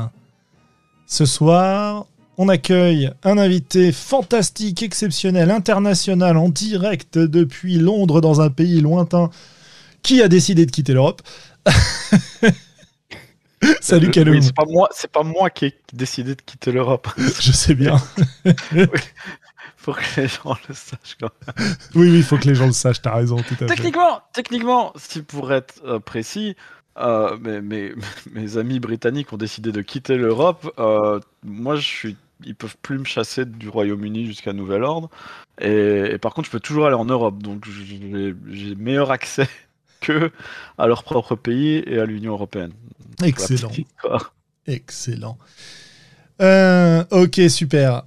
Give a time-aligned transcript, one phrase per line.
[1.06, 2.04] Ce soir,
[2.36, 9.30] on accueille un invité fantastique, exceptionnel, international, en direct depuis Londres dans un pays lointain
[10.02, 11.22] qui a décidé de quitter l'Europe.
[13.80, 14.34] Salut Kaloum.
[14.36, 17.08] Oui, c'est pas moi, c'est pas moi qui ai décidé de quitter l'Europe.
[17.40, 17.96] Je sais bien.
[18.44, 18.86] oui.
[19.76, 21.74] Faut que les gens le sachent quand même.
[21.94, 24.42] Oui, oui, il faut que les gens le sachent, t'as raison, tout à techniquement, fait.
[24.42, 26.56] Techniquement, si pour être euh, précis,
[26.98, 27.92] euh, mes, mes,
[28.32, 30.72] mes, amis britanniques ont décidé de quitter l'Europe.
[30.78, 32.16] Euh, moi, je suis,
[32.46, 35.10] ils peuvent plus me chasser du Royaume-Uni jusqu'à nouvel ordre.
[35.60, 39.48] Et, et, par contre, je peux toujours aller en Europe, donc j'ai meilleur accès
[40.00, 40.30] que
[40.78, 42.72] à leur propre pays et à l'Union européenne.
[43.22, 43.70] Excellent.
[44.66, 45.38] Excellent.
[46.40, 48.04] Euh, ok, super.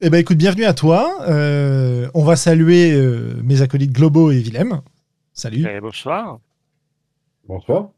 [0.00, 1.22] Eh ben, écoute, bienvenue à toi.
[1.28, 4.80] Euh, on va saluer euh, mes acolytes globaux et Willem.
[5.32, 5.66] Salut.
[5.66, 6.38] Et bonsoir.
[7.46, 7.90] Bonsoir.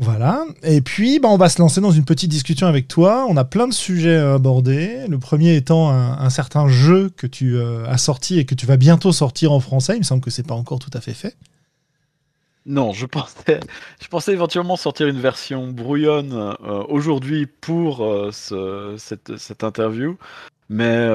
[0.00, 0.44] Voilà.
[0.62, 3.26] Et puis, bah, on va se lancer dans une petite discussion avec toi.
[3.28, 5.04] On a plein de sujets à aborder.
[5.08, 8.76] Le premier étant un, certain jeu que tu euh, as sorti et que tu vas
[8.76, 9.96] bientôt sortir en français.
[9.96, 11.36] Il me semble que c'est pas encore tout à fait fait.
[12.64, 13.58] Non, je pensais,
[14.00, 20.16] je pensais éventuellement sortir une version brouillonne euh, aujourd'hui pour euh, ce, cette, cette, interview,
[20.68, 21.08] mais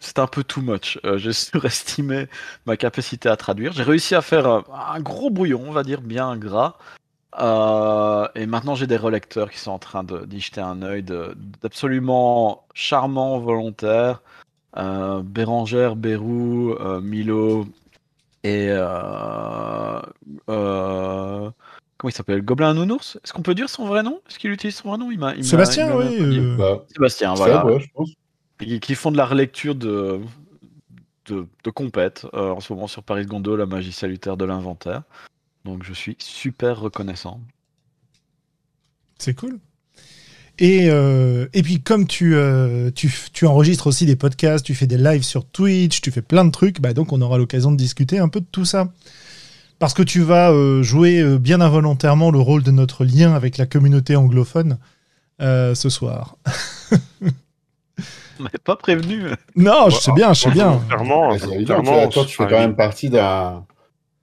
[0.00, 0.98] c'est un peu too much.
[1.16, 2.26] J'ai surestimé
[2.66, 3.72] ma capacité à traduire.
[3.72, 6.76] J'ai réussi à faire un, gros brouillon, on va dire, bien gras.
[7.38, 11.04] Euh, et maintenant, j'ai des relecteurs qui sont en train d'y jeter un œil
[11.62, 14.22] d'absolument charmant, volontaire.
[14.72, 17.66] Bérangère, Bérou, Milo,
[18.44, 20.00] et euh,
[20.48, 21.50] euh,
[21.98, 22.42] comment il s'appelle?
[22.42, 23.18] Gobelin Nounours?
[23.24, 24.20] Est-ce qu'on peut dire son vrai nom?
[24.28, 25.10] Est-ce qu'il utilise son vrai nom?
[25.10, 26.18] Il il Sébastien, oui.
[26.20, 26.56] Euh...
[26.56, 27.66] Bah, Sébastien, voilà.
[27.66, 28.10] Ouais, je pense.
[28.60, 30.20] Et qui font de la relecture de,
[31.26, 35.02] de, de compète euh, en ce moment sur Paris Gondo, la magie salutaire de l'inventaire.
[35.64, 37.40] Donc je suis super reconnaissant.
[39.18, 39.58] C'est cool.
[40.58, 44.86] Et, euh, et puis comme tu, euh, tu, tu, enregistres aussi des podcasts, tu fais
[44.86, 47.76] des lives sur Twitch, tu fais plein de trucs, bah donc on aura l'occasion de
[47.78, 48.88] discuter un peu de tout ça.
[49.78, 53.64] Parce que tu vas euh, jouer bien involontairement le rôle de notre lien avec la
[53.64, 54.78] communauté anglophone
[55.40, 56.36] ce soir.
[58.38, 59.22] On m'avait pas prévenu.
[59.56, 60.78] Non, je sais bien, je sais bien.
[60.88, 63.64] Clairement, clairement toi, tu fais quand même partie d'un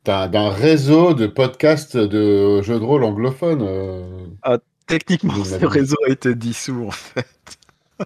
[0.07, 4.37] d'un réseau de podcasts de jeux de rôle anglophones.
[4.43, 4.57] Ah,
[4.87, 7.27] Techniquement, ce réseau a été dissous en fait.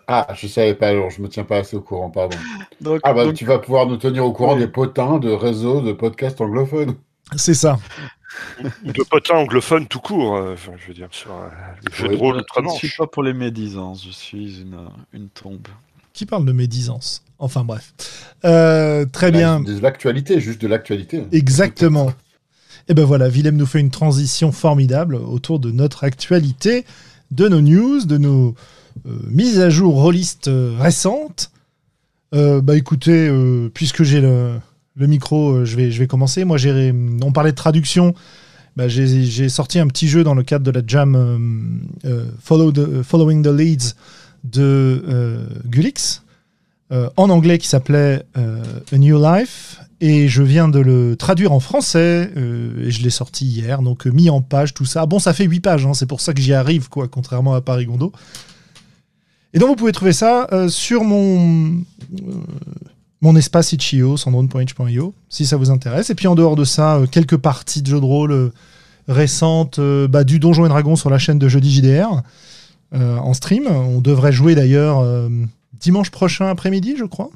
[0.08, 2.38] Ah, je savais pas, alors je me tiens pas assez au courant, pardon.
[2.80, 3.36] Donc, ah bah donc...
[3.36, 4.62] tu vas pouvoir nous tenir au courant oui.
[4.62, 6.96] des potins de réseaux de podcasts anglophones.
[7.36, 7.78] C'est ça.
[8.84, 11.50] de potins anglophones tout court, euh, enfin, je veux dire, sur euh,
[11.86, 12.16] les jeux oui.
[12.16, 15.68] de rôle Je ne suis pas pour les médisances, je suis une, une tombe.
[16.14, 17.94] Qui parle de médisance Enfin bref.
[18.46, 19.60] Euh, très Là, bien.
[19.62, 21.24] De l'actualité, juste de l'actualité.
[21.32, 22.14] Exactement.
[22.88, 26.86] Et ben voilà, Willem nous fait une transition formidable autour de notre actualité,
[27.32, 28.54] de nos news, de nos
[29.08, 31.52] euh, mises à jour rôlistes euh, récentes.
[32.32, 33.30] Bah écoutez,
[33.74, 34.54] puisque j'ai le,
[34.96, 36.46] le, micro, je, vais, je vais commencer.
[36.46, 38.14] Moi, j'ai, on parlait de traduction.
[38.78, 41.82] Bah, j'ai sorti un petit jeu dans le cadre de la jam
[42.40, 43.96] Follow the, Following the Leads
[44.46, 46.21] de Gulix
[46.92, 49.80] en anglais qui s'appelait A New Life.
[50.04, 53.84] Et je viens de le traduire en français euh, et je l'ai sorti hier.
[53.84, 55.06] Donc euh, mis en page tout ça.
[55.06, 57.62] Bon ça fait 8 pages hein, c'est pour ça que j'y arrive quoi contrairement à
[57.62, 58.12] Paris Gondo.
[59.54, 62.34] Et donc vous pouvez trouver ça euh, sur mon euh,
[63.22, 66.10] mon espace itch.io sandrone.h.io si ça vous intéresse.
[66.10, 68.52] Et puis en dehors de ça euh, quelques parties de jeux de rôle
[69.08, 72.24] récentes bah, du Donjon et Dragon sur la chaîne de jeudi JDR
[72.94, 73.68] en stream.
[73.68, 75.04] On devrait jouer d'ailleurs
[75.82, 77.30] dimanche prochain après-midi je crois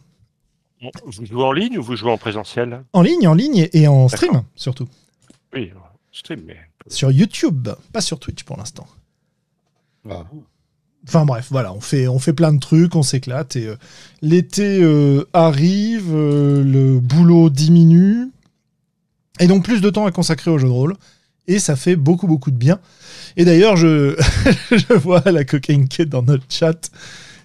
[1.06, 2.84] vous jouez en ligne ou vous jouez en présentiel?
[2.94, 4.88] En ligne, en ligne et en stream surtout.
[5.54, 5.72] Oui,
[6.12, 6.58] stream, mais.
[6.88, 8.86] Sur YouTube, pas sur Twitch pour l'instant.
[10.10, 10.24] Ah.
[11.08, 13.56] Enfin bref, voilà, on fait, on fait plein de trucs, on s'éclate.
[13.56, 13.74] Et
[14.22, 14.84] l'été
[15.34, 18.30] arrive, le boulot diminue.
[19.40, 20.96] Et donc plus de temps à consacrer au jeu de rôle.
[21.48, 22.80] Et ça fait beaucoup, beaucoup de bien.
[23.38, 24.16] Et d'ailleurs, je,
[24.72, 26.90] je vois la cocaine dans notre chat.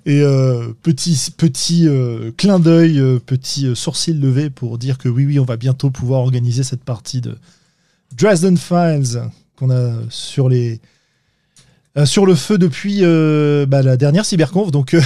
[0.06, 5.26] Et euh, petit, petit euh, clin d'œil, euh, petit sourcil levé pour dire que oui,
[5.26, 7.37] oui, on va bientôt pouvoir organiser cette partie de
[8.17, 9.23] Dresden Files
[9.56, 10.81] qu'on a sur les
[12.05, 14.97] sur le feu depuis bah, la dernière cyberconf, donc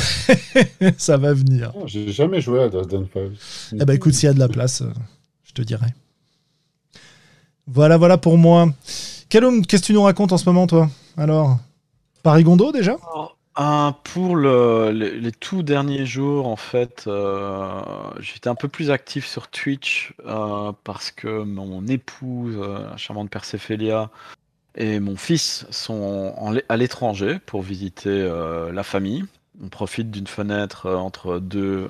[0.96, 1.72] ça va venir.
[1.74, 3.32] Oh, j'ai jamais joué à Dresden Files.
[3.72, 4.84] Eh ben écoute, s'il y a de la place,
[5.42, 5.86] je te dirai.
[7.66, 8.72] Voilà, voilà pour moi.
[9.28, 10.88] Calum, qu'est-ce que tu nous racontes en ce moment, toi?
[11.16, 11.58] Alors,
[12.22, 12.96] Paris Gondo déjà
[14.02, 17.80] pour les, tout derniers jours, en fait, euh,
[18.18, 23.30] j'étais un peu plus actif sur Twitch euh, parce que mon épouse, euh, la charmante
[23.30, 24.10] Perséphélia,
[24.76, 26.34] et mon fils sont
[26.68, 28.28] à l'étranger pour visiter
[28.72, 29.24] la famille.
[29.62, 31.86] On profite d'une fenêtre entre deux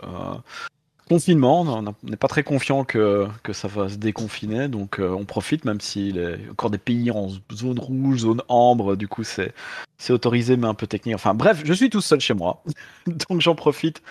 [1.09, 5.25] confinement, on n'est pas très confiant que, que, ça va se déconfiner, donc euh, on
[5.25, 9.53] profite, même s'il a encore des pays en zone rouge, zone ambre, du coup c'est,
[9.99, 11.15] c'est autorisé mais un peu technique.
[11.15, 12.62] Enfin bref, je suis tout seul chez moi,
[13.06, 14.03] donc j'en profite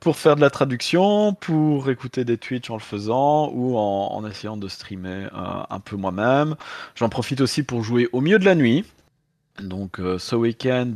[0.00, 4.56] pour faire de la traduction, pour écouter des Twitch en le faisant, ou en, essayant
[4.56, 6.56] de streamer euh, un peu moi-même.
[6.96, 8.84] J'en profite aussi pour jouer au milieu de la nuit.
[9.60, 10.94] Donc euh, ce week-end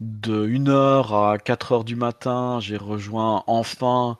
[0.00, 4.16] de 1h à 4h du matin, j'ai rejoint enfin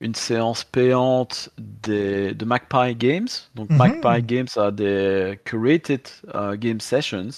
[0.00, 3.28] une séance payante des, de Magpie Games.
[3.54, 3.76] Donc, mhm.
[3.76, 7.28] Magpie Games a des curated euh, game sessions.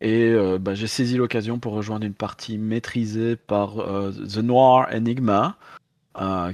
[0.00, 4.88] Et euh, bah, j'ai saisi l'occasion pour rejoindre une partie maîtrisée par euh, The Noir
[4.92, 5.56] Enigma,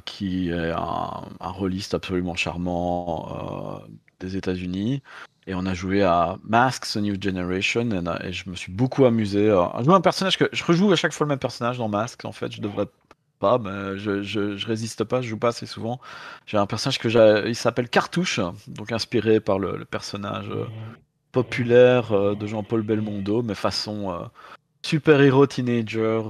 [0.04, 3.80] qui est un, un rôliste absolument charmant
[4.20, 5.02] des États-Unis.
[5.46, 7.88] Et on a joué à Masks, A New Generation,
[8.22, 11.12] et, je me suis beaucoup amusé à jouer un personnage que je rejoue à chaque
[11.12, 12.24] fois le même personnage dans Masks.
[12.24, 12.86] En fait, je devrais
[13.38, 13.60] pas,
[13.96, 16.00] je, je, résiste pas, je joue pas assez souvent.
[16.46, 20.66] J'ai un personnage que il s'appelle Cartouche, donc inspiré par le, personnage euh,
[21.32, 24.24] populaire euh, de Jean-Paul Belmondo, mais façon euh,
[24.82, 26.22] super-héros teenager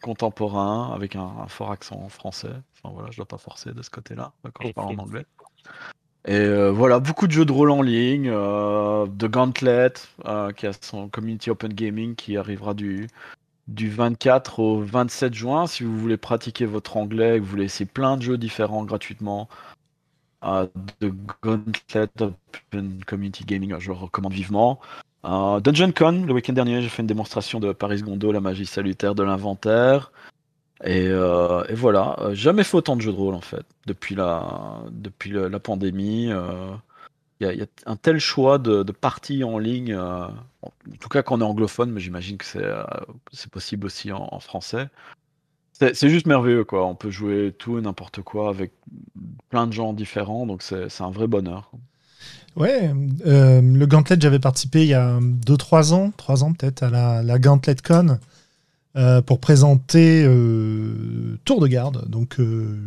[0.00, 2.54] contemporain avec un, fort accent français.
[2.76, 5.26] Enfin voilà, je dois pas forcer de ce côté-là quand je parle en anglais.
[6.26, 9.92] Et voilà, beaucoup de jeux de rôle en ligne, de Gauntlet,
[10.56, 13.08] qui a son community open gaming qui arrivera du,
[13.68, 15.66] du 24 au 27 juin.
[15.66, 19.48] Si vous voulez pratiquer votre anglais, vous voulez essayer plein de jeux différents gratuitement,
[20.44, 20.66] euh,
[21.00, 24.80] de Gauntlet Open Community Gaming, je le recommande vivement.
[25.24, 28.66] Euh, Dungeon Con, le week-end dernier, j'ai fait une démonstration de Paris Gondo, la magie
[28.66, 30.10] salutaire de l'inventaire.
[30.84, 35.30] Et, euh, voilà, jamais fait autant de jeux de rôle en fait, depuis la, depuis
[35.30, 36.30] la pandémie.
[37.50, 40.26] Il y, a un tel choix de, parties en ligne, euh,
[40.62, 40.70] en
[41.00, 42.84] tout cas quand on est anglophone, mais j'imagine que c'est euh,
[43.50, 44.88] possible aussi en, français.
[45.72, 46.86] C'est juste merveilleux, quoi.
[46.86, 48.72] On peut jouer tout et n'importe quoi avec
[49.48, 51.72] plein de gens différents, donc c'est un vrai bonheur.
[52.54, 52.92] Ouais,
[53.26, 57.22] euh, le Gauntlet, j'avais participé il y a 2-3 ans, 3 ans peut-être, à la,
[57.24, 58.18] la Gauntlet Con
[59.26, 60.24] pour présenter
[61.44, 62.08] Tour de garde.
[62.08, 62.38] Donc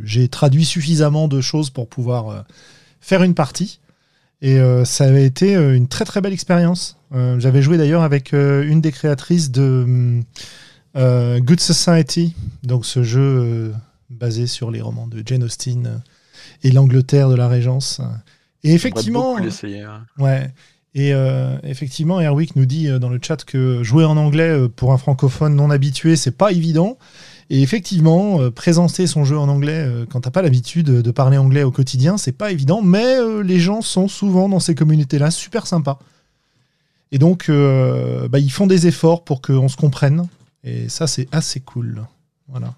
[0.03, 2.45] j'ai traduit suffisamment de choses pour pouvoir
[3.01, 3.79] faire une partie.
[4.41, 6.97] Et euh, ça avait été euh, une très très belle expérience.
[7.13, 10.21] Euh, j'avais joué d'ailleurs avec une des créatrices de
[10.95, 13.73] Good Society, donc ce jeu
[14.09, 16.01] basé sur les romans de Jane Austen
[16.63, 18.01] et l'Angleterre de la Régence.
[18.63, 19.37] Et effectivement,
[20.17, 20.53] ouais.
[20.97, 21.11] Et
[21.63, 25.69] effectivement, Erwick nous dit dans le chat que jouer en anglais pour un francophone non
[25.69, 26.97] habitué, c'est pas évident.
[27.49, 31.37] Et effectivement, euh, présenter son jeu en anglais euh, quand t'as pas l'habitude de parler
[31.37, 35.29] anglais au quotidien, c'est pas évident, mais euh, les gens sont souvent dans ces communautés-là
[35.29, 35.99] super sympas.
[37.11, 40.27] Et donc, bah, ils font des efforts pour qu'on se comprenne.
[40.65, 42.03] Et ça, c'est assez cool.
[42.49, 42.73] Voilà.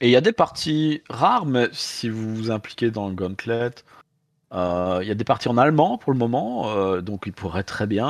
[0.00, 3.70] Et il y a des parties rares, mais si vous vous impliquez dans le Gauntlet,
[4.52, 8.06] il y a des parties en allemand pour le moment, donc il pourrait très bien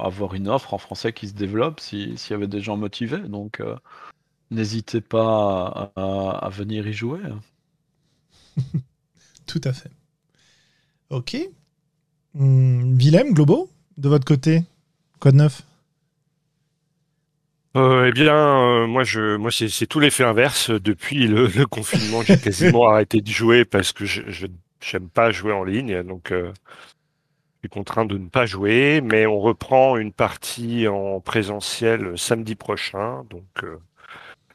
[0.00, 3.18] avoir une offre en français qui se développe s'il y avait des gens motivés.
[3.18, 3.60] Donc
[4.50, 7.20] n'hésitez pas à, venir y jouer.
[9.46, 9.90] Tout à fait.
[11.10, 11.36] Ok.
[12.38, 14.62] Hum, Willem, Globo, de votre côté,
[15.18, 15.62] quoi de neuf?
[17.76, 20.70] Euh, eh bien, euh, moi, je, moi, c'est tout l'effet inverse.
[20.70, 24.46] Depuis le, confinement, j'ai quasiment arrêté de jouer parce que je,
[24.92, 29.00] n'aime pas jouer en ligne, donc euh, je suis contraint de ne pas jouer.
[29.02, 33.64] Mais on reprend une partie en présentiel samedi prochain, donc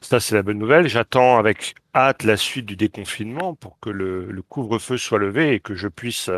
[0.06, 0.88] ça, c'est la bonne nouvelle.
[0.88, 5.74] J'attends avec hâte la suite du déconfinement pour que le, couvre-feu soit levé et que
[5.74, 6.30] je puisse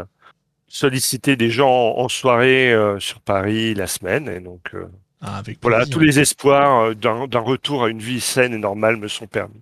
[0.70, 4.30] solliciter des gens en soirée euh, sur Paris la semaine.
[4.30, 4.88] Et donc, euh,
[5.22, 9.28] Ah, voilà, tous les espoirs d'un retour à une vie saine et normale me sont
[9.28, 9.62] permis.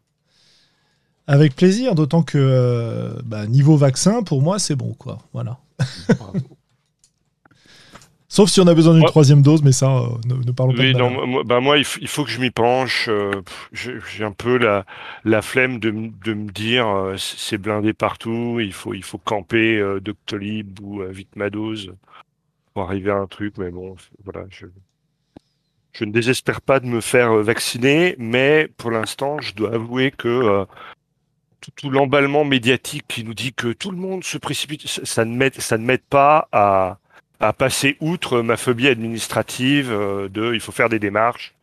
[1.27, 5.19] Avec plaisir, d'autant que bah, niveau vaccin, pour moi, c'est bon, quoi.
[5.33, 5.57] Voilà.
[8.35, 10.91] Sauf si on a besoin d'une troisième dose, mais ça, euh, ne, parlons pas de
[10.91, 13.07] non, moi, bah moi, il, faut que je m'y penche.
[13.07, 13.31] Euh,
[13.71, 14.85] j'ai un peu la,
[15.23, 19.81] la flemme de, de me dire euh, c'est blindé partout, il faut, il faut camper
[20.01, 21.91] Doctolib ou Vitmados
[22.73, 24.65] pour arriver à un truc, mais bon, voilà, je,
[25.93, 30.65] je ne désespère pas de me faire vacciner, mais pour l'instant, je dois avouer que
[31.75, 35.59] tout, l'emballement médiatique qui nous dit que tout le monde se précipite, ça ne m'aide,
[35.59, 36.99] ça ne m'aide pas à
[37.39, 41.53] à passer outre ma phobie administrative euh, de il faut faire des démarches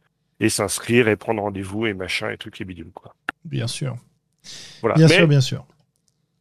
[0.41, 3.15] et s'inscrire et prendre rendez-vous et machin et trucs et bidules quoi.
[3.45, 3.97] Bien sûr.
[4.81, 4.97] Voilà.
[4.97, 5.65] Bien sûr, bien sûr.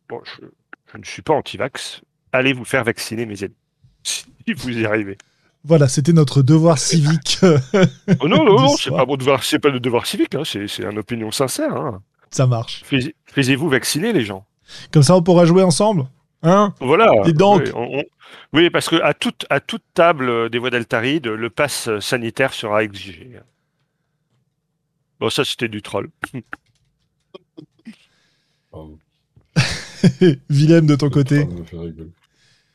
[0.09, 2.01] Bon, je, ne suis pas anti-vax.
[2.31, 3.55] Allez vous faire vacciner, mes amis,
[4.03, 4.25] si
[4.55, 5.17] vous y arrivez.
[5.63, 7.39] Voilà, c'était notre devoir civique.
[7.43, 10.67] oh non, non, non, c'est pas mon devoir, c'est pas le devoir civique, hein, c'est,
[10.67, 11.75] c'est une opinion sincère.
[11.75, 12.01] Hein.
[12.31, 12.83] Ça marche.
[12.85, 14.45] Fais, vous vacciner, les gens.
[14.91, 16.05] Comme ça, on pourra jouer ensemble.
[16.43, 16.73] Hein?
[16.79, 17.11] Voilà.
[17.25, 17.71] Et donc,
[18.53, 22.83] oui, parce que à toute, à toute table des voies d'Altaride, le pass sanitaire sera
[22.83, 23.39] exigé.
[25.19, 26.09] Bon, ça, c'était du troll.
[30.49, 31.47] Willem, de ton côté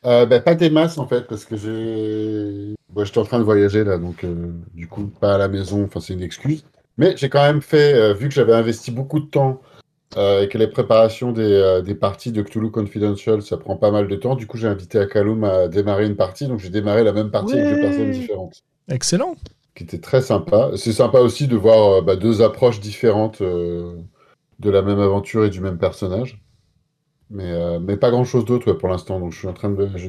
[0.05, 2.75] euh, ben, Pas des masses, en fait, parce que j'ai.
[2.89, 5.83] Bon, j'étais en train de voyager, là, donc euh, du coup, pas à la maison,
[5.83, 6.63] enfin, c'est une excuse.
[6.97, 9.61] Mais j'ai quand même fait, euh, vu que j'avais investi beaucoup de temps
[10.17, 13.91] euh, et que les préparations des, euh, des, parties de Cthulhu Confidential, ça prend pas
[13.91, 14.35] mal de temps.
[14.35, 16.47] Du coup, j'ai invité Akaloum à démarrer une partie.
[16.47, 18.63] Donc, j'ai démarré la même partie avec deux personnes différentes.
[18.89, 19.35] Excellent.
[19.75, 20.71] Qui était très sympa.
[20.75, 25.61] C'est sympa aussi de voir bah, deux approches différentes de la même aventure et du
[25.61, 26.41] même personnage.
[27.29, 29.19] Mais, mais pas grand chose d'autre pour l'instant.
[29.19, 29.87] Donc, je suis en train de.
[29.95, 30.07] Je,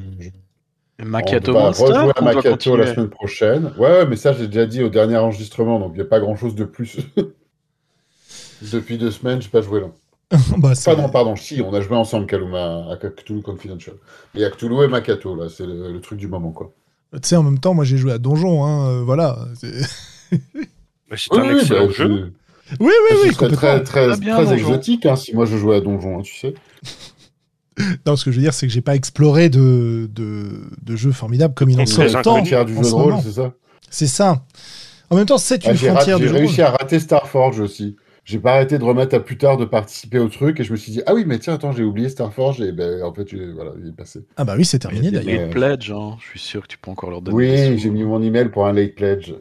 [1.05, 3.73] Macchiato on rejouer à Macchiato la semaine prochaine.
[3.79, 5.79] Ouais, mais ça, j'ai déjà dit au dernier enregistrement.
[5.79, 6.99] Donc, il n'y a pas grand chose de plus.
[8.63, 9.89] Depuis deux semaines, j'ai pas joué là.
[10.59, 13.97] bah, non, pardon, si, on a joué ensemble Kaluma à Cthulhu Confidential.
[14.35, 16.73] Et à Cthulhu et Makato, là, c'est le, truc du moment, quoi.
[17.13, 19.39] Tu sais, en même temps, moi j'ai joué à Donjon, hein, euh, voilà.
[19.55, 19.73] C'est
[21.31, 22.33] un excellent bah, jeu.
[22.81, 23.31] Oui, oui, oui.
[23.39, 26.53] C'est très, très, très exotique hein, si moi je jouais à Donjon, hein, tu sais.
[28.07, 31.13] Non, ce que je veux dire, c'est que j'ai pas exploré de, de, de jeux
[31.13, 32.43] formidables comme il en sort autant.
[32.43, 33.53] du jeu de rôle, c'est ça
[33.91, 34.45] C'est ça.
[35.11, 37.97] En même temps, c'est une frontière du jeu J'ai réussi à rater Starforge aussi
[38.29, 40.77] j'ai pas arrêté de remettre à plus tard de participer au truc et je me
[40.77, 43.71] suis dit ah oui mais tiens attends j'ai oublié Starforge et ben en fait voilà
[43.83, 44.21] il est passé.
[44.37, 45.45] Ah bah oui c'est terminé d'ailleurs.
[45.47, 46.19] Late pledge hein.
[46.21, 47.35] je suis sûr que tu peux encore leur donner.
[47.35, 49.33] Oui j'ai mis mon email pour un late pledge.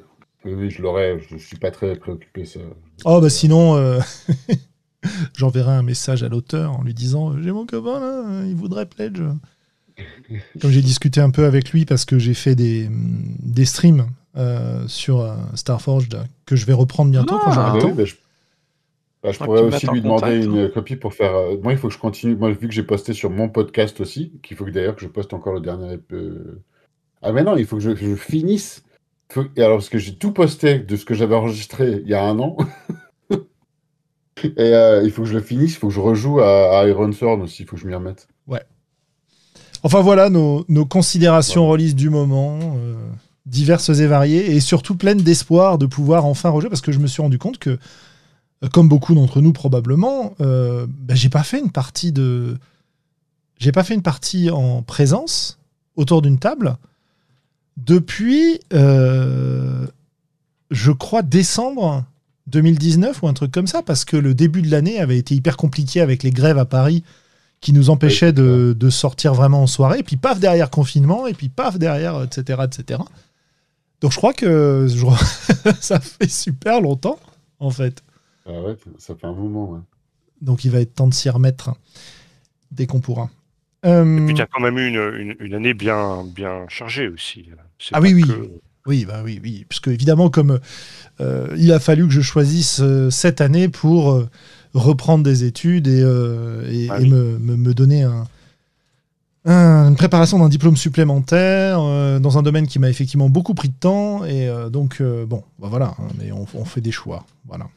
[0.46, 2.62] Oui, je l'aurais je suis pas très préoccupé ça.
[3.04, 4.00] Oh bah sinon euh,
[5.36, 9.22] j'enverrai un message à l'auteur en lui disant j'ai mon copain là il voudrait pledge.
[10.62, 14.88] Comme j'ai discuté un peu avec lui parce que j'ai fait des, des streams euh,
[14.88, 16.10] sur euh, Starforge
[16.46, 17.96] que je vais reprendre bientôt quand j'aurai ah, temps.
[19.24, 21.36] Bah, je pourrais aussi lui demander une copie pour faire.
[21.36, 22.36] Euh, moi, il faut que je continue.
[22.36, 25.08] Moi, vu que j'ai posté sur mon podcast aussi, qu'il faut que d'ailleurs que je
[25.08, 25.98] poste encore le dernier.
[26.12, 26.62] Euh...
[27.24, 28.84] Ah, mais non, il faut que je, finisse.
[29.56, 32.24] Et alors, parce que j'ai tout posté de ce que j'avais enregistré il y a
[32.24, 32.58] un an.
[34.44, 37.12] Et euh, il faut que je le finisse, il faut que je rejoue à, Iron
[37.12, 38.28] Sword aussi, il faut que je m'y remette.
[38.48, 38.64] Ouais.
[39.84, 41.94] Enfin voilà nos, considérations ouais.
[41.94, 42.96] du moment, euh,
[43.46, 47.08] diverses et variées, et surtout pleines d'espoir de pouvoir enfin rejouer, parce que je me
[47.08, 47.78] suis rendu compte que
[48.74, 52.58] comme beaucoup d'entre nous probablement, euh, bah, j'ai pas fait une partie de,
[53.60, 55.60] j'ai pas fait une partie en présence
[55.96, 56.78] autour d'une table
[57.78, 59.86] depuis, euh,
[60.72, 62.04] je crois décembre
[62.48, 65.58] 2019 ou un truc comme ça, parce que le début de l'année avait été hyper
[65.58, 67.04] compliqué avec les grèves à Paris
[67.60, 71.34] qui nous empêchaient de, de, sortir vraiment en soirée, et puis paf derrière confinement, et
[71.34, 73.02] puis paf derrière, etc., etc.
[74.00, 74.88] Donc je crois que
[75.82, 77.20] ça fait super longtemps,
[77.60, 78.04] en fait.
[78.46, 79.84] Ah ouais, ça fait un moment.
[80.42, 81.72] Donc il va être temps de s'y remettre
[82.72, 83.30] dès qu'on pourra.
[83.84, 87.50] Et puis tu as quand même eu une, une, année bien, bien chargée aussi.
[87.94, 88.24] Ah oui, oui.
[88.88, 89.66] Oui, bah oui, oui.
[89.68, 90.60] Puisque évidemment, comme
[91.20, 94.30] euh, il a fallu que je choisisse euh, cette année pour euh,
[94.74, 98.28] reprendre des études et, et, ah me, me, donner un,
[99.46, 101.80] une préparation d'un diplôme supplémentaire
[102.20, 104.24] dans un domaine qui m'a effectivement beaucoup pris de temps.
[104.26, 107.26] Et donc, bon, bah voilà, hein, mais on, on, fait des choix.
[107.48, 107.68] Voilà.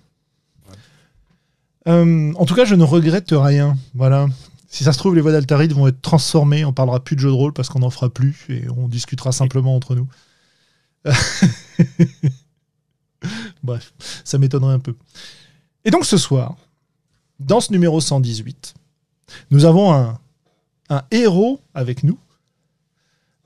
[1.86, 3.76] En tout cas, je ne regrette rien.
[3.94, 4.26] Voilà.
[4.68, 6.64] Si ça se trouve, les voix d'Altaride vont être transformées.
[6.64, 9.32] On parlera plus de jeux de rôle parce qu'on n'en fera plus et on discutera
[9.32, 10.06] simplement entre nous.
[13.62, 13.92] Bref,
[14.24, 14.94] ça m'étonnerait un peu.
[15.84, 16.56] Et donc ce soir,
[17.38, 18.74] dans ce numéro 118,
[19.50, 20.18] nous avons un,
[21.10, 22.18] héros avec nous.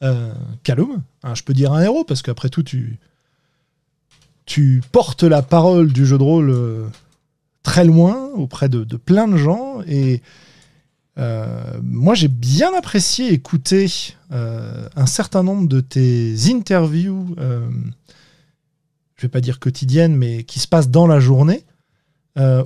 [0.03, 0.33] Euh,
[0.63, 2.99] Calum, hein, je peux dire un héros parce qu'après tout, tu,
[4.47, 6.91] tu portes la parole du jeu de rôle
[7.65, 10.23] très loin auprès de, plein de gens et
[11.17, 19.61] moi j'ai bien apprécié écouter un certain nombre de tes interviews je vais pas dire
[19.61, 21.65] quotidiennes mais qui se passent dans la journée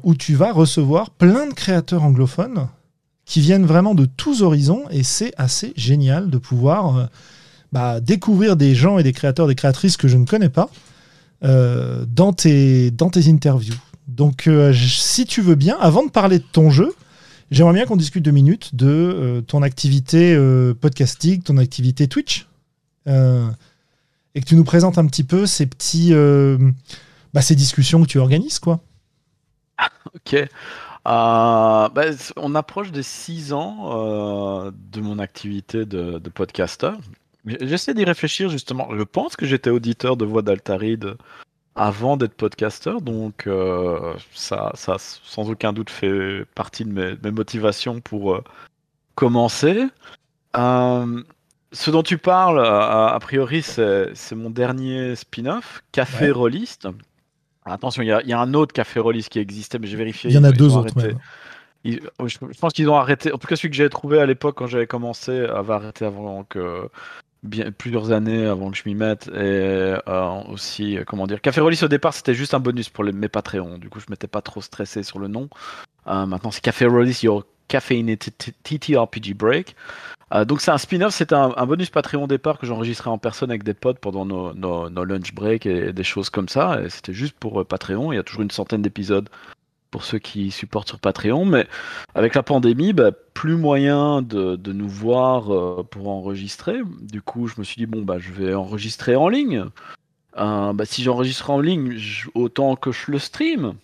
[0.02, 2.69] où tu vas recevoir plein de créateurs anglophones
[3.28, 7.05] qui viennent vraiment de tous horizons et c'est assez génial de pouvoir euh,
[7.73, 10.71] bah, découvrir des gens et des créateurs, des créatrices que je ne connais pas
[11.45, 13.76] euh, dans, tes, dans tes interviews.
[14.09, 16.95] Donc euh, si tu veux bien, avant de parler de ton jeu,
[17.50, 20.37] j'aimerais bien qu'on discute deux minutes de ton activité
[20.81, 22.49] podcastique, ton activité Twitch.
[23.07, 26.12] et que tu nous présentes un petit peu ces petits,
[27.35, 28.81] bah, ces discussions que tu organises, quoi.
[30.14, 30.35] ok.
[30.35, 32.05] Euh, bah,
[32.37, 36.93] on approche des 6 ans euh, de mon activité de, de podcaster.
[37.47, 38.88] J'essaie d'y réfléchir justement.
[38.95, 41.17] Je pense que j'étais auditeur de Voix d'Altaride
[41.79, 48.01] avant d'être podcaster, donc euh, ça, ça sans aucun doute fait partie de mes, motivations
[48.01, 48.43] pour
[49.15, 49.85] commencer.
[50.55, 56.65] ce dont tu parles, a, priori, c'est mon dernier spin-off, Café ouais.
[57.73, 60.31] Attention, il y, a un autre café Rollis qui existait, mais j'ai vérifié.
[60.31, 60.95] Il y en a deux autres.
[61.85, 63.33] je, pense qu'ils ont arrêté.
[63.33, 66.45] En tout cas, celui que j'avais trouvé à l'époque quand j'avais commencé avait arrêté avant
[66.45, 66.89] que
[67.76, 69.28] plusieurs années avant que je m'y mette.
[69.28, 73.12] Et euh, aussi, comment dire, Café Rollis au départ c'était juste un bonus pour les,
[73.12, 73.78] mes Patreons.
[73.78, 75.49] Du coup, je m'étais pas trop stressé sur le nom.
[76.07, 79.76] Euh, maintenant, c'est Café Rollis Your Caffeinated TTRPG Break.
[80.35, 83.62] Euh, donc c'est un spin-off, c'est un, bonus Patreon départ que j'enregistrais en personne avec
[83.62, 86.80] des potes pendant nos, nos, lunch breaks et des choses comme ça.
[86.88, 88.12] C'était juste pour euh, Patreon.
[88.12, 89.28] Il y a toujours une centaine d'épisodes
[89.90, 91.45] pour ceux qui supportent sur Patreon.
[91.45, 91.66] Mais
[92.14, 96.80] avec la pandémie, bah, plus moyen de, nous voir euh, pour enregistrer.
[97.00, 99.64] Du coup, je me suis dit, bon, bah, je vais enregistrer en ligne.
[100.37, 101.98] bah, si j'enregistre en ligne,
[102.35, 103.74] autant que je le stream.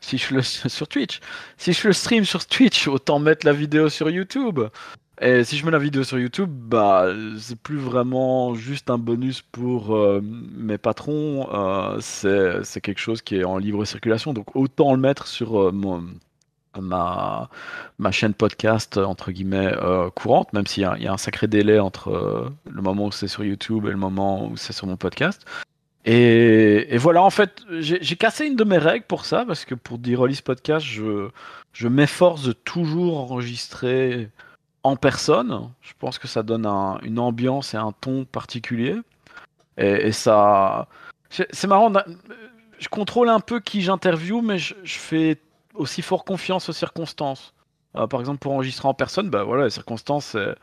[0.00, 1.20] Si je le sur Twitch.
[1.56, 4.60] Si je le stream sur Twitch, autant mettre la vidéo sur YouTube.
[5.22, 7.04] Et si je mets la vidéo sur YouTube, bah
[7.38, 13.36] c'est plus vraiment juste un bonus pour euh, mes patrons, euh, c'est quelque chose qui
[13.36, 15.72] est en libre circulation, donc autant le mettre sur euh,
[16.80, 17.50] ma,
[18.12, 19.74] chaîne podcast entre guillemets
[20.14, 23.84] courante, même s'il y, a un sacré délai entre le moment où c'est sur YouTube
[23.86, 25.44] et le moment où c'est sur mon podcast.
[26.06, 29.98] Et, voilà, en fait, j'ai cassé une de mes règles pour ça, parce que pour
[29.98, 31.28] dire release podcast, je,
[31.74, 34.30] je m'efforce de toujours enregistrer
[34.82, 35.70] en personne.
[35.80, 36.66] Je pense que ça donne
[37.02, 38.96] une ambiance et un ton particulier.
[39.76, 40.88] Et, ça.
[41.30, 41.92] C'est marrant.
[42.78, 45.38] Je contrôle un peu qui j'interviewe, mais je, fais
[45.74, 47.54] aussi fort confiance aux circonstances.
[47.96, 50.54] Euh, par exemple, pour enregistrer en personne, bah voilà, les circonstances, c'est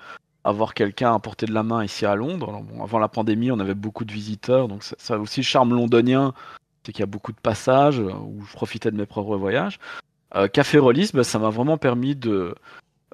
[0.43, 2.63] avoir quelqu'un à portée de la main ici à Londres.
[2.82, 6.34] avant la pandémie, on avait beaucoup de visiteurs, donc ça, a aussi le charme londonien,
[6.84, 9.77] c'est qu'il y a beaucoup de passages où je profitais de mes propres voyages.
[10.36, 12.56] Euh, Café Rollis, bah, ça m'a vraiment permis de,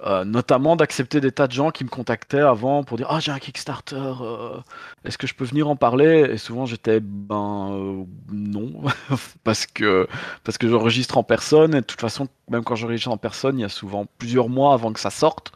[0.05, 3.31] euh, notamment d'accepter des tas de gens qui me contactaient avant pour dire ah j'ai
[3.31, 4.57] un Kickstarter euh,
[5.05, 6.27] est-ce que je peux venir en parler?
[6.29, 8.83] Et souvent j'étais ben euh, non
[9.45, 10.07] parce que
[10.43, 11.73] parce que j'enregistre en personne.
[11.73, 14.73] Et de toute façon même quand j'enregistre en personne il y a souvent plusieurs mois
[14.73, 15.53] avant que ça sorte.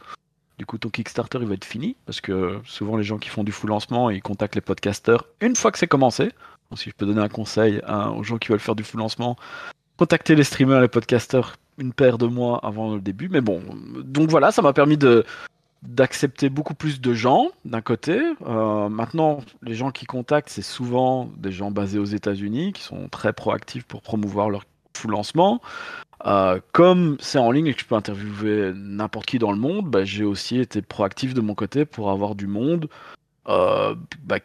[0.56, 3.44] Du coup ton Kickstarter il va être fini parce que souvent les gens qui font
[3.44, 6.32] du full lancement ils contactent les podcasters une fois que c'est commencé.
[6.70, 9.00] Donc, si je peux donner un conseil hein, aux gens qui veulent faire du full
[9.00, 9.36] lancement
[9.98, 13.28] contactez les streamers les podcasters une paire de mois avant le début.
[13.28, 13.62] Mais bon,
[14.02, 15.24] donc voilà, ça m'a permis de
[15.82, 18.20] d'accepter beaucoup plus de gens d'un côté.
[18.46, 23.08] Euh, maintenant, les gens qui contactent, c'est souvent des gens basés aux États-Unis qui sont
[23.08, 24.64] très proactifs pour promouvoir leur
[24.96, 25.60] full lancement.
[26.26, 29.88] Euh, comme c'est en ligne et que je peux interviewer n'importe qui dans le monde,
[29.88, 32.88] bah, j'ai aussi été proactif de mon côté pour avoir du monde
[33.48, 34.40] euh, bah,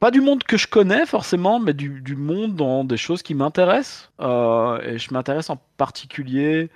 [0.00, 4.10] pas du monde que je connais forcément, mais du, monde dans des choses qui m'intéressent.
[4.20, 6.70] Euh, et je m'intéresse en particulier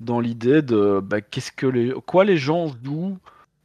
[0.00, 3.18] dans l'idée de bah, qu'est-ce que les, quoi les gens jouent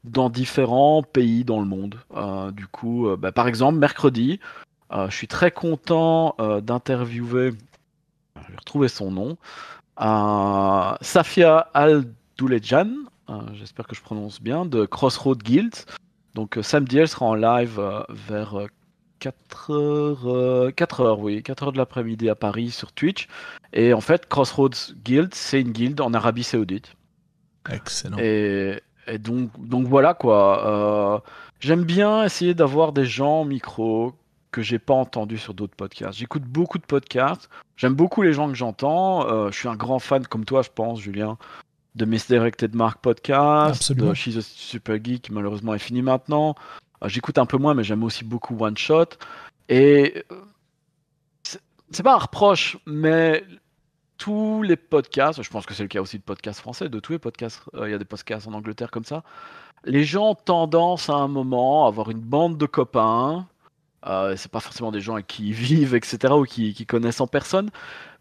[0.03, 1.99] dans différents pays dans le monde.
[2.15, 4.39] Euh, du coup, euh, bah, par exemple, mercredi,
[4.93, 7.51] je suis très content d'interviewer,
[8.35, 9.37] je vais retrouver son nom,
[11.01, 12.89] Safia Al-Doulejan,
[13.53, 15.73] j'espère que je prononce bien, de Crossroad Guild.
[16.35, 18.67] Donc samedi, elle sera en live vers
[19.21, 23.27] 4 heures, 4 euh, heures, oui, 4 heures de l'après-midi à Paris sur Twitch.
[23.71, 26.95] Et en fait, Crossroads Guild, c'est une guilde en Arabie Saoudite.
[27.71, 28.17] Excellent.
[28.17, 28.81] Et,
[29.19, 30.67] donc, donc voilà quoi.
[30.67, 31.19] Euh,
[31.59, 34.13] j'aime bien essayer d'avoir des gens micro
[34.51, 36.17] que j'ai pas entendu sur d'autres podcasts.
[36.17, 37.49] J'écoute beaucoup de podcasts.
[37.77, 39.27] J'aime beaucoup les gens que j'entends.
[39.27, 41.37] Euh, je suis un grand fan comme toi, je pense, Julien,
[41.95, 44.09] de Misdirected Mark Podcast, Absolument.
[44.09, 46.55] de She's a Super Geek, qui malheureusement est fini maintenant.
[47.05, 49.17] J'écoute un peu moins, mais j'aime aussi beaucoup One Shot.
[49.69, 50.35] Et euh,
[51.91, 53.43] c'est pas un reproche, mais
[54.17, 57.13] tous les podcasts, je pense que c'est le cas aussi de podcasts français, de tous
[57.13, 59.23] les podcasts, euh, il y a des podcasts en Angleterre comme ça,
[59.83, 63.47] les gens ont tendance à un moment à avoir une bande de copains,
[64.05, 67.71] euh, c'est pas forcément des gens qui vivent, etc., ou qui, connaissent en personne,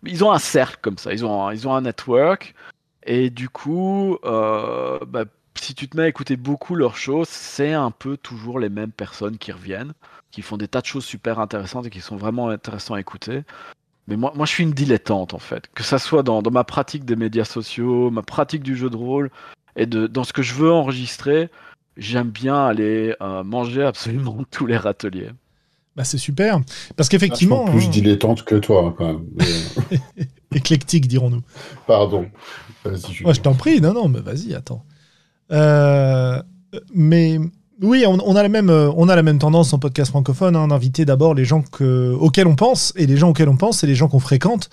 [0.04, 2.54] ils ont un cercle comme ça, ils ont un, ils ont un network,
[3.02, 5.24] et du coup, euh, bah,
[5.60, 8.92] si tu te mets à écouter beaucoup leurs choses, c'est un peu toujours les mêmes
[8.92, 9.92] personnes qui reviennent,
[10.30, 13.42] qui font des tas de choses super intéressantes et qui sont vraiment intéressants à écouter.
[14.08, 17.04] Mais moi, moi je suis une dilettante en fait, que ça soit dans, ma pratique
[17.04, 19.30] des médias sociaux, ma pratique du jeu de rôle
[19.76, 21.50] et de, dans ce que je veux enregistrer,
[21.96, 25.30] j'aime bien aller euh, manger absolument tous les râteliers.
[25.96, 26.60] Bah c'est super,
[26.96, 27.64] parce qu'effectivement.
[27.64, 27.90] plus hein.
[27.90, 29.26] dilettante que toi quand même.
[30.54, 31.42] Éclectique dirons-nous.
[31.86, 32.26] Pardon.
[32.84, 34.84] Moi, je t'en prie, non non, mais vas-y, attends.
[35.52, 36.40] Euh,
[36.94, 37.38] mais
[37.82, 41.04] oui, on, a la même, on a la même tendance en podcast francophone hein, d'inviter
[41.04, 44.08] d'abord les gens auxquels on pense, et les gens auxquels on pense, c'est les gens
[44.08, 44.68] qu'on fréquente.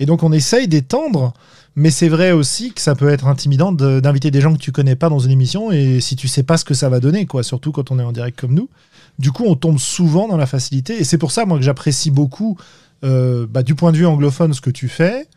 [0.00, 1.34] Et donc on essaye d'étendre,
[1.76, 4.96] mais c'est vrai aussi que ça peut être intimidant d'inviter des gens que tu connais
[4.96, 7.44] pas dans une émission, et si tu sais pas ce que ça va donner, quoi,
[7.44, 8.68] surtout quand on est en direct comme nous.
[9.20, 12.10] Du coup, on tombe souvent dans la facilité, et c'est pour ça, moi, que j'apprécie
[12.10, 12.56] beaucoup,
[13.04, 15.28] euh, bah, du point de vue anglophone, ce que tu fais,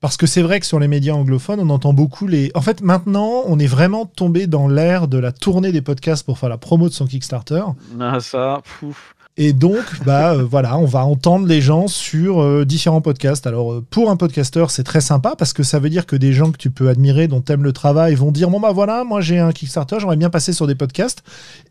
[0.00, 2.50] parce que c'est vrai que sur les médias anglophones, on entend beaucoup les.
[2.54, 6.38] En fait, maintenant, on est vraiment tombé dans l'ère de la tournée des podcasts pour
[6.38, 7.62] faire la promo de son Kickstarter.
[8.00, 9.14] Ah, ça, pouf.
[9.36, 13.46] Et donc, bah euh, voilà, on va entendre les gens sur euh, différents podcasts.
[13.46, 16.32] Alors, euh, pour un podcasteur, c'est très sympa parce que ça veut dire que des
[16.32, 19.04] gens que tu peux admirer, dont tu aimes le travail, vont dire Bon, bah voilà,
[19.04, 21.22] moi j'ai un Kickstarter, j'aimerais bien passer sur des podcasts,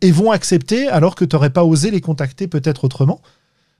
[0.01, 3.21] et vont accepter alors que tu n'aurais pas osé les contacter peut-être autrement.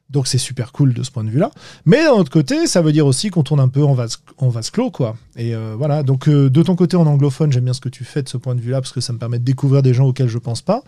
[0.09, 1.51] Donc c'est super cool de ce point de vue-là.
[1.85, 4.49] Mais d'un autre côté, ça veut dire aussi qu'on tourne un peu en vase, en
[4.49, 5.15] vase clos, quoi.
[5.35, 6.01] Et euh, voilà.
[6.01, 8.37] Donc euh, de ton côté en anglophone, j'aime bien ce que tu fais de ce
[8.37, 10.61] point de vue-là parce que ça me permet de découvrir des gens auxquels je pense
[10.61, 10.83] pas.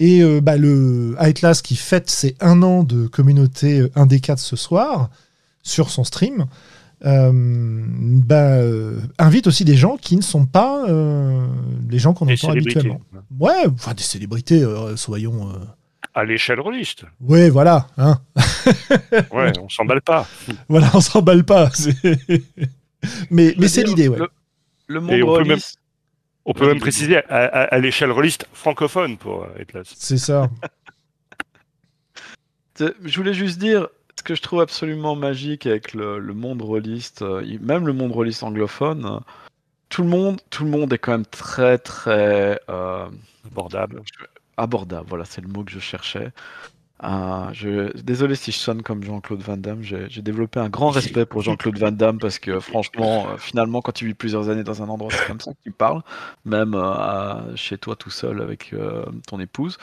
[0.00, 5.10] Et euh, bah, le Atlas qui fête ses un an de communauté 1D4 ce soir
[5.62, 6.46] sur son stream,
[7.02, 8.60] bah,
[9.18, 10.86] invite aussi des gens qui ne sont pas
[11.90, 13.00] les gens qu'on entend habituellement.
[13.38, 14.64] Ouais, enfin des célébrités,
[14.96, 15.50] soyons
[16.14, 17.04] à l'échelle rôliste.
[17.20, 17.88] Oui, voilà.
[17.98, 18.20] Hein
[19.32, 20.26] ouais, on s'emballe pas.
[20.68, 21.70] Voilà, on s'emballe pas.
[23.30, 24.18] mais, mais c'est l'idée, ouais.
[24.86, 25.56] Le, monde on
[26.46, 30.50] on peut même préciser à, l'échelle rôliste francophone pour être C'est ça.
[32.78, 37.44] Je voulais juste dire, ce que je trouve absolument magique avec le, monde rôliste, euh,
[37.60, 39.20] même le monde rôliste anglophone,
[39.88, 43.06] tout le monde, tout le monde est quand même très très euh,
[43.46, 44.02] abordable
[44.56, 45.06] abordable.
[45.08, 46.32] Voilà, c'est le mot que je cherchais.
[47.02, 47.96] Euh, je...
[48.02, 49.82] Désolé si je sonne comme Jean-Claude Van Damme.
[49.82, 53.92] J'ai développé un grand respect pour Jean-Claude Van Damme parce que franchement, euh, finalement, quand
[53.92, 56.02] tu vis plusieurs années dans un endroit, c'est comme ça que tu parles,
[56.44, 58.74] même euh, chez toi tout seul avec
[59.26, 59.78] ton épouse.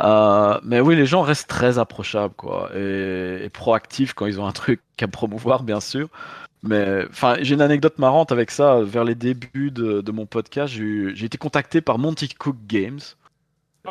[0.00, 4.80] mais oui, les gens restent très approchables quoi, et, proactifs quand ils ont un truc
[5.00, 6.08] à promouvoir, bien sûr.
[6.62, 8.80] Mais enfin, j'ai une anecdote marrante avec ça.
[8.80, 13.00] Vers les débuts de, de mon podcast, j'ai été contacté par Monty Cook Games.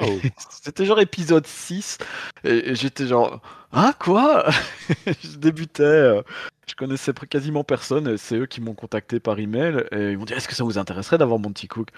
[0.02, 0.06] Oh.
[0.50, 2.00] C'était genre épisode 6
[2.44, 4.46] et, j'étais genre ah quoi?
[5.24, 6.22] Je débutais, euh,
[6.68, 10.34] je connaissais quasiment personne c'est eux qui m'ont contacté par email et ils m'ont dit
[10.34, 11.90] est-ce que ça vous intéresserait d'avoir Monty Cook?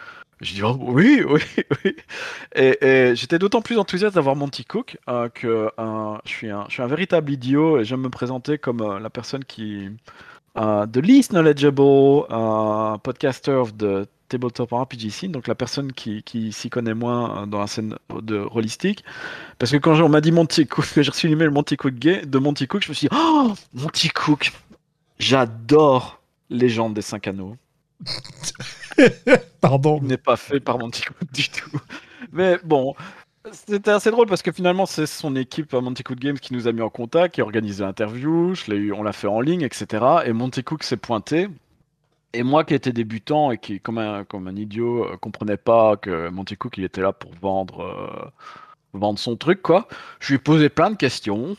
[0.41, 1.41] J'ai dit oh, oui oui
[1.83, 1.95] oui.
[2.55, 5.69] Et, j'étais d'autant plus enthousiaste d'avoir Monty Cook euh, que
[6.25, 9.89] je suis un un véritable idiot et j'aime me présenter comme euh, la personne qui
[10.55, 12.25] the least knowledgeable
[13.03, 17.45] podcaster of the tabletop RPG scene, donc la personne qui, qui s'y connaît moins euh,
[17.45, 19.03] dans la scène de rollistique.
[19.59, 22.25] Parce que quand on m'a dit Monty Cook, que j'ai reçu l'email Monty Cook gay,
[22.25, 24.51] de Monty Cook, je me suis dit Oh Monty Cook
[25.19, 27.55] J'adore Légende des 5 anneaux.
[29.61, 29.99] Pardon.
[30.01, 31.79] Il n'est pas fait par Monty Cook du tout.
[32.31, 32.93] Mais bon,
[33.51, 36.67] c'était assez drôle parce que finalement, c'est son équipe à Monty Cook Games qui nous
[36.67, 38.53] a mis en contact, qui a organisé l'interview,
[38.93, 40.03] on l'a fait en ligne, etc.
[40.25, 41.47] Et Monty Cook s'est pointé.
[42.35, 45.95] Et moi qui étais débutant et qui, comme un, comme un idiot, euh, comprenais pas
[45.95, 48.29] que Monty Cook il était là pour vendre, euh,
[48.93, 49.87] vendre son truc, quoi,
[50.19, 51.55] je lui ai posé plein de questions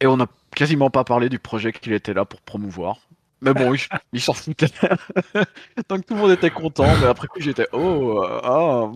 [0.00, 2.98] et on n'a quasiment pas parlé du projet qu'il était là pour promouvoir.
[3.40, 3.74] Mais bon,
[4.12, 4.66] il, s'en foutait.
[5.88, 8.92] Donc tout le monde était content, mais après coup j'étais oh euh, ah.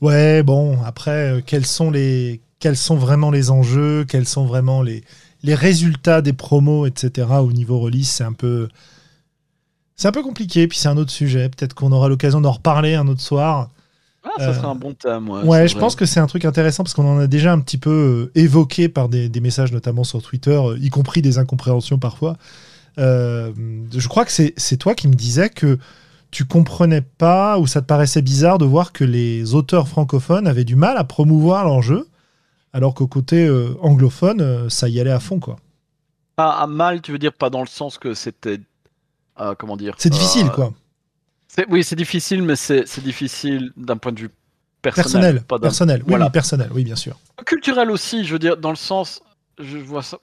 [0.00, 5.02] Ouais, bon, après quels sont les quels sont vraiment les enjeux, quels sont vraiment les
[5.42, 7.28] les résultats des promos, etc.
[7.40, 8.68] au niveau release, c'est un peu
[10.02, 11.48] c'est un peu compliqué, puis c'est un autre sujet.
[11.48, 13.70] Peut-être qu'on aura l'occasion d'en reparler un autre soir.
[14.24, 15.30] Ah, ça serait un bon thème.
[15.30, 17.60] Ouais, ouais je pense que c'est un truc intéressant parce qu'on en a déjà un
[17.60, 22.00] petit peu euh, évoqué par des, messages, notamment sur Twitter, euh, y compris des incompréhensions
[22.00, 22.36] parfois.
[22.98, 23.52] Euh,
[23.96, 25.78] je crois que c'est toi qui me disais que
[26.32, 30.64] tu comprenais pas ou ça te paraissait bizarre de voir que les auteurs francophones avaient
[30.64, 32.08] du mal à promouvoir leur jeu,
[32.72, 33.48] alors qu'au côté
[33.80, 35.58] anglophone, ça y allait à fond, quoi.
[36.38, 38.58] à, mal, tu veux dire, pas dans le sens que c'était.
[39.58, 40.72] Comment dire C'est difficile, quoi.
[41.68, 44.30] Oui, c'est difficile, mais c'est difficile d'un point de vue
[44.80, 45.42] personnel.
[45.42, 46.02] Personnel, personnel.
[46.06, 47.18] Oui, personnel, oui, bien sûr.
[47.44, 49.22] Culturel aussi, je veux dire, dans le sens.
[49.58, 50.18] Je vois ça.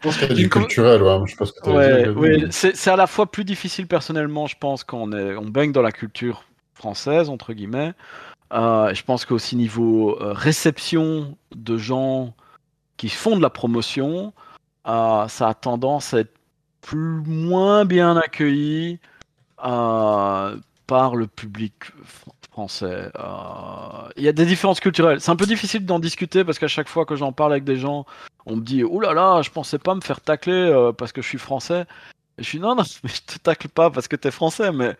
[0.00, 1.18] Je pense qu'il y a du culturel, ouais.
[1.26, 5.36] Je pense que c'est à la fois plus difficile personnellement, je pense, quand on, est,
[5.36, 7.92] on baigne dans la culture française, entre guillemets.
[8.52, 12.34] Euh, je pense qu'aussi niveau euh, réception de gens
[12.96, 14.32] qui font de la promotion,
[14.86, 16.37] euh, ça a tendance à être
[16.80, 18.98] plus, moins bien accueilli
[19.56, 21.72] par le public
[22.50, 23.10] français.
[24.16, 25.20] Il y a des différences culturelles.
[25.20, 27.76] C'est un peu difficile d'en discuter parce qu'à chaque fois que j'en parle avec des
[27.76, 28.06] gens,
[28.46, 31.28] on me dit Oh là là, je pensais pas me faire tacler parce que je
[31.28, 31.84] suis français.
[32.38, 34.72] Et je suis non, non, mais je te tacle pas parce que tu es français,
[34.72, 34.96] mais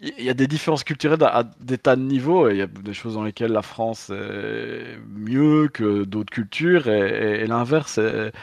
[0.00, 2.50] il y a des différences culturelles à, des tas de niveaux.
[2.50, 7.46] Il y a des choses dans lesquelles la France est mieux que d'autres cultures et,
[7.46, 7.98] l'inverse.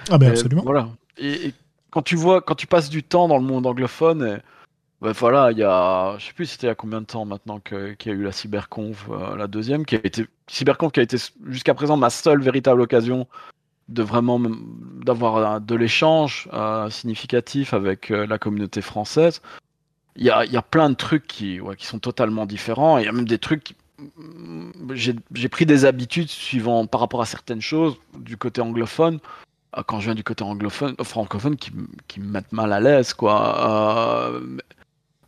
[0.09, 0.63] Ah ben absolument.
[0.63, 0.89] Voilà.
[1.17, 1.53] Et,
[1.93, 4.41] quand tu vois, quand tu passes du temps dans le monde anglophone,
[4.99, 7.23] ben voilà, il y a, je sais plus c'était il y a combien de temps
[7.23, 11.03] maintenant qu'il y a eu la cyberconf, euh, la deuxième, qui a été qui a
[11.03, 13.27] été jusqu'à présent ma seule véritable occasion
[13.89, 14.41] de vraiment
[15.05, 19.39] d'avoir de l'échange euh, significatif avec euh, la communauté française
[20.15, 22.99] il y a, plein de trucs qui, qui sont totalement différents.
[22.99, 23.75] Il y a même des trucs.
[24.93, 29.19] J'ai pris des habitudes suivant par rapport à certaines choses du côté anglophone.
[29.77, 31.71] Euh, quand je viens du côté anglophone, francophone, qui,
[32.07, 34.29] qui me mettent mal à l'aise, quoi.
[34.29, 34.57] Euh,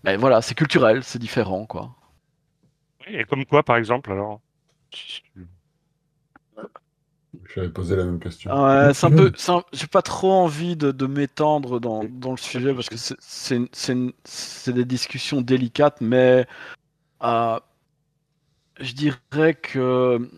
[0.03, 1.95] mais voilà, c'est culturel, c'est différent, quoi.
[3.07, 4.41] Et comme quoi, par exemple, alors
[7.53, 8.51] j'avais posé la même question.
[8.51, 9.31] Ouais, c'est un peu.
[9.73, 16.01] J'ai pas trop envie de, m'étendre dans, le sujet parce que c'est des discussions délicates,
[16.01, 16.47] mais
[17.23, 17.59] euh,
[18.79, 20.29] je dirais que.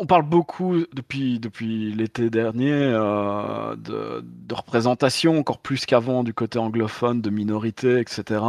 [0.00, 6.58] On parle beaucoup depuis, depuis l'été dernier euh, de, représentation, encore plus qu'avant du côté
[6.58, 8.40] anglophone, de minorités, etc.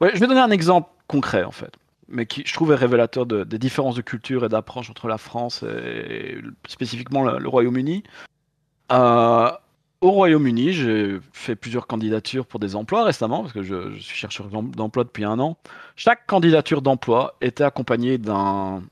[0.00, 1.72] Je vais donner un exemple concret en fait
[2.08, 5.18] mais qui je trouve est révélateur de, des différences de culture et d'approche entre la
[5.18, 8.02] France et spécifiquement le, Royaume-Uni.
[8.92, 9.50] Euh,
[10.00, 14.46] au Royaume-Uni, j'ai fait plusieurs candidatures pour des emplois récemment, parce que je, suis chercheur
[14.48, 15.58] d'emploi depuis un an.
[15.96, 18.82] Chaque candidature d'emploi était accompagnée d'un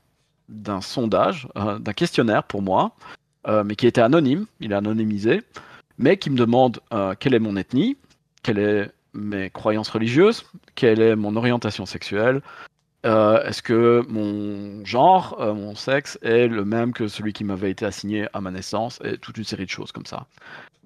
[0.49, 2.91] d'un sondage, euh, d'un questionnaire pour moi,
[3.47, 5.41] euh, mais qui était anonyme, il est anonymisé,
[5.97, 6.79] mais qui me demande
[7.19, 7.97] quelle est mon ethnie,
[8.43, 12.41] quelles sont mes croyances religieuses, quelle est mon orientation sexuelle,
[13.05, 17.71] euh, est-ce que mon genre, euh, mon sexe est le même que celui qui m'avait
[17.71, 20.25] été assigné à ma naissance et toute une série de choses comme ça.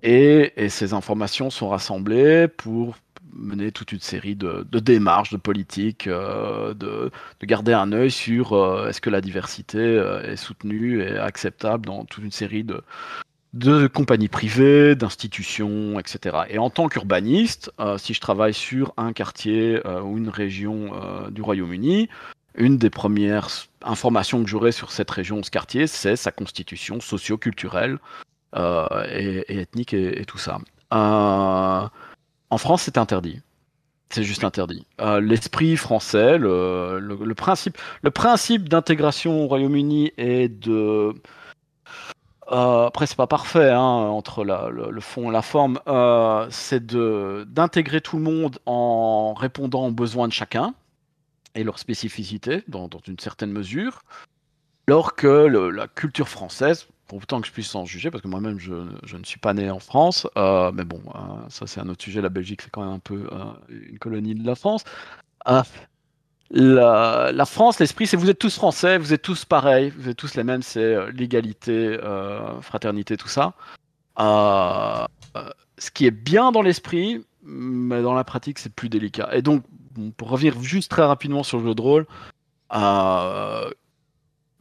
[0.04, 2.96] Et, ces informations sont rassemblées pour
[3.34, 7.12] mener toute une série de, démarches, de politiques, euh, de,
[7.44, 8.54] garder un œil sur
[8.88, 12.84] est-ce que la diversité est soutenue et acceptable dans toute une série de,
[13.54, 16.38] de compagnies privées, d'institutions, etc.
[16.50, 20.92] Et en tant qu'urbaniste, euh, si je travaille sur un quartier euh, ou une région
[20.94, 22.08] euh, du Royaume-Uni,
[22.56, 23.50] une des premières
[23.82, 27.98] informations que j'aurai sur cette région ou ce quartier, c'est sa constitution socio-culturelle
[28.54, 30.60] et, ethnique et, tout ça.
[32.52, 33.42] En France, c'est interdit.
[34.10, 34.86] C'est juste interdit.
[35.22, 41.14] L'esprit français, le, principe, le principe d'intégration au Royaume-Uni est de
[42.52, 45.80] euh, après, c'est pas parfait hein, entre le, fond et la forme.
[45.88, 50.74] Euh, c'est d'intégrer tout le monde en répondant aux besoins de chacun
[51.56, 54.02] et leurs spécificités dans, une certaine mesure.
[54.88, 58.58] Alors que la culture française, pour autant que je puisse en juger, parce que moi-même
[58.58, 61.02] je, ne suis pas né en France, euh, mais bon,
[61.50, 62.22] ça c'est un autre sujet.
[62.22, 63.28] La Belgique c'est quand même un peu
[63.68, 64.86] une colonie de la France
[66.52, 70.36] la, France, l'esprit, c'est vous êtes tous français, vous êtes tous pareils, vous êtes tous
[70.36, 73.54] les mêmes, c'est euh, l'égalité, euh, fraternité, tout ça.
[74.20, 75.06] Euh,
[75.78, 79.30] ce qui est bien dans l'esprit, mais dans la pratique, c'est plus délicat.
[79.34, 79.64] Et donc,
[80.18, 82.06] pour revenir juste très rapidement sur le jeu de rôle,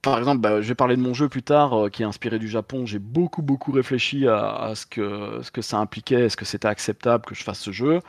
[0.03, 2.49] par exemple, bah, je vais parler de mon jeu plus tard, qui est inspiré du
[2.49, 2.87] Japon.
[2.87, 7.25] J'ai beaucoup, beaucoup réfléchi à, ce, que, ce que ça impliquait, est-ce que c'était acceptable
[7.25, 8.01] que je fasse ce jeu.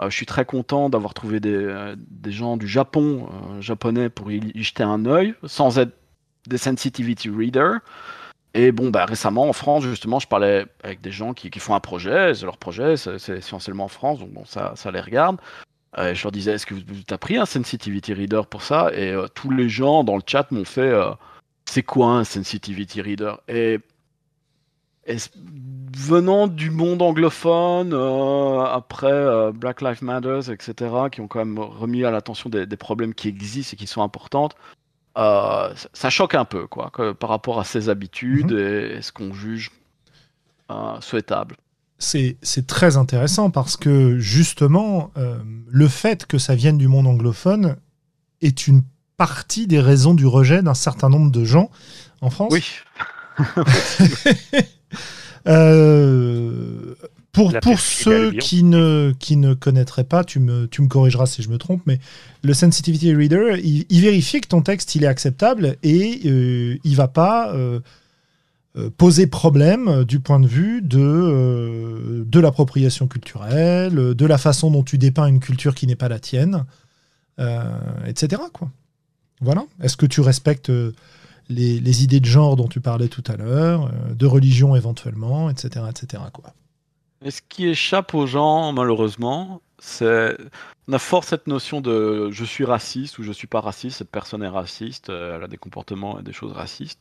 [0.00, 4.30] Euh, je suis très content d'avoir trouvé des, euh, gens du Japon, euh, japonais, pour
[4.30, 5.96] y, jeter un œil, sans être
[6.46, 7.80] des sensitivity readers.
[8.54, 11.80] Et bon, bah, récemment en France, justement, je parlais avec des gens qui, font un
[11.80, 15.38] projet, leur projet, c'est essentiellement en France, donc bon, ça, ça les regarde.
[15.98, 18.90] je leur disais, est-ce que vous, avez pris un sensitivity reader pour ça?
[18.94, 20.90] Et tous les gens dans le chat m'ont fait,
[21.68, 23.34] c'est quoi un sensitivity reader?
[23.48, 23.80] Et
[25.96, 31.58] venant du monde anglophone, euh, après euh, Black Lives Matter, etc., qui ont quand même
[31.58, 34.56] remis à l'attention des, problèmes qui existent et qui sont importantes,
[35.16, 38.58] euh, ça choque un peu, quoi, par rapport à ses habitudes mhm.
[38.58, 39.70] et, ce qu'on juge
[41.00, 41.56] souhaitable.
[41.98, 45.12] C'est très intéressant parce que justement,
[45.68, 47.76] le fait que ça vienne du monde anglophone
[48.42, 48.82] est une
[49.16, 51.70] partie des raisons du rejet d'un certain nombre de gens
[52.20, 52.52] en France.
[52.52, 52.64] Oui.
[55.48, 56.94] euh,
[57.36, 61.42] pour, pour ceux qui ne, qui ne connaîtraient pas, tu me, tu me corrigeras si
[61.42, 62.00] je me trompe, mais
[62.42, 67.08] le Sensitivity Reader, il, vérifie que ton texte il est acceptable et euh, il va
[67.08, 67.80] pas euh,
[68.78, 74.82] euh, poser problème du point de vue de, de l'appropriation culturelle, de la façon dont
[74.82, 76.64] tu dépeins une culture qui n'est pas la tienne,
[78.06, 78.40] etc.
[78.54, 78.70] Quoi.
[79.40, 79.64] Voilà.
[79.82, 80.72] Est-ce que tu respectes
[81.48, 85.84] les, idées de genre dont tu parlais tout à l'heure, de religion éventuellement, etc.
[85.90, 86.22] etc.
[86.32, 86.52] quoi?
[87.24, 90.36] Et ce qui échappe aux gens, malheureusement, c'est.
[90.88, 94.10] On a fort cette notion de je suis raciste ou je suis pas raciste, cette
[94.10, 97.00] personne est raciste, elle a des comportements et des choses racistes.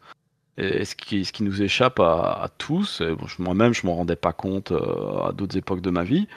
[0.57, 3.01] Et ce qui, ce qui nous échappe à, tous,
[3.39, 6.27] moi-même je m'en rendais pas compte euh, à d'autres époques de ma vie,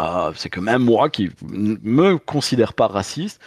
[0.00, 3.40] euh, c'est que même moi qui me considère pas raciste,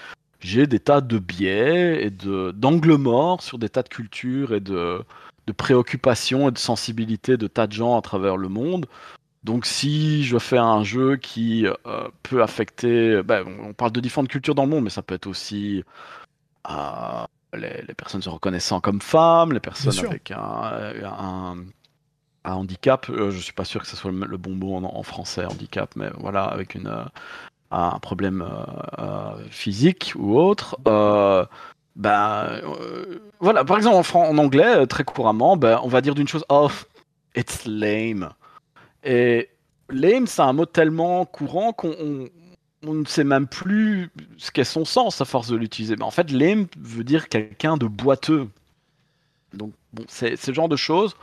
[0.43, 5.03] j'ai des tas de biais et d'angles morts sur des tas de cultures et de,
[5.47, 8.87] de préoccupations et de sensibilités de tas de gens à travers le monde
[9.43, 14.29] donc si je fais un jeu qui euh, peut affecter, ben, on parle de différentes
[14.29, 15.83] cultures dans le monde, mais ça peut être aussi
[16.69, 21.57] euh, les, personnes se reconnaissant comme femmes, les personnes avec un,
[22.45, 23.09] handicap.
[23.09, 26.09] Euh, je suis pas sûr que ce soit le, bon mot en, français, handicap, mais
[26.17, 27.05] voilà, avec une,
[27.73, 28.45] un problème
[29.49, 30.77] physique ou autre.
[31.95, 32.61] ben
[33.39, 36.69] voilà, par exemple en, anglais, très couramment, ben, on va dire d'une chose, oh,
[37.35, 38.29] it's lame.
[39.03, 39.49] Et
[39.89, 42.29] lame, c'est un mot tellement courant qu'on
[42.83, 45.95] ne sait même plus ce qu'est son sens à force de l'utiliser.
[45.97, 48.49] Mais en fait, lame veut dire quelqu'un de boiteux.
[49.53, 51.15] Donc, bon, c'est ce genre de choses.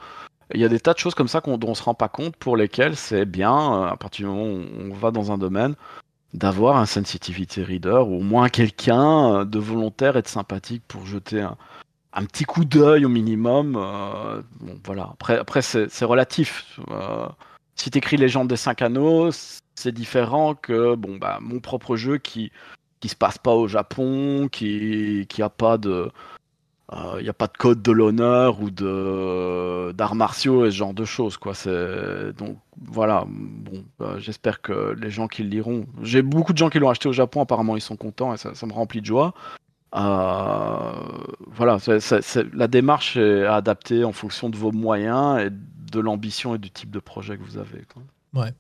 [0.55, 2.09] Il y a des tas de choses comme ça dont on ne se rend pas
[2.09, 5.39] compte pour lesquelles c'est bien, euh, à partir du moment où on va dans un
[5.39, 5.75] domaine,
[6.35, 11.07] d'avoir un sensitivity reader ou au moins quelqu'un euh, de volontaire et de sympathique pour
[11.07, 13.77] jeter un, petit coup d'œil au minimum.
[13.77, 15.11] Euh, bon, voilà.
[15.13, 16.79] Après, après c'est relatif
[17.81, 19.31] si tu écris Légende des 5 anneaux,
[19.75, 22.53] c'est différent que bon bah mon propre jeu qui
[23.01, 26.11] qui se passe pas au Japon, qui qui a pas de
[26.93, 30.95] il euh, a pas de code de l'honneur ou de d'arts martiaux et ce genre
[30.95, 35.87] de choses quoi c'est donc voilà bon bah, j'espère que les gens qui le liront
[36.03, 38.67] j'ai beaucoup de gens qui l'ont acheté au Japon apparemment ils sont contents et ça,
[38.67, 39.35] me remplit de joie
[39.95, 40.93] euh,
[41.47, 41.79] voilà
[42.55, 46.91] la démarche est adaptée en fonction de vos moyens et de l'ambition et du type
[46.91, 47.85] de projet que vous avez.
[48.35, 48.53] Ouais.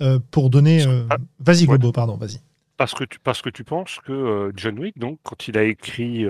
[0.00, 0.86] Euh, pour donner.
[0.86, 1.06] Euh,
[1.38, 2.40] vas-y, Globo, pardon, vas-y.
[2.76, 5.64] Parce que, tu, parce que tu penses que euh, John Wick, donc, quand il a
[5.64, 6.24] écrit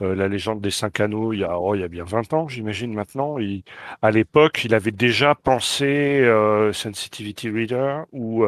[0.00, 2.48] La légende des cinq anneaux, il y a, oh, il y a bien 20 ans,
[2.48, 3.62] j'imagine maintenant, il,
[4.02, 6.28] à l'époque, il avait déjà pensé
[6.72, 8.44] Sensitivity Reader ou,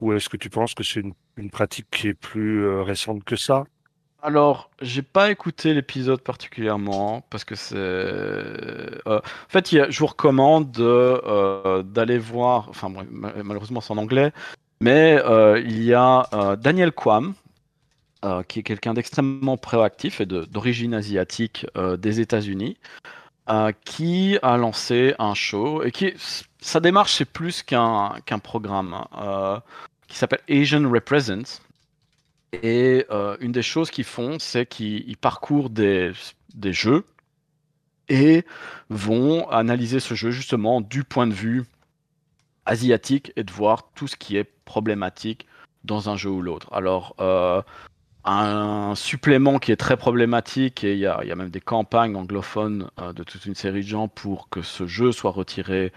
[0.00, 1.00] ou est-ce que tu penses que c'est
[1.36, 3.64] une, pratique qui est plus récente que ça?
[4.22, 7.76] Alors, j'ai pas écouté l'épisode particulièrement parce que c'est.
[7.76, 12.68] Euh, en fait, je vous recommande euh, d'aller voir.
[12.68, 14.32] Enfin, malheureusement, c'est en anglais,
[14.82, 16.28] mais euh, il y a
[16.60, 16.92] Daniel
[18.22, 21.66] Kwam, qui est quelqu'un d'extrêmement proactif et d'origine asiatique
[21.98, 22.76] des États-Unis,
[23.84, 26.12] qui a lancé un show et qui
[26.60, 29.04] sa démarche c'est plus qu'un qu'un programme
[30.06, 31.60] qui s'appelle Asian Represents
[32.52, 36.12] et euh, une des choses qu'ils font, c'est qu'ils parcourent des,
[36.54, 37.04] des, jeux
[38.08, 38.44] et
[38.88, 41.64] vont analyser ce jeu justement du point de vue
[42.66, 45.46] asiatique et de voir tout ce qui est problématique
[45.84, 46.72] dans un jeu ou l'autre.
[46.72, 47.62] Alors, euh,
[48.24, 52.90] un supplément qui est très problématique, et il y, y a, même des campagnes anglophones
[53.00, 55.92] euh, de toute une série de gens pour que ce jeu soit retiré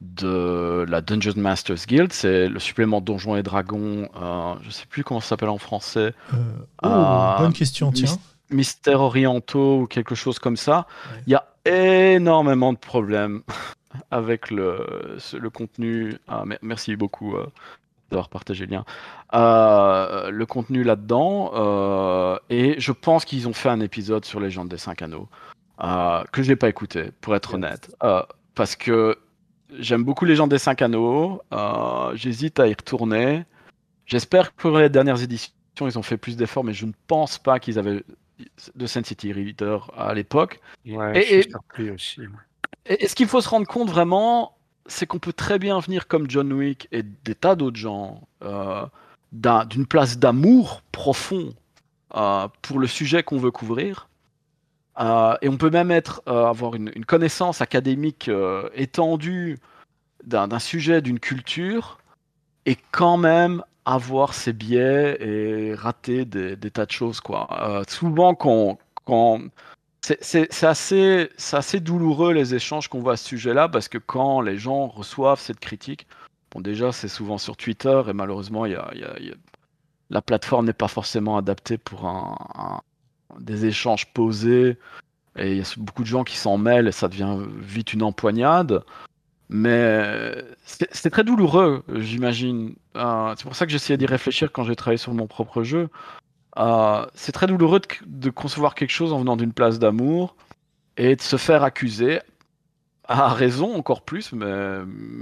[0.00, 5.02] de la Dungeon Masters Guild, c'est le supplément Donjons et Dragons, euh, je sais plus
[5.02, 6.14] comment ça s'appelle en français.
[6.34, 6.36] Euh,
[6.84, 8.16] oh, euh, bonne question, tiens.
[8.50, 10.86] Mystères orientaux ou quelque chose comme ça.
[11.26, 13.42] Il y a énormément de problèmes
[14.10, 16.16] avec le, le contenu.
[16.28, 17.34] Ah, merci beaucoup
[18.10, 18.84] d'avoir partagé le lien.
[19.32, 22.38] le contenu là-dedans.
[22.50, 25.28] et je pense qu'ils ont fait un épisode sur les gens des 5 anneaux.
[25.78, 27.94] que je n'ai pas écouté, pour être honnête.
[28.54, 29.18] parce que
[29.70, 31.42] J'aime beaucoup les gens des 5 anneaux.
[31.52, 33.44] Euh, j'hésite à y retourner.
[34.06, 35.52] J'espère que pour les dernières éditions,
[35.82, 38.02] ils ont fait plus d'efforts, mais je ne pense pas qu'ils avaient
[38.74, 40.60] de City Reader à l'époque.
[40.86, 42.20] Ouais, et, je suis aussi.
[42.86, 44.56] Et, ce qu'il faut se rendre compte vraiment,
[44.88, 48.84] c'est qu'on peut très bien venir comme John Wick et des tas d'autres gens euh,
[49.32, 51.54] d'une place d'amour profond
[52.16, 54.08] euh, pour le sujet qu'on veut couvrir.
[54.98, 58.30] Euh, et on peut même être, avoir une, connaissance académique
[58.74, 59.58] étendue
[60.24, 61.98] d'un sujet, d'une culture,
[62.66, 67.20] et quand même avoir ses biais et rater des, tas de choses.
[67.20, 67.84] Quoi.
[67.86, 68.78] Souvent, quand
[70.20, 74.86] c'est assez, douloureux les échanges qu'on voit à ce sujet-là, parce que quand les gens
[74.86, 76.06] reçoivent cette critique,
[76.50, 78.64] bon déjà c'est souvent sur Twitter, et malheureusement
[80.10, 82.10] la plateforme n'est pas forcément adaptée pour
[83.38, 84.78] des échanges posés,
[85.36, 88.02] et il y a beaucoup de gens qui s'en mêlent, et ça devient vite une
[88.02, 88.82] empoignade.
[89.50, 92.74] Mais c'est très douloureux, j'imagine.
[92.96, 95.88] Euh, c'est pour ça que j'essayais d'y réfléchir quand j'ai travaillé sur mon propre jeu.
[96.58, 100.34] Euh, c'est très douloureux de, concevoir quelque chose en venant d'une place d'amour
[100.96, 102.20] et de se faire accuser,
[103.04, 104.80] à raison encore plus, mais,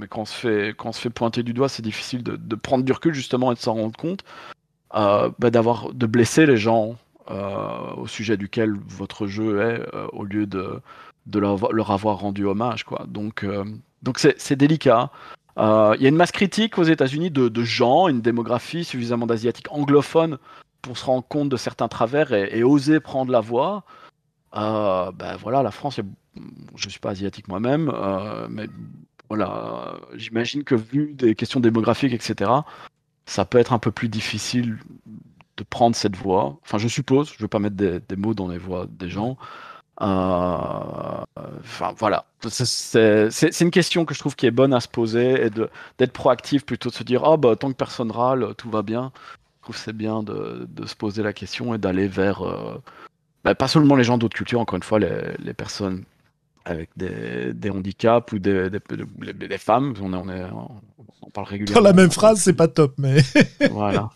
[0.08, 2.84] quand, on se fait, quand on se fait pointer du doigt, c'est difficile de, prendre
[2.84, 4.24] du recul justement et de s'en rendre compte,
[4.94, 6.96] euh, bah, d'avoir de blesser les gens
[7.96, 9.82] au sujet duquel votre jeu est,
[10.12, 10.80] au lieu de,
[11.26, 12.84] de leur, avoir rendu hommage.
[12.84, 13.04] Quoi.
[13.08, 13.44] Donc
[14.06, 15.10] donc c'est délicat.
[15.58, 19.66] Euh, il y a une masse critique aux États-Unis de, gens, une démographie suffisamment d'asiatiques
[19.70, 20.38] anglophones
[20.86, 23.84] pour se rendre compte de certains travers et, oser prendre la voix.
[24.54, 26.00] Euh, ben voilà, la France,
[26.76, 28.68] je ne suis pas asiatique moi-même, euh, mais
[29.28, 32.50] voilà, j'imagine que vu des questions démographiques, etc.,
[33.26, 34.78] ça peut être un peu plus difficile
[35.56, 36.56] de prendre cette voix.
[36.62, 39.08] Enfin, je suppose, je ne veux pas mettre des, des, mots dans les voix des
[39.08, 39.36] gens.
[40.02, 41.24] Euh,
[41.60, 45.50] enfin voilà, c'est une question que je trouve qui est bonne à se poser et
[45.50, 49.10] d'être proactif plutôt de se dire oh bah tant que personne râle, tout va bien.
[49.66, 52.80] Je trouve c'est bien de, de, se poser la question et d'aller vers euh,
[53.42, 56.04] bah, pas seulement les gens d'autres cultures, encore une fois les, les personnes
[56.64, 59.94] avec des, des, handicaps ou des, des, des femmes.
[60.00, 60.44] On, est, on, est,
[61.20, 61.82] on parle régulièrement.
[61.82, 63.16] Dans la même phrase, c'est pas top, mais.
[63.72, 64.10] voilà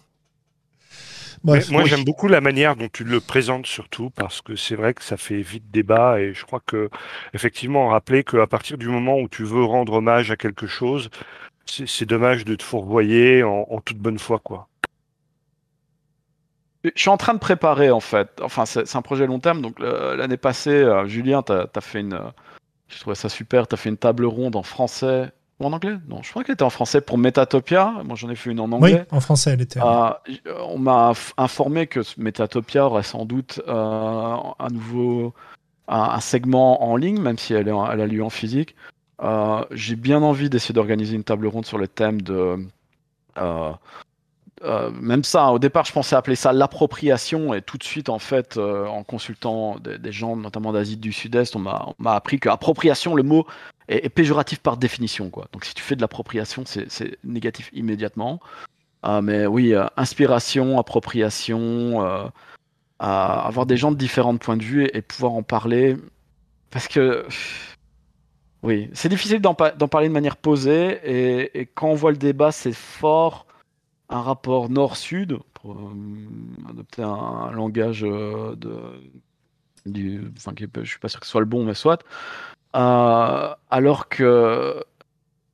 [1.43, 5.03] moi, j'aime beaucoup la manière dont tu le présentes surtout parce que c'est vrai que
[5.03, 6.91] ça fait vite débat et je crois que
[7.35, 11.11] effectivement rappeler qu'à partir du moment où tu veux rendre hommage à quelque chose,
[11.65, 14.69] c'est dommage de te fourvoyer en, toute bonne foi, quoi.
[16.85, 18.41] Je suis en train de préparer en fait.
[18.43, 19.61] Enfin, c'est un projet long terme.
[19.61, 22.19] Donc l'année passée, euh, Julien, tu as, fait une.
[22.89, 23.69] je trouvais ça super.
[23.69, 25.31] Tu as fait une table ronde en français
[25.65, 25.97] en anglais?
[26.09, 28.03] Non, je crois qu'elle était en français pour Metatopia.
[28.05, 29.07] Moi, j'en ai fait une en anglais.
[29.11, 29.81] Oui, en français, elle était.
[29.81, 30.11] Euh,
[30.67, 35.35] on m'a informé que Metatopia aurait sans doute euh, un nouveau
[35.89, 38.75] un, segment en ligne, même si elle, est, elle a lieu en physique.
[39.23, 42.57] Euh, j'ai bien envie d'essayer d'organiser une table ronde sur le thème de.
[44.63, 48.59] Même ça, au départ, je pensais appeler ça l'appropriation, et tout de suite, en fait,
[48.59, 53.47] en consultant des, gens, notamment d'Asie du Sud-Est, on m'a appris que appropriation, le mot
[53.89, 55.31] est, péjoratif par définition.
[55.31, 55.49] Quoi.
[55.53, 58.41] Donc si tu fais de l'appropriation, c'est négatif immédiatement.
[59.03, 62.25] Ah, mais oui, euh, inspiration, appropriation, euh,
[62.99, 65.97] avoir des gens de différents points de vue et, pouvoir en parler.
[66.71, 67.27] Parce que,
[68.63, 71.01] oui, c'est difficile d'en parler de manière posée.
[71.05, 73.47] Et, quand on voit le débat, c'est fort
[74.11, 75.95] un rapport nord-sud, pour euh,
[76.69, 78.57] adopter un, langage de,
[79.87, 82.03] du, enfin, je suis pas sûr que ce soit le bon, mais soit.
[82.77, 84.85] Euh, alors que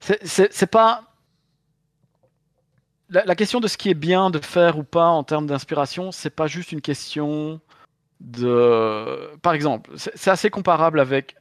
[0.00, 1.04] c'est pas
[3.08, 6.30] la, question de ce qui est bien de faire ou pas en termes d'inspiration, c'est
[6.30, 7.60] pas juste une question
[8.20, 9.30] de.
[9.42, 11.36] Par exemple, c'est assez comparable avec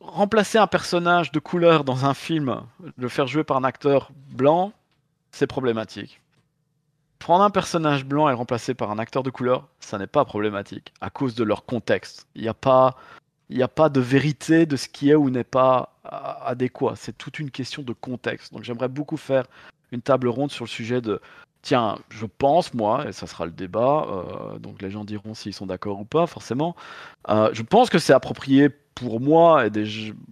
[0.00, 2.62] remplacer un personnage de couleur dans un film,
[2.96, 4.72] le faire jouer par un acteur blanc,
[5.32, 6.20] c'est problématique.
[7.18, 10.24] Prendre un personnage blanc et le remplacer par un acteur de couleur, ça n'est pas
[10.24, 12.26] problématique à cause de leur contexte.
[12.34, 12.96] Il n'y a pas
[13.50, 16.94] il n'y a pas de vérité de ce qui est ou n'est pas adéquat.
[16.96, 18.52] C'est toute une question de contexte.
[18.52, 19.44] Donc j'aimerais beaucoup faire
[19.90, 21.20] une table ronde sur le sujet de
[21.62, 25.54] tiens, je pense, moi, et ça sera le débat, euh, donc les gens diront s'ils
[25.54, 26.76] sont d'accord ou pas, forcément,
[27.28, 29.70] euh, je pense que c'est approprié pour moi et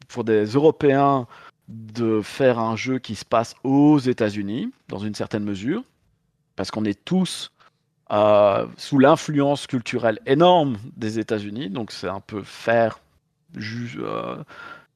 [0.09, 1.27] pour des Européens
[1.69, 5.83] de faire un jeu qui se passe aux États-Unis, dans une certaine mesure,
[6.55, 7.51] parce qu'on est tous
[8.13, 13.01] euh, sous l'influence culturelle énorme des États-Unis, donc c'est un peu faire
[13.99, 14.37] euh,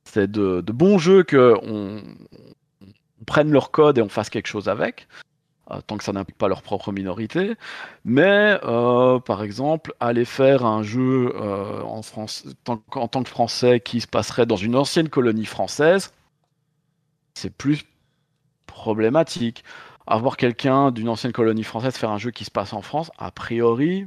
[0.04, 5.08] c'est de, bons jeux qu'on on prenne leur code et on fasse quelque chose avec,
[5.72, 7.56] euh, tant que ça n'implique pas leur propre minorité.
[8.04, 11.34] Mais, par exemple, aller faire un jeu
[11.84, 16.12] en, France, en tant que français qui se passerait dans une ancienne colonie française,
[17.34, 17.84] c'est plus
[18.66, 19.64] problématique.
[20.06, 23.30] Avoir quelqu'un d'une ancienne colonie française faire un jeu qui se passe en France, a
[23.30, 24.06] priori,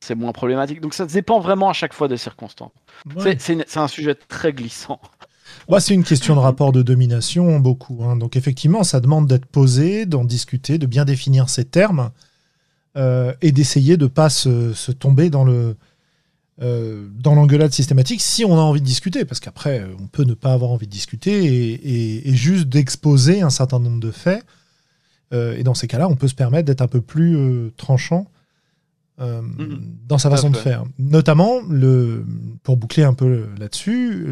[0.00, 0.80] c'est moins problématique.
[0.80, 2.72] Donc ça dépend vraiment à chaque fois des circonstances.
[3.38, 5.00] C'est un sujet très glissant.
[5.68, 8.04] Moi, c'est une question de rapport de domination, beaucoup.
[8.04, 8.16] Hein.
[8.16, 12.10] Donc, effectivement, ça demande d'être posé, d'en discuter, de bien définir ses termes
[12.96, 15.76] euh, et d'essayer de ne pas se, tomber dans le,
[16.58, 20.52] dans l'engueulade systématique si on a envie de discuter, parce qu'après, on peut ne pas
[20.52, 24.44] avoir envie de discuter et, et juste d'exposer un certain nombre de faits.
[25.32, 28.28] et dans ces cas-là, on peut se permettre d'être un peu plus tranchant
[29.20, 29.80] euh, mhm.
[30.08, 30.84] dans sa façon de faire.
[30.98, 32.26] Notamment, le,
[32.64, 34.26] pour boucler un peu là-dessus,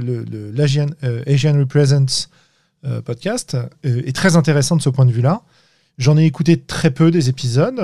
[0.52, 2.28] l'Asian euh, Asian Represents
[2.84, 5.42] euh, podcast est très intéressant de ce point de vue-là.
[6.02, 7.80] J'en ai écouté très peu des épisodes,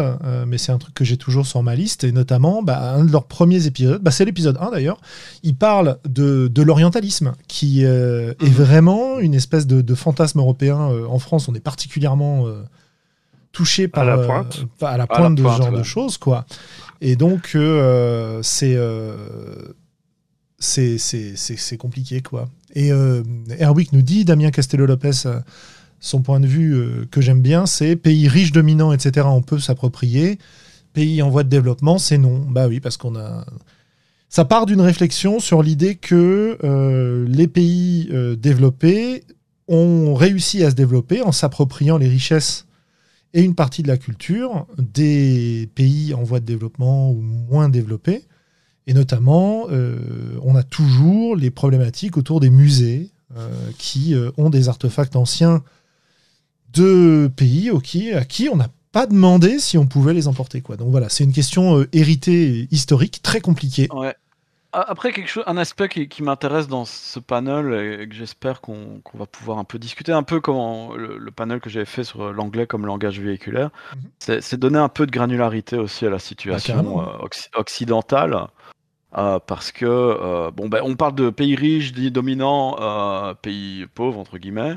[0.46, 2.04] mais c'est un truc que j'ai toujours sur ma liste.
[2.04, 5.00] Et notamment, bah, un de leurs premiers épisodes, bah, c'est l'épisode 1 d'ailleurs,
[5.42, 8.48] ils parlent de, de l'orientalisme, qui est mhm.
[8.48, 10.76] vraiment une espèce de, de fantasme européen.
[10.78, 12.46] en France, on est particulièrement
[13.52, 16.18] touché par, à la pointe, à la pointe de ce genre de choses.
[16.18, 16.44] quoi.
[17.00, 19.72] Et donc, euh, euh,
[20.58, 22.48] c'est c'est compliqué, quoi.
[22.74, 23.22] Et euh,
[23.58, 25.40] Erwick nous dit, Damien Castello-Lopez, euh,
[26.00, 30.38] son point de vue que j'aime bien, c'est pays riches, dominants, etc., on peut s'approprier.
[30.92, 32.46] Pays en voie de développement, c'est non.
[32.48, 33.44] Bah oui, parce qu'on a...
[34.28, 36.58] Ça part d'une réflexion sur l'idée que
[37.28, 39.24] les pays développés
[39.68, 42.66] ont réussi à se développer en s'appropriant les richesses
[43.34, 48.24] et une partie de la culture des pays en voie de développement ou moins développés.
[48.86, 49.98] Et notamment, euh,
[50.42, 55.62] on a toujours les problématiques autour des musées euh, qui euh, ont des artefacts anciens
[56.72, 57.70] de pays
[58.14, 60.60] à qui on n'a pas demandé si on pouvait les emporter.
[60.60, 60.76] Quoi.
[60.76, 63.88] Donc voilà, c'est une question héritée historique très compliquée.
[63.92, 64.14] Ouais.
[64.72, 69.24] Après, quelque chose, un aspect qui, m'intéresse dans ce panel et que j'espère qu'on va
[69.24, 72.84] pouvoir un peu discuter, un peu comme le, panel que j'avais fait sur l'anglais comme
[72.84, 74.40] langage véhiculaire, mhm.
[74.40, 78.48] c'est donner un peu de granularité aussi à la situation bah, euh, occidentale.
[79.16, 82.76] Euh, parce que, euh, bon, ben, on parle de pays riches, dits dominants,
[83.40, 84.76] pays pauvres, entre guillemets.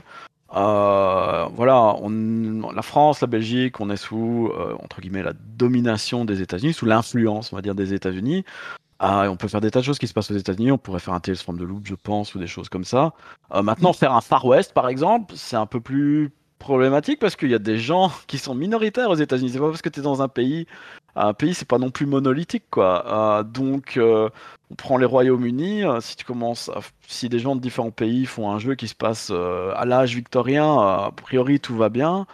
[0.54, 4.52] Voilà, on, la France, la Belgique, on est sous,
[4.84, 8.43] entre guillemets, la domination des États-Unis, sous l'influence, on va dire, des États-Unis.
[9.04, 10.72] Ah, on peut faire des tas de choses qui se passent aux États-Unis.
[10.72, 13.14] On pourrait faire un Tales from the Loop, je pense, ou des choses comme ça.
[13.52, 16.30] Euh, maintenant, faire un Far West, par exemple, c'est un peu plus
[16.62, 19.51] problématique parce qu'il y a des gens qui sont minoritaires aux États-Unis.
[19.51, 20.68] C'est pas parce que tu es dans un pays.
[21.16, 23.39] Un pays, c'est pas non plus monolithique, quoi.
[23.39, 24.30] Euh, donc, euh,
[24.72, 25.84] on prend les Royaumes-Unis.
[25.99, 26.72] si tu commences,
[27.07, 30.66] si des gens de différents pays font un jeu qui se passe à l'âge victorien,
[30.80, 32.26] a priori tout va bien.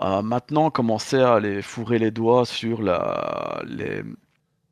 [0.00, 4.02] maintenant, commencer à les fourrer les doigts sur la, les,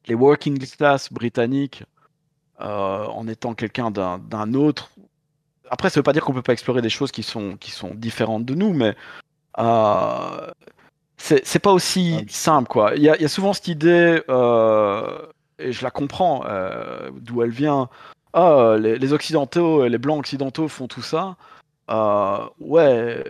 [0.07, 1.85] les working class britanniques
[2.61, 4.91] euh, en étant quelqu'un d'un autre.
[5.71, 7.95] Après, ça veut pas dire qu'on peut pas explorer des choses qui sont, qui sont
[7.95, 8.95] différentes de nous, mais
[9.59, 10.51] euh,
[11.17, 12.95] c'est pas aussi ah, simple, quoi.
[12.97, 15.19] Il y, a souvent cette idée, euh,
[15.59, 17.89] et je la comprends, euh, d'où elle vient.
[18.33, 21.37] Ah, les, les, occidentaux, les blancs occidentaux font tout ça.
[22.61, 23.25] ouais,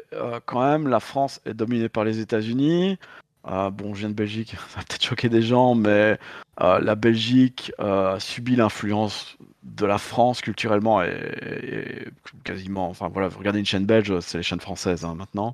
[0.47, 2.99] quand même, la France est dominée par les États-Unis.
[3.49, 6.19] Euh, bon, je viens de Belgique, ça va peut-être choquer des gens, mais
[6.61, 12.09] euh, la Belgique euh, subit l'influence de la France culturellement et,
[12.45, 12.89] quasiment.
[12.89, 15.53] Enfin voilà, vous regardez une chaîne belge, c'est les chaînes françaises hein, maintenant.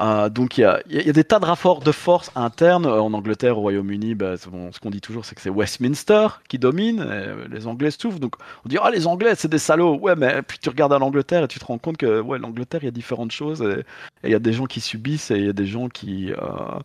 [0.00, 2.86] Euh, donc il y a, y a, des tas de rapports de force internes.
[2.86, 7.06] En Angleterre, au Royaume-Uni, bah, ce qu'on dit toujours, c'est que c'est Westminster qui domine.
[7.50, 8.18] les Anglais souffrent.
[8.18, 9.98] Donc on dit, ah, les Anglais, c'est des salauds.
[9.98, 12.82] Ouais, mais puis tu regardes à l'Angleterre et tu te rends compte que ouais, l'Angleterre,
[12.82, 13.62] il y a différentes choses.
[13.62, 13.84] Et
[14.24, 16.80] il y a des gens qui subissent et il y a des gens qui, euh,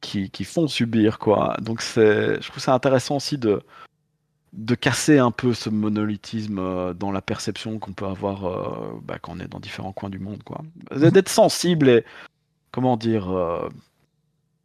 [0.00, 1.18] qui, qui, font subir.
[1.18, 1.56] quoi.
[1.62, 3.62] Donc je trouve ça intéressant aussi de,
[4.54, 8.42] de casser un peu ce monolithisme euh, dans la perception qu'on peut avoir
[9.02, 10.42] bah, quand on est dans différents coins du monde.
[10.42, 10.62] quoi.
[10.96, 12.04] D'être sensible et
[12.74, 13.68] comment dire, euh,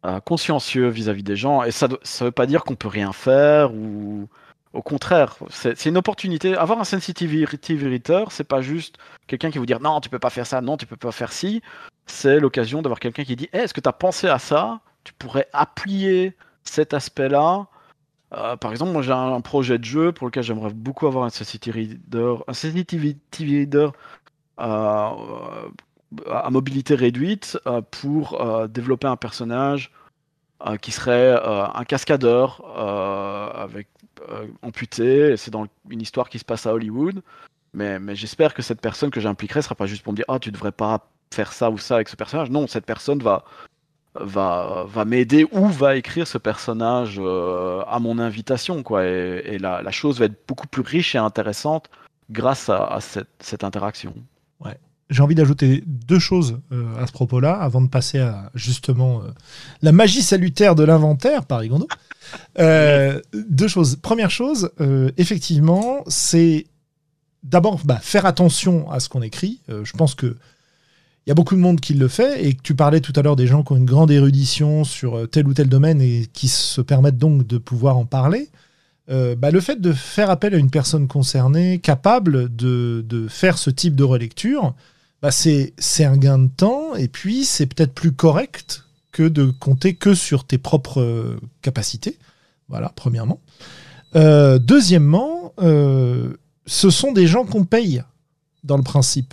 [0.04, 1.62] euh, consciencieux vis-à-vis des gens.
[1.62, 4.28] Et ça ne veut pas dire qu'on peut rien faire ou
[4.72, 6.56] au contraire, c'est une opportunité.
[6.56, 10.30] Avoir un sensitivity reader, c'est pas juste quelqu'un qui vous dire non, tu peux pas
[10.30, 11.60] faire ça, non, tu peux pas faire ci.
[12.06, 14.80] C'est l'occasion d'avoir quelqu'un qui dit est-ce que tu as pensé à ça?
[15.04, 17.66] Tu pourrais appuyer cet aspect-là.
[18.32, 21.30] Euh, par exemple, moi j'ai un, projet de jeu pour lequel j'aimerais beaucoup avoir un
[21.30, 23.88] sensitivity reader, un sensitivity reader
[26.28, 29.92] à mobilité réduite euh, pour euh, développer un personnage
[30.66, 32.62] euh, qui serait un cascadeur
[33.56, 33.88] avec
[34.62, 35.36] amputé.
[35.36, 37.22] C'est dans une histoire qui se passe à Hollywood.
[37.72, 40.40] Mais, mais j'espère que cette personne que j'impliquerai sera pas juste pour me dire ah
[40.40, 42.50] tu devrais pas faire ça ou ça avec ce personnage.
[42.50, 43.44] Non, cette personne va
[44.14, 49.04] va, va m'aider ou va écrire ce personnage à mon invitation quoi.
[49.04, 51.90] Et, la, chose va être beaucoup plus riche et intéressante
[52.30, 54.14] grâce à, cette, cette interaction.
[54.60, 54.78] Ouais
[55.10, 59.28] j'ai envie d'ajouter deux choses euh, à ce propos-là, avant de passer à justement euh,
[59.82, 61.88] la magie salutaire de l'inventaire par Rigondo.
[62.60, 63.96] Euh, deux choses.
[63.96, 64.70] Première chose,
[65.16, 66.66] effectivement, c'est
[67.42, 69.60] d'abord bah, faire attention à ce qu'on écrit.
[69.68, 70.36] je pense que
[71.30, 73.46] y a beaucoup de monde qui le fait, et tu parlais tout à l'heure des
[73.46, 77.18] gens qui ont une grande érudition sur tel ou tel domaine et qui se permettent
[77.18, 78.48] donc de pouvoir en parler.
[79.10, 83.70] euh, bah, le fait de faire appel à une personne concernée, capable de, faire ce
[83.70, 84.74] type de relecture,
[85.22, 89.94] bah, c'est un gain de temps, et puis c'est peut-être plus correct que de compter
[89.94, 92.18] que sur tes propres euh, capacités.
[92.68, 93.40] Voilà, premièrement.
[94.16, 98.02] Euh, deuxièmement, ce sont des gens qu'on paye,
[98.64, 99.32] dans le principe.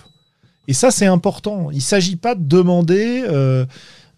[0.68, 1.70] Et ça, c'est important.
[1.72, 3.24] Il ne s'agit pas de demander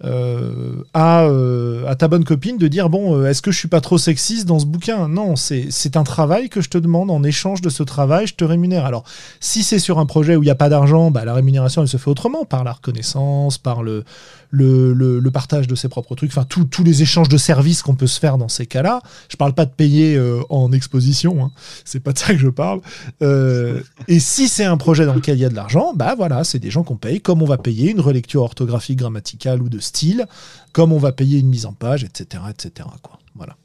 [0.06, 3.68] euh, à, euh, à, ta bonne copine de dire bon, euh, est-ce que je suis
[3.68, 5.10] pas trop sexiste dans ce bouquin?
[5.10, 7.12] Non, c'est un travail que je te demande.
[7.12, 8.86] En échange de ce travail, je te rémunère.
[8.86, 9.04] Alors,
[9.42, 11.88] si c'est sur un projet où il n'y a pas d'argent, bah, la rémunération, elle
[11.88, 14.06] se fait autrement, par la reconnaissance, par le,
[14.52, 18.08] le, le, partage de ses propres trucs, enfin, tous les échanges de services qu'on peut
[18.08, 19.02] se faire dans ces cas-là.
[19.30, 20.20] Je parle pas de payer
[20.50, 21.52] en exposition, hein.
[21.86, 22.80] c'est pas de ça que je parle.
[23.22, 26.60] et si c'est un projet dans lequel il y a de l'argent, bah voilà, c'est
[26.60, 30.26] des gens qu'on paye, comme on va payer une relecture orthographique, grammaticale ou de style,
[30.72, 32.44] comme on va payer une mise en page, etc.
[32.50, 32.88] etc.
[33.02, 33.20] Quoi.
[33.36, 33.56] Voilà.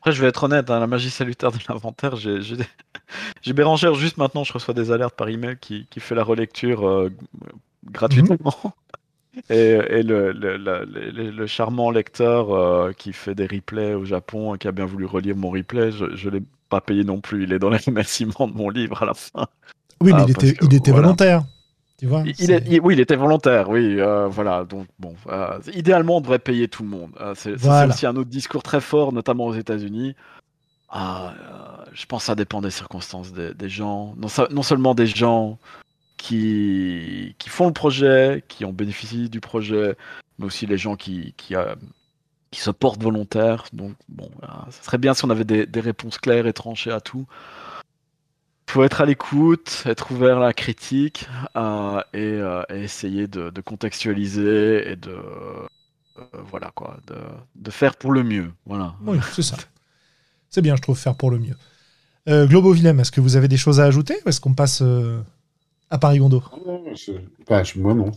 [0.00, 2.40] Après, je vais être honnête, hein, la magie salutaire de l'inventaire, j'ai,
[3.42, 6.86] j'ai, Bérangère juste maintenant, je reçois des alertes par email qui, qui fait la relecture
[6.86, 7.10] euh,
[7.90, 8.54] gratuitement.
[8.64, 8.70] Mhm.
[9.50, 14.72] Et, le, le, le, charmant lecteur euh, qui fait des replays au Japon, qui a
[14.72, 17.44] bien voulu relire mon replay, je ne l'ai pas payé non plus.
[17.44, 19.46] Il est dans les remerciements de mon livre à la fin.
[20.00, 21.44] Oui, mais il, ah, il était volontaire
[22.00, 24.00] il, oui, il était volontaire, oui.
[24.00, 27.10] Euh, voilà, donc bon, euh, idéalement, on devrait payer tout le monde.
[27.20, 30.14] Euh, c'est aussi un autre discours très fort, notamment aux États-Unis.
[30.90, 31.34] Ah,
[31.92, 35.58] je pense que ça dépend des circonstances des, gens, non, seulement des gens
[36.16, 39.96] qui, qui font le projet, qui ont bénéficié du projet,
[40.38, 41.54] mais aussi les gens qui, qui,
[42.50, 43.64] qui se portent volontaires.
[43.74, 44.30] Donc, bon,
[44.70, 47.26] ça serait bien si on avait des, des réponses claires et tranchées à tout
[48.68, 54.90] faut être à l'écoute, être ouvert à la critique euh, euh, et, essayer de, contextualiser
[54.90, 58.52] et de euh, voilà quoi, de, faire pour le mieux.
[58.66, 58.94] Voilà.
[59.06, 59.56] Oui, c'est ça.
[60.50, 61.56] C'est bien, je trouve, faire pour le mieux.
[62.46, 64.82] Globo Willem, est-ce que vous avez des choses à ajouter ou est-ce qu'on passe
[65.88, 66.42] à Paris Gondo?
[67.76, 68.12] Moi, non.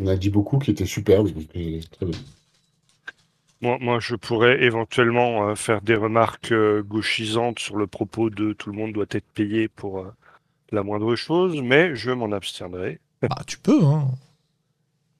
[0.00, 1.24] on a dit beaucoup qui était super.
[1.24, 2.18] très bien.
[3.62, 8.70] Moi, je pourrais éventuellement euh, faire des remarques euh, gauchisantes sur le propos de tout
[8.70, 10.12] le monde doit être payé pour euh,
[10.72, 13.00] la moindre chose, mais je m'en abstiendrai.
[13.22, 14.08] Bah, tu peux, hein.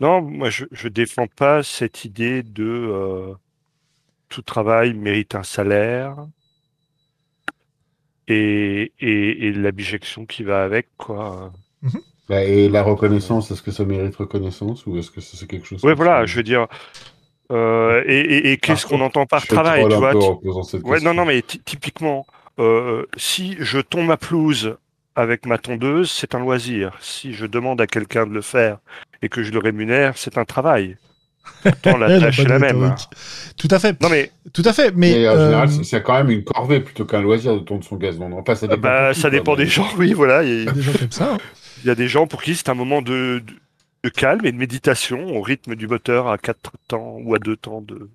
[0.00, 3.34] Non, moi, je, ne défends pas cette idée de
[4.28, 6.26] tout travail mérite un salaire
[8.28, 11.52] et, et, l'abjection qui va avec, quoi.
[11.80, 12.00] Mhm.
[12.28, 15.80] Bah, et la reconnaissance, est-ce que ça mérite reconnaissance ou est-ce que c'est quelque chose
[15.82, 16.66] Oui, voilà, je veux dire,
[17.52, 20.14] euh, et, qu'est-ce qu'on entend par travail, tu vois
[20.84, 22.26] Ouais, non, non, mais typiquement,
[22.58, 24.76] euh, si je tombe ma pelouse
[25.14, 26.92] avec ma tondeuse, c'est un loisir.
[27.00, 28.78] Si je demande à quelqu'un de le faire
[29.22, 30.96] et que je le rémunère, c'est un travail.
[31.62, 32.82] Pourtant, la tâche est la même.
[32.82, 32.94] Hein.
[33.56, 34.00] Tout à fait.
[34.02, 34.92] Non mais tout à fait.
[34.94, 37.96] Mais, en général, euh, c'est quand même une corvée plutôt qu'un loisir de tondre son
[37.96, 38.28] gazon.
[38.28, 39.88] Non, ça dépend, bah, ça dépend des gens.
[39.96, 40.42] Oui, voilà.
[40.42, 41.34] Il y a des gens comme ça.
[41.34, 41.38] Hein.
[41.84, 43.54] Il y a des gens pour qui c'est un moment de, de
[44.08, 47.80] calme et de méditation au rythme du moteur à 4 temps ou à 2 temps
[47.80, 48.08] de.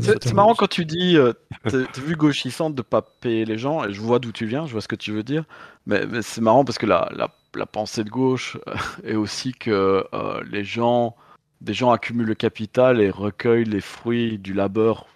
[0.00, 1.32] C'est marrant quand tu dis, euh,
[1.64, 4.72] t'as vu gauchissante de pas payer les gens, et je vois d'où tu viens, je
[4.72, 5.44] vois ce que tu veux dire,
[5.86, 7.10] mais, c'est marrant parce que la,
[7.54, 8.74] la, pensée de gauche euh,
[9.04, 11.16] est aussi que euh, les gens,
[11.60, 15.06] des gens accumulent le capital et recueillent les fruits du labeur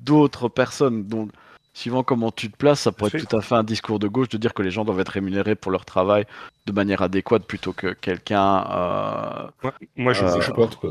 [0.00, 1.04] d'autres personnes.
[1.06, 1.30] Donc
[1.74, 4.28] suivant comment tu te places, ça pourrait être tout à fait un discours de gauche
[4.28, 6.24] de dire que les gens doivent être rémunérés pour leur travail
[6.66, 8.64] de manière adéquate plutôt que quelqu'un.
[8.70, 10.40] Euh, moi, je, euh,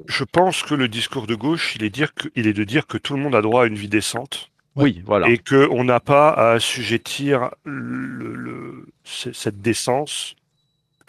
[0.08, 2.86] je, pense que le discours de gauche, il est, dire que, il est de dire
[2.86, 4.52] que tout le monde a droit à une vie décente.
[4.76, 5.30] Oui, voilà.
[5.30, 10.36] Et qu'on n'a pas à assujettir le, cette décence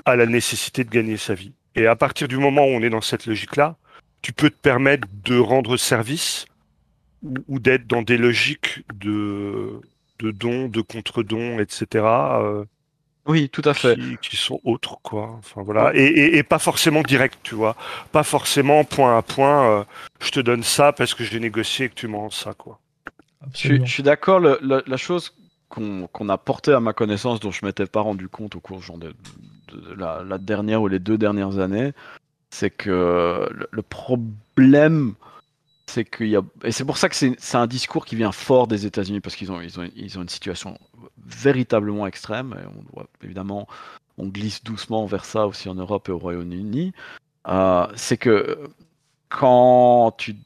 [0.05, 1.53] à la nécessité de gagner sa vie.
[1.75, 3.77] Et à partir du moment où on est dans cette logique-là,
[4.23, 6.47] tu peux te permettre de rendre service
[7.49, 9.81] ou, d'être dans des logiques de,
[10.19, 12.05] de dons, de contre-dons, etc.
[12.05, 12.65] Euh,
[13.27, 13.97] oui, tout à fait.
[14.21, 15.37] Qui, sont autres, quoi.
[15.39, 17.75] Enfin voilà, et, et, pas forcément direct, tu vois.
[18.13, 19.71] Pas forcément point à point.
[19.71, 19.85] Euh,
[20.21, 22.79] je te donne ça parce que j'ai négocié et que tu m'en ça, quoi.
[23.55, 24.41] Je, suis d'accord.
[24.41, 25.35] La, chose
[25.69, 28.99] qu'on a portée à ma connaissance, dont je m'étais pas rendu compte au cours genre
[28.99, 29.15] de,
[29.97, 31.93] la, la, dernière ou les deux dernières années,
[32.51, 35.15] c'est que le problème
[35.87, 38.67] c'est qu'il y a et c'est pour ça que c'est un discours qui vient fort
[38.67, 40.79] des États-Unis parce qu'ils ont ils ont ils ont une situation
[41.27, 43.67] véritablement extrême et on doit évidemment
[44.19, 46.93] on glisse doucement vers ça aussi en Europe et au Royaume-Uni.
[47.49, 48.71] Euh, c'est que
[49.29, 50.37] quand tu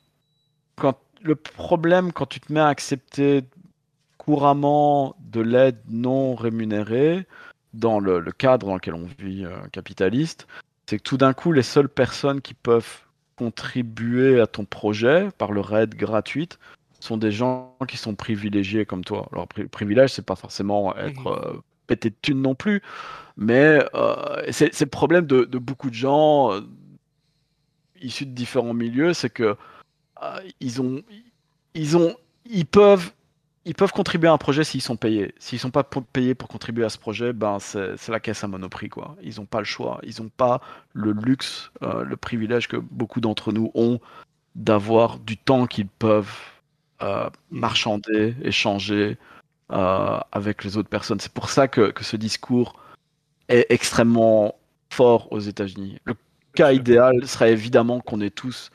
[0.76, 3.44] quand le problème quand tu te mets à accepter
[4.16, 7.26] couramment de l'aide non rémunérée
[7.74, 10.46] dans le, cadre dans lequel on vit euh, capitaliste
[10.86, 13.02] c'est que tout d'un coup les seules personnes qui peuvent
[13.38, 16.58] contribuer à ton projet par leur aide gratuite
[16.98, 19.28] sont des gens qui sont privilégiés comme toi.
[19.32, 22.82] Alors, privilège, c'est pas forcément être euh, pété de thunes non plus,
[23.36, 26.62] mais euh, c'est le problème de, beaucoup de gens euh,
[28.00, 29.56] issus de différents milieux, c'est que
[30.58, 31.00] ils ont,
[31.74, 33.12] ils ont, ils peuvent,
[33.64, 35.34] ils peuvent contribuer à un projet s'ils sont payés.
[35.38, 38.88] S'ils sont pas payés pour contribuer à ce projet, ben c'est la caisse à monoprix
[38.88, 39.16] quoi.
[39.22, 40.60] Ils n'ont pas le choix, ils n'ont pas
[40.94, 44.00] le luxe, le privilège que beaucoup d'entre nous ont
[44.54, 46.34] d'avoir du temps qu'ils peuvent
[47.00, 49.16] euh, marchander, échanger
[49.70, 51.20] euh, avec les autres personnes.
[51.20, 52.74] C'est pour ça que, ce discours
[53.48, 54.56] est extrêmement
[54.90, 55.98] fort aux États-Unis.
[56.04, 56.14] Le
[56.54, 58.70] cas idéal serait évidemment qu'on ait tous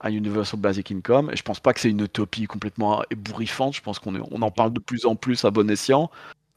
[0.00, 3.80] un Universal Basic Income, et je pense pas que c'est une utopie complètement ébouriffante, je
[3.80, 6.10] pense qu'on on en parle de plus en plus à bon escient,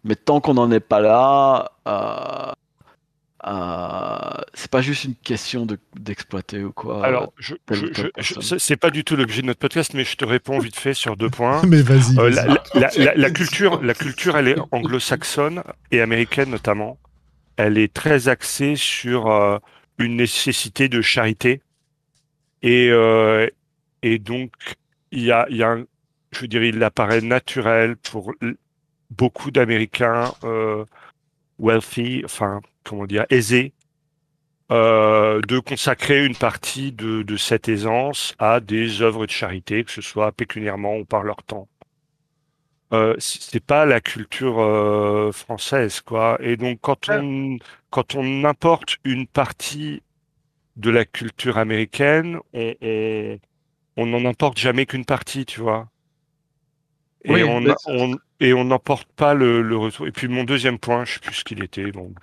[0.04, 2.52] mais tant qu'on n'en est pas là, euh,
[3.48, 5.66] euh, c'est pas juste une question
[5.96, 7.06] d'exploiter ou quoi.
[7.06, 7.56] Alors, je,
[8.58, 11.16] c'est pas du tout l'objet de notre podcast, mais je te réponds vite fait sur
[11.16, 11.62] deux points.
[11.68, 12.20] mais vas-y.
[12.20, 12.30] Euh,
[13.16, 16.98] la, culture, la culture, elle est anglo-saxonne et américaine notamment.
[17.56, 19.58] Elle est très axée sur euh,
[19.98, 21.62] une nécessité de charité
[22.62, 22.89] et
[24.01, 24.53] et donc
[25.12, 25.86] il y a, il y a un,
[26.32, 28.34] je dirais, il apparaît naturel pour
[29.12, 30.34] beaucoup d'Américains
[31.60, 33.74] wealthy, enfin comment dire, aisé
[34.72, 39.91] euh, de consacrer une partie de, de, cette aisance à des œuvres de charité, que
[39.91, 41.68] ce soit pécuniairement ou par leur temps.
[42.93, 46.38] Euh, c'est pas la culture euh, française, quoi.
[46.41, 47.57] Et donc quand on
[47.89, 50.03] quand on importe une partie
[50.80, 53.38] de la culture américaine, on
[53.98, 55.90] on n'en importe jamais qu'une partie, tu vois.
[57.26, 60.08] Et on, on, et on n'emporte pas le, le, retour.
[60.08, 61.92] Et puis mon deuxième point, je sais plus ce qu'il était.
[61.92, 62.14] Bon,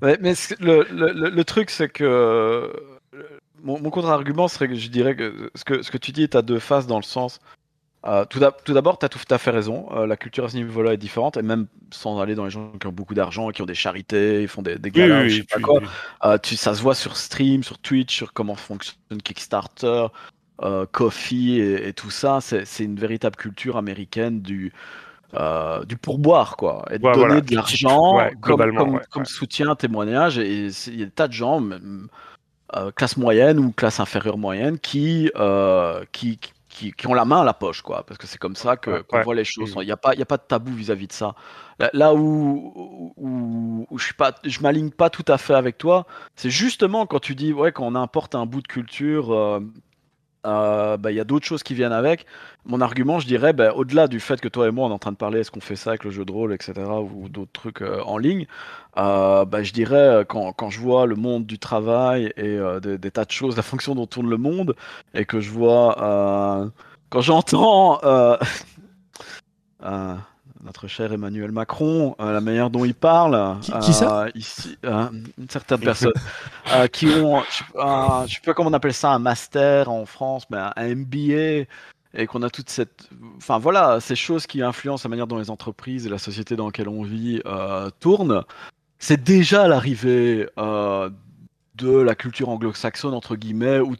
[0.00, 0.16] mais
[0.58, 2.72] le, le, le, truc, c'est que
[3.62, 6.34] mon, mon contre-argument serait que je dirais que ce que, ce que tu dis est
[6.34, 7.40] à deux faces dans le sens.
[8.06, 9.88] Euh, tout d'abord, tu as tout à fait raison.
[9.92, 12.72] Euh, la culture à ce niveau-là est différente, et même sans aller dans les gens
[12.80, 15.42] qui ont beaucoup d'argent, qui ont des charités, ils font des, des galas, je sais
[15.44, 15.80] pas quoi.
[16.24, 20.06] Euh, tu, ça se voit sur stream, sur Twitch, sur comment fonctionne Kickstarter,
[20.92, 22.40] Coffee et, et, tout ça.
[22.40, 24.72] C'est une véritable culture américaine du,
[25.34, 26.84] euh, du pourboire, quoi.
[26.90, 28.18] Et de donner de l'argent
[29.10, 30.38] comme, soutien, témoignage.
[30.38, 31.62] Et il y a des tas de gens,
[32.76, 37.40] euh, classe moyenne ou classe inférieure moyenne, qui, euh, qui, qui, qui, ont la main
[37.40, 38.04] à la poche, quoi.
[38.04, 39.74] Parce que c'est comme ça que, qu'on voit les choses.
[39.80, 41.34] Il n'y a, pas, y a pas de tabou vis-à-vis de ça.
[41.92, 47.06] Là, où, où, où, je ne m'aligne pas tout à fait avec toi, c'est justement
[47.06, 49.60] quand tu dis, ouais, quand on importe un bout de culture euh,
[50.44, 52.26] bah, il y a d'autres choses qui viennent avec.
[52.64, 54.98] Mon argument, je dirais, bah, au-delà du fait que toi et moi, on est en
[54.98, 56.74] train de parler, est-ce qu'on fait ça avec le jeu de rôle, etc.,
[57.14, 58.46] ou d'autres trucs euh, en ligne,
[58.98, 63.24] euh, bah, je dirais, quand, quand, je vois le monde du travail et des, tas
[63.24, 64.74] de choses, la fonction dont tourne le monde,
[65.14, 66.70] et que je vois,
[67.10, 68.00] quand j'entends
[70.64, 73.58] notre cher Emmanuel Macron, euh, la manière dont il parle.
[73.82, 75.08] Qui, ça euh, ici, euh,
[75.48, 76.12] Certaines personnes
[76.92, 80.58] qui ont, je ne sais pas comment on appelle ça, un master en France, mais
[80.58, 81.66] un MBA,
[82.14, 83.08] et qu'on a toute cette.
[83.36, 86.66] Enfin voilà, ces choses qui influencent la manière dont les entreprises et la société dans
[86.66, 87.42] laquelle on vit
[88.00, 88.42] tournent.
[88.98, 93.94] C'est déjà l'arrivée de la culture anglo-saxonne, entre guillemets, où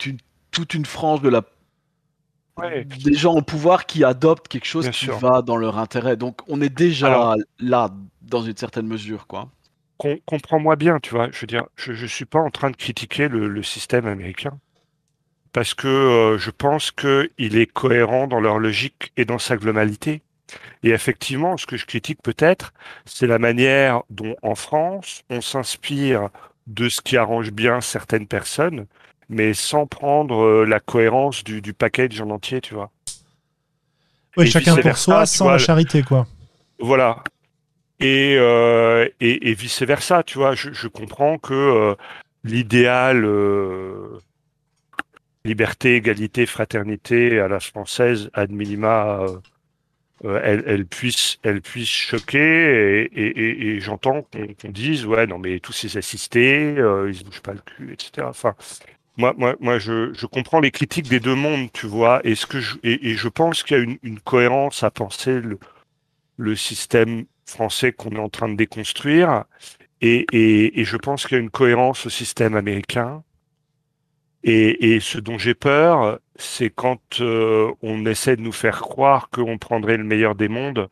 [0.51, 1.43] toute une frange de la
[2.59, 6.17] des gens au pouvoir qui adoptent quelque chose qui va dans leur intérêt.
[6.17, 7.91] Donc on est déjà là,
[8.23, 9.51] dans une certaine mesure, quoi.
[10.27, 11.31] Comprends-moi bien, tu vois.
[11.33, 14.59] Je veux dire, je, ne suis pas en train de critiquer le, système américain
[15.53, 20.21] parce que euh, je pense qu'il est cohérent dans leur logique et dans sa globalité.
[20.83, 22.75] Et effectivement, ce que je critique peut-être,
[23.07, 26.29] c'est la manière dont en France, on s'inspire
[26.67, 28.87] de ce qui arrange bien certaines personnes
[29.29, 32.91] mais sans prendre euh, la cohérence du, du package en entier, tu vois.
[34.37, 36.27] Oui, chacun pour soi, sans la charité, quoi.
[36.79, 37.23] Voilà.
[38.01, 40.55] Et, euh, et, et, vice versa, tu vois.
[40.55, 41.95] Je, je comprends que euh,
[42.45, 44.19] l'idéal euh,
[45.45, 49.25] liberté, égalité, fraternité à la française, ad minima,
[50.25, 53.05] elle, elle, puisse, elle puisse choquer.
[53.05, 56.75] Et, et, et j'entends qu'on dise, ouais, non, mais tous ces assistés,
[57.09, 58.27] ils se bougent pas le cul, etc.
[58.29, 58.55] Enfin,
[59.17, 62.47] moi, moi, moi je, je, comprends les critiques des deux mondes, tu vois, et, ce
[62.47, 65.59] que je, et, je pense qu'il y a une, une, cohérence à penser le,
[66.37, 69.45] le système français qu'on est en train de déconstruire,
[70.01, 73.23] et, et, et je pense qu'il y a une cohérence au système américain.
[74.45, 79.29] Et, et ce dont j'ai peur, c'est quand euh, on essaie de nous faire croire
[79.31, 80.89] qu'on prendrait le meilleur des mondes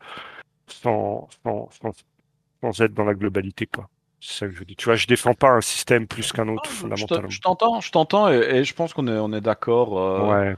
[0.67, 1.93] sans, sans, sans,
[2.63, 3.89] sans être dans la globalité, quoi.
[4.27, 4.65] C'est ça que je.
[4.65, 7.29] Tu vois, je défends pas un système plus qu'un autre, fondamentalement.
[7.29, 10.55] Je t'entends, je t'entends, et, je pense qu'on est, on est d'accord euh,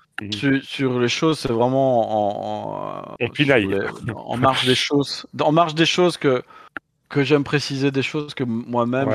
[0.63, 1.41] sur, les choses.
[1.41, 6.45] C'est vraiment en, en, en marge des choses, en marge des choses que
[7.09, 9.11] que j'aime préciser des choses que moi-même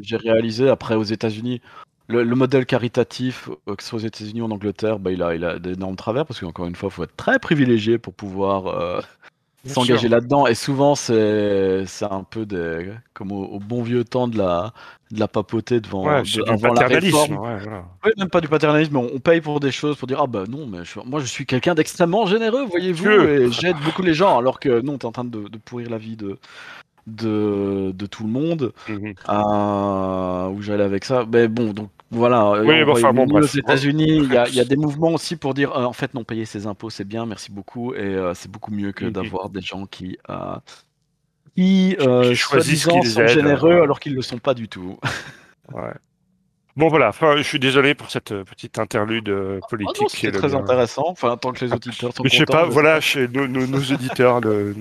[0.00, 1.60] j'ai réalisé après aux États-Unis.
[2.08, 5.34] Le, modèle caritatif, euh, que ce soit aux États-Unis ou en Angleterre, bah, il a,
[5.34, 8.68] il a d'énormes travers parce qu'encore une fois, il faut être très privilégié pour pouvoir
[8.68, 9.00] euh,
[9.68, 10.46] s'engager là-dedans.
[10.46, 14.72] Et souvent, c'est un peu des, comme au, bon vieux temps de la,
[15.10, 17.36] de la papauté devant, ouais, de, avant la réforme.
[17.38, 20.66] Ouais, même pas du paternalisme, on, paye pour des choses pour dire ah bah non,
[20.66, 24.80] mais moi je suis quelqu'un d'extrêmement généreux, voyez-vous, et j'aide beaucoup les gens, alors que
[24.80, 26.38] non, t'es en train de, de pourrir la vie de,
[27.06, 28.72] de, de tout le monde.
[28.88, 29.14] Mhm.
[30.54, 31.24] où j'allais avec ça.
[31.30, 32.62] Mais bon, donc voilà.
[32.62, 35.92] Oui, aux États-Unis, il y, a, y, a des mouvements aussi pour dire euh, en
[35.92, 37.94] fait, non, payer ses impôts, c'est bien, merci beaucoup.
[37.94, 40.18] Et euh, c'est beaucoup mieux que d'avoir des gens qui.
[40.30, 40.56] Euh,
[41.56, 41.96] qui
[42.34, 44.98] choisissent sont généreux alors qu'ils ne le sont pas du tout.
[45.74, 45.94] ouais.
[46.76, 50.10] Bon voilà, enfin, je suis désolé pour cette petite interlude ah politique.
[50.10, 53.28] c'est très intéressant, enfin, tant que les auditeurs sont mais Je sais pas, voilà, chez
[53.28, 54.76] nos, nos, auditeurs, de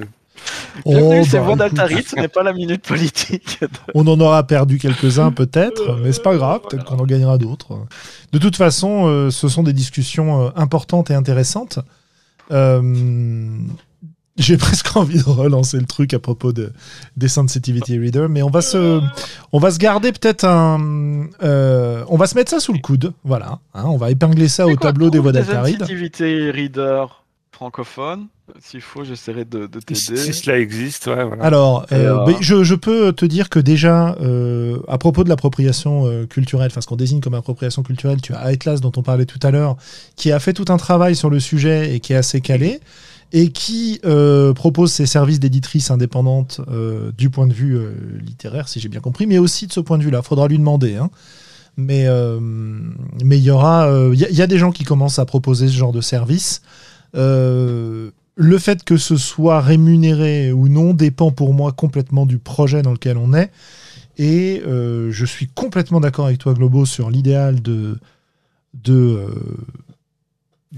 [0.86, 1.88] Bienvenue, oh, c'est bah...
[1.88, 3.60] ce n'est pas la minute politique.
[3.94, 7.80] On en aura perdu quelques-uns peut-être, mais c'est pas grave, peut-être qu'on en gagnera d'autres.
[8.32, 11.80] De toute façon, euh, ce sont des discussions euh, importantes et intéressantes.
[12.52, 13.58] Euh,
[14.38, 16.74] j'ai presque envie de relancer le truc à propos de,
[17.16, 19.02] des sensitivity reader, mais on va se,
[19.54, 23.60] on va se garder peut-être un, on va se mettre ça sous le coude, voilà.
[23.74, 25.80] Hein, on va épingler ça au tableau des voix d'Altaride.
[25.80, 27.06] Sensitivity reader?
[27.56, 28.28] Francophone.
[28.60, 29.96] S'il faut, j'essaierai de, t'aider.
[29.96, 31.26] Si, cela existe, ouais.
[31.40, 36.68] Alors, euh, je, peux te dire que déjà, euh, à propos de l'appropriation euh, culturelle,
[36.70, 39.52] enfin ce qu'on désigne comme appropriation culturelle, tu as Atlas dont on parlait tout à
[39.52, 39.78] l'heure,
[40.18, 42.82] qui a fait tout un travail sur le sujet et qui est assez calé
[43.32, 44.00] et qui
[44.56, 46.62] propose ses services d'éditrice indépendante
[47.18, 47.78] du point de vue
[48.20, 50.22] littéraire, si j'ai bien compris, mais aussi de ce point de vue-là.
[50.22, 50.96] Faudra lui demander.
[50.96, 51.10] Hein.
[51.76, 52.08] Mais
[53.24, 55.92] mais il y aura, il y, a des gens qui commencent à proposer ce genre
[55.92, 56.62] de service.
[57.16, 62.82] Euh, le fait que ce soit rémunéré ou non dépend pour moi complètement du projet
[62.82, 63.50] dans lequel on est.
[64.18, 67.98] Et euh, je suis complètement d'accord avec toi, Globo, sur l'idéal de,
[68.74, 69.28] de,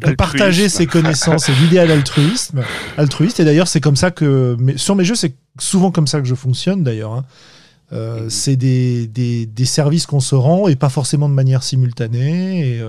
[0.06, 2.64] euh, partager ses connaissances et l'idéal altruisme,
[2.98, 3.40] altruiste.
[3.40, 4.56] Et d'ailleurs, c'est comme ça que.
[4.60, 7.14] Mais sur mes jeux, c'est souvent comme ça que je fonctionne, d'ailleurs.
[7.14, 7.26] Hein.
[7.94, 8.30] Euh.
[8.30, 12.78] C'est des, des, services qu'on se rend et pas forcément de manière simultanée.
[12.78, 12.84] Et,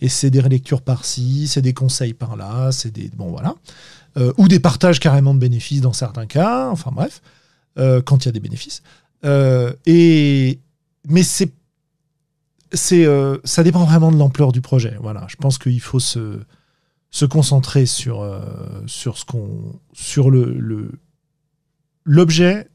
[0.00, 3.10] et c'est des relectures par-ci, c'est des conseils par-là, c'est des.
[3.16, 3.54] Bon, voilà.
[4.18, 7.20] Euh, ou des partages carrément de bénéfices dans certains cas, enfin bref,
[7.78, 8.82] euh, quand il y a des bénéfices.
[9.24, 10.58] Euh, et,
[11.06, 11.52] mais c'est,
[12.72, 13.06] c'est,
[13.44, 14.96] ça dépend vraiment de l'ampleur du projet.
[15.00, 16.40] Voilà, je pense qu'il faut se,
[17.10, 18.26] se concentrer sur,
[18.86, 20.90] sur, ce qu'on, sur le,
[22.04, 22.68] l'objet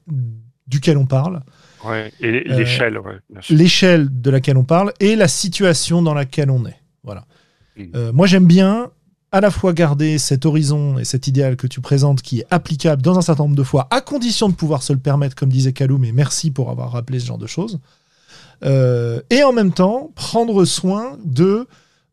[0.68, 1.42] duquel on parle.
[2.20, 3.00] et l'échelle,
[3.50, 6.80] l'échelle de laquelle on parle et la situation dans laquelle on est.
[7.04, 7.26] Voilà.
[7.76, 8.12] Mmh.
[8.12, 8.92] moi, j'aime bien
[9.34, 13.02] à la fois garder cet horizon et cet idéal que tu présentes qui est applicable
[13.02, 15.74] dans un certain nombre de fois, à condition de pouvoir se le permettre, comme disait
[15.74, 17.80] Kaloum, et merci pour avoir rappelé ce genre de choses.
[18.64, 21.68] Euh, et en même temps, prendre soin de,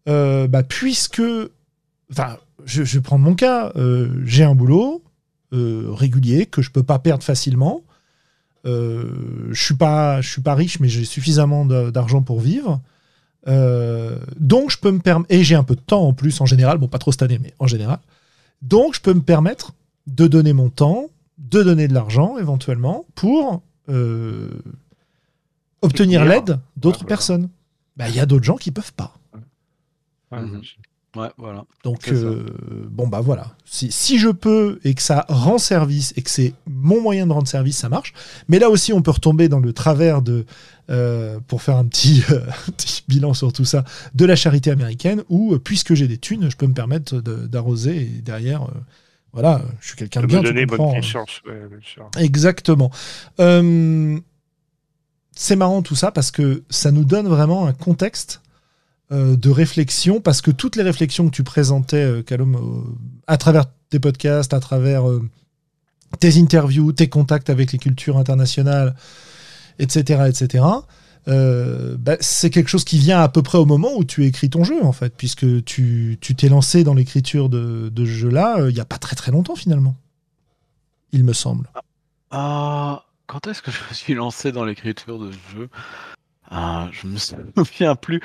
[0.08, 1.22] euh, bah, puisque,
[2.10, 5.04] enfin, je, vais prendre mon cas, euh, j'ai un boulot
[5.52, 7.82] régulier que je peux pas perdre facilement.
[8.64, 12.80] Je suis pas, je suis pas riche, mais j'ai suffisamment d'argent pour vivre.
[13.48, 16.46] Euh, donc, je peux me permettre, et j'ai un peu de temps en plus en
[16.46, 17.98] général, bon, pas trop cette année, mais en général.
[18.62, 19.72] Donc, je peux me permettre
[20.06, 21.06] de donner mon temps,
[21.38, 24.50] de donner de l'argent éventuellement pour euh,
[25.82, 27.48] obtenir l'aide d'autres personnes.
[27.96, 29.14] Bah, il y a d'autres gens qui peuvent pas.
[30.32, 30.62] Mhm.
[31.16, 31.64] Ouais, voilà.
[31.82, 32.46] Donc, euh,
[32.88, 33.56] bon, bah voilà.
[33.64, 37.32] Si, si, je peux et que ça rend service et que c'est mon moyen de
[37.32, 38.14] rendre service, ça marche.
[38.48, 40.46] Mais là aussi, on peut retomber dans le travers de,
[40.88, 42.38] euh, pour faire un petit, euh,
[42.76, 43.84] petit, bilan sur tout ça,
[44.14, 48.22] de la charité américaine où, puisque j'ai des thunes, je peux me permettre d'arroser et
[48.22, 48.68] derrière.
[49.32, 50.38] voilà, je suis quelqu'un de bien.
[50.38, 50.92] Me donner bonne hein.
[50.94, 51.42] conscience.
[52.18, 52.92] Exactement.
[53.36, 54.22] c'est
[55.56, 58.42] marrant tout ça parce que ça nous donne vraiment un contexte
[59.12, 62.92] euh, de réflexion, parce que toutes les réflexions que tu présentais, euh, Calum, euh,
[63.26, 65.02] à travers tes podcasts, à travers
[66.20, 68.94] tes interviews, tes contacts avec les cultures internationales,
[69.80, 70.64] etc., etc.,
[71.26, 74.62] bah, c'est quelque chose qui vient à peu près au moment où tu écris ton
[74.62, 78.84] jeu, en fait, puisque tu t'es lancé dans l'écriture de, ce jeu-là il n'y a
[78.84, 79.96] pas très très longtemps, finalement.
[81.12, 81.68] Il me semble.
[82.30, 85.68] Ah, quand est-ce que je me suis lancé dans l'écriture de ce jeu?
[86.50, 88.20] Ah, je me souviens plus.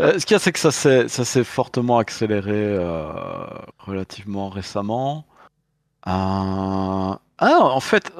[0.00, 3.12] Euh, ce qu'il y a, c'est que ça s'est, fortement accéléré euh,
[3.78, 5.26] relativement récemment.
[6.06, 8.12] Euh, ah, en fait,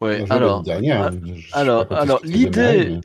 [0.00, 1.10] Ouais, alors, hein,
[1.52, 3.00] alors, alors l'idée,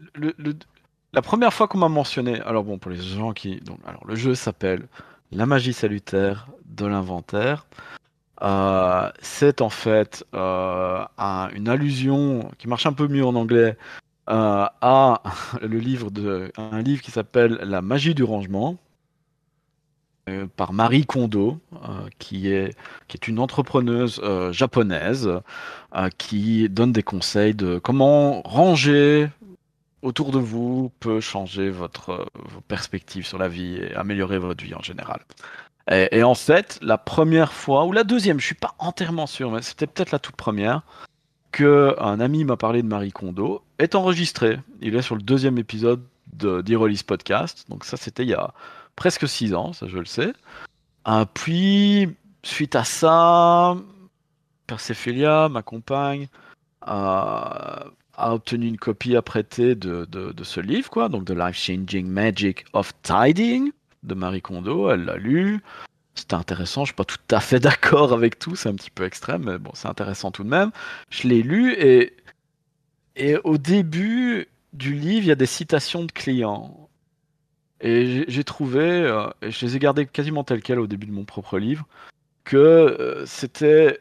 [1.12, 4.16] la première fois qu'on m'a mentionné, alors bon, pour les gens qui, donc, alors le
[4.16, 4.88] jeu s'appelle
[5.32, 7.66] La magie salutaire de l'inventaire.
[8.42, 11.04] Euh, c'est en fait euh,
[11.56, 13.78] une allusion qui marche un peu mieux en anglais
[14.30, 15.22] euh, à
[15.62, 18.78] le livre de, un livre qui s'appelle La magie du rangement
[20.56, 21.60] par Marie Kondo,
[22.18, 22.78] qui, est,
[23.10, 24.22] qui est une entrepreneuse
[24.52, 25.30] japonaise
[26.18, 29.28] qui donne des conseils de comment ranger
[30.04, 34.76] autour de vous peut changer votre, vos perspectives sur la vie et améliorer votre vie
[34.76, 35.22] en général.
[35.92, 39.62] Et, en fait, la première fois, ou la deuxième, je suis pas entièrement sûr, mais
[39.62, 40.84] c'était peut-être la toute première,
[41.54, 44.60] que un ami m'a parlé de Marie Kondo, est enregistré.
[44.82, 46.02] Il est sur le deuxième épisode
[46.34, 47.66] de d'Irolis Podcast.
[47.70, 48.54] Donc ça, c'était il y a
[48.98, 50.34] presque six ans, ça je le sais.
[51.34, 52.10] Puis,
[52.44, 53.78] suite à ça,
[54.68, 56.28] Persephilia, ma compagne,
[56.82, 57.86] a
[58.18, 62.08] obtenu une copie à prêter de, de, de ce livre, quoi, donc The Life Changing
[62.08, 63.72] Magic of Tiding
[64.04, 65.62] de Marie Kondo, elle l'a lu.
[66.16, 69.06] C'était intéressant, je suis pas tout à fait d'accord avec tout, c'est un petit peu
[69.06, 70.72] extrême, mais bon, c'est intéressant tout de même.
[71.10, 72.16] Je l'ai lu et,
[73.16, 76.90] et au début du livre, il y a des citations de clients.
[77.82, 81.12] Et j'ai trouvé, euh, et je les ai gardées quasiment telles quelles au début de
[81.12, 81.86] mon propre livre,
[82.44, 84.00] que euh, c'était,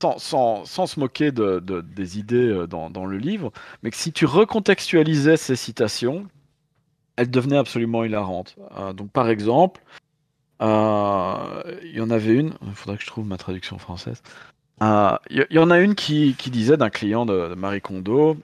[0.00, 3.52] sans, sans, se moquer de, des idées euh, dans, dans, le livre,
[3.82, 6.28] mais que si tu recontextualisais ces citations,
[7.16, 8.56] elle devenait absolument hilarante.
[8.78, 9.82] Euh, donc par exemple,
[10.60, 14.22] il y en avait une, il faudrait que je trouve ma traduction française.
[14.82, 18.36] Euh, il y, en a une qui, disait d'un client de, Marie Kondo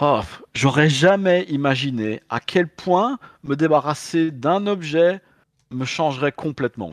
[0.00, 0.20] oh,
[0.54, 5.20] J'aurais jamais imaginé à quel point me débarrasser d'un objet
[5.70, 6.92] me changerait complètement.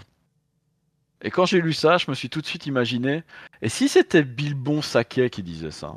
[1.22, 3.24] Et quand j'ai lu ça, je me suis tout de suite imaginé
[3.62, 5.96] Et si c'était Bilbon Saquet qui disait ça?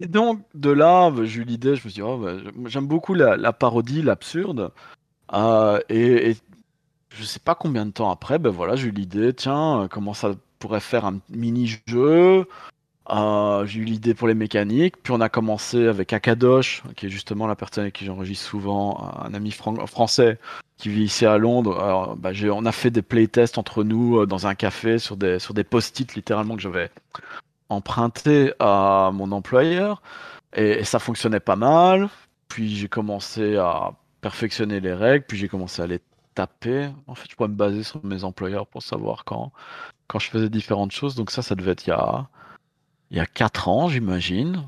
[0.00, 3.14] Et donc, de là, j'ai eu l'idée, je me suis dit, oh, bah, j'aime beaucoup
[3.14, 4.72] la, parodie, l'absurde.
[5.32, 6.36] Euh, et,
[7.10, 10.14] je sais pas combien de temps après, ben voilà, j'ai eu l'idée, tiens, euh, comment
[10.14, 12.46] ça pourrait faire un mini-jeu?
[13.10, 15.02] Euh, j'ai eu l'idée pour les mécaniques.
[15.02, 19.12] Puis on a commencé avec Akadosh, qui est justement la personne avec qui j'enregistre souvent,
[19.24, 20.38] un ami français
[20.76, 22.16] qui vit ici à Londres.
[22.18, 25.64] Bah, on a fait des playtests entre nous dans un café sur des, sur des
[25.64, 26.90] post-it littéralement que j'avais
[27.70, 30.02] emprunté à mon employeur
[30.54, 32.08] et, ça fonctionnait pas mal.
[32.48, 36.00] Puis j'ai commencé à perfectionner les règles, puis j'ai commencé à les
[36.34, 36.90] taper.
[37.06, 39.52] En fait, je pourrais me baser sur mes employeurs pour savoir quand,
[40.06, 41.14] quand je faisais différentes choses.
[41.14, 42.28] Donc ça, ça devait être il y a,
[43.10, 44.66] il y a 4 ans, j'imagine.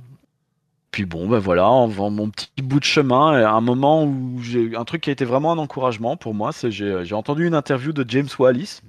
[0.91, 4.85] Puis bon, ben voilà, en mon petit bout de chemin, un moment où j'ai un
[4.85, 7.93] truc qui a été vraiment un encouragement pour moi, c'est j'ai, j'ai entendu une interview
[7.93, 8.81] de James Wallis,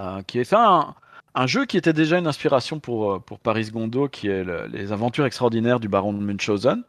[0.00, 0.94] euh, qui est fait un,
[1.34, 4.92] un jeu qui était déjà une inspiration pour, euh, pour Paris Gondo, qui est les
[4.92, 6.78] aventures extraordinaires du baron de Munchausen.
[6.78, 6.82] Euh,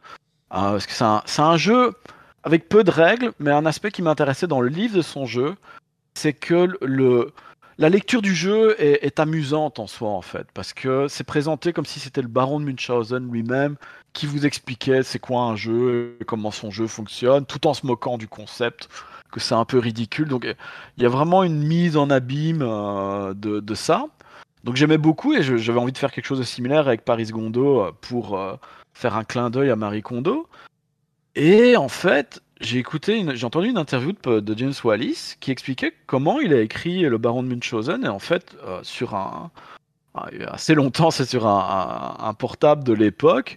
[0.50, 1.94] parce que c'est un, jeu
[2.44, 5.54] avec peu de règles, mais un aspect qui m'intéressait dans le livre de son jeu,
[6.14, 6.68] c'est que
[7.78, 11.86] la lecture du jeu est, amusante en soi, en fait, parce que c'est présenté comme
[11.86, 13.76] si c'était le baron de Munchausen lui-même
[14.12, 18.18] qui vous expliquait c'est quoi un jeu, comment son jeu fonctionne, tout en se moquant
[18.18, 18.88] du concept
[19.32, 20.28] que c'est un peu ridicule.
[20.28, 20.46] Donc
[20.96, 24.04] il y a vraiment une mise en abîme euh, de, de, ça.
[24.64, 27.80] Donc j'aimais beaucoup et j'avais envie de faire quelque chose de similaire avec Paris Gondo
[27.80, 28.54] euh, pour euh,
[28.92, 30.46] faire un clin d'œil à Marie Kondo.
[31.34, 32.84] Et en fait, j'ai
[33.44, 37.48] entendu une interview de, James Wallis qui expliquait comment il a écrit Le Baron de
[37.48, 39.50] Munchausen et en fait euh, sur un
[40.46, 43.56] assez longtemps, c'est sur un, portable de l'époque,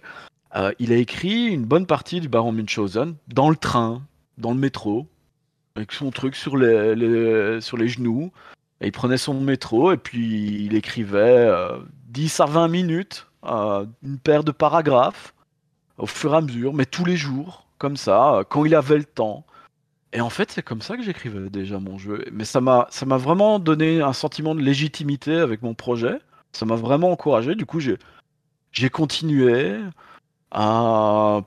[0.78, 4.02] il a écrit une bonne partie du Baron Munchausen dans le train,
[4.38, 5.06] dans le métro,
[5.76, 8.32] avec son truc sur les, sur les genoux.
[8.80, 11.50] Il prenait son métro et puis il écrivait
[12.08, 15.34] 10 euh, à 20 minutes, euh, une paire de paragraphes,
[15.98, 18.98] au fur et à mesure, mais tous les jours, comme ça, euh, quand il avait
[18.98, 19.44] le temps.
[20.12, 22.24] Et en fait, c'est comme ça que j'écrivais déjà mon jeu.
[22.32, 26.18] Mais ça m'a, vraiment donné un sentiment de légitimité avec mon projet.
[26.52, 27.54] Ça m'a vraiment encouragé.
[27.54, 27.98] Du coup, j'ai,
[28.90, 29.78] continué.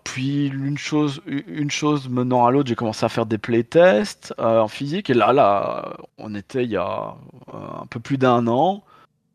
[0.04, 4.60] Puis une chose, une chose menant à l'autre, j'ai commencé à faire des playtests euh,
[4.60, 5.10] en physique.
[5.10, 7.16] Et là, là, on était il y a
[7.54, 8.84] euh, un peu plus d'un an.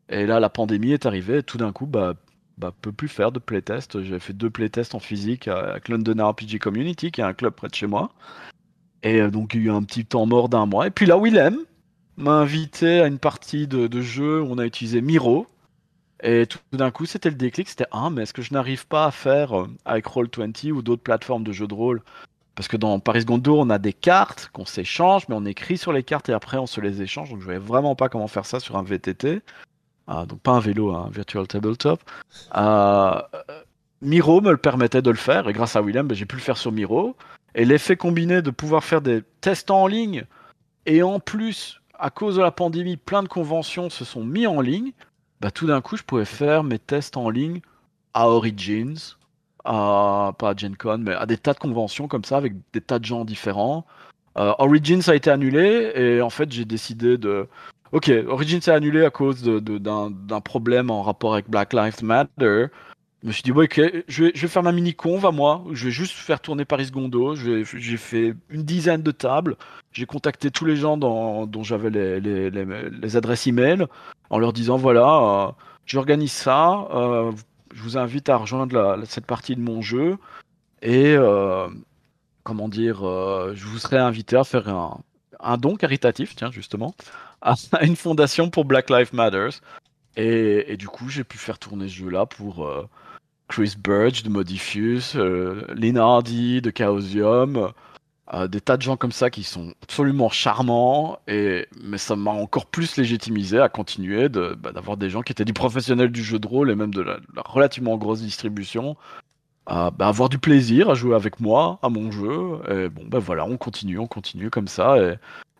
[0.09, 1.43] Et là, la pandémie est arrivée.
[1.43, 2.13] Tout d'un coup, bah,
[2.57, 4.01] bah, peut plus faire de playtests.
[4.01, 7.67] J'ai fait deux playtests en physique avec London RPG Community, qui est un club près
[7.67, 8.11] de chez moi.
[9.03, 10.87] Et donc, il y a eu un petit temps mort d'un mois.
[10.87, 11.57] Et puis là, Willem
[12.17, 15.47] m'a invité à une partie de, de jeu où on a utilisé Miro,
[16.23, 19.05] et tout d'un coup, c'était le déclic, c'était ah, mais est-ce que je n'arrive pas
[19.05, 22.01] à faire euh, avec Roll20 ou d'autres plateformes de jeux de rôle?
[22.55, 25.91] Parce que dans Paris Gondo, on a des cartes qu'on s'échange, mais on écrit sur
[25.91, 27.29] les cartes et après on se les échange.
[27.29, 29.41] Donc je ne voyais vraiment pas comment faire ça sur un VTT.
[30.07, 32.01] Donc pas un vélo, un virtual tabletop.
[34.01, 36.41] Miro me le permettait de le faire, et grâce à Willem, ben, j'ai pu le
[36.41, 37.15] faire sur Miro.
[37.55, 40.25] Et l'effet combiné de pouvoir faire des tests en ligne,
[40.85, 44.59] et en plus, à cause de la pandémie, plein de conventions se sont mis en
[44.61, 44.91] ligne,
[45.39, 47.61] bah, tout d'un coup, je pouvais faire mes tests en ligne
[48.13, 49.15] à Origins,
[49.63, 52.99] pas à Gen Con, mais à des tas de conventions comme ça, avec des tas
[52.99, 53.85] de gens différents.
[54.37, 57.47] Euh, Origins a été annulé, et en fait, j'ai décidé de...
[57.95, 62.65] Ok, Origins est annulé à cause d'un problème en rapport avec Black Lives Matter.
[63.23, 65.63] Je me suis dit, ok, je vais, faire ma mini conve à moi.
[65.71, 67.35] Je vais juste faire tourner Paris Gondo.
[67.35, 67.63] J'ai
[67.95, 69.55] fait une dizaine de tables.
[69.93, 73.87] J'ai contacté tous les gens dont j'avais les, adresses e-mail
[74.29, 75.51] en leur disant voilà, euh,
[75.85, 76.89] j'organise ça.
[76.93, 77.31] Euh,
[77.73, 80.17] je vous invite à rejoindre cette partie de mon jeu.
[80.81, 81.69] Et euh,
[82.43, 82.97] comment dire,
[83.53, 84.99] je vous serai invité à faire un,
[85.57, 86.95] don caritatif, tiens, justement,
[87.41, 89.49] à une fondation pour Black Lives Matter.
[90.17, 92.65] Et, du coup, j'ai pu faire tourner ce jeu-là pour
[93.47, 95.61] Chris Burge de Modifius, euh,
[95.97, 97.71] Hardy de Chaosium,
[98.33, 102.31] euh, des tas de gens comme ça qui sont absolument charmants, et, mais ça m'a
[102.31, 106.39] encore plus légitimisé à continuer bah, d'avoir des gens qui étaient du professionnel du jeu
[106.39, 108.97] de rôle et même de la, relativement grosse distribution,
[109.65, 112.59] à bah, avoir du plaisir à jouer avec moi à mon jeu.
[112.69, 114.97] Et bon, ben voilà, on continue, on continue comme ça.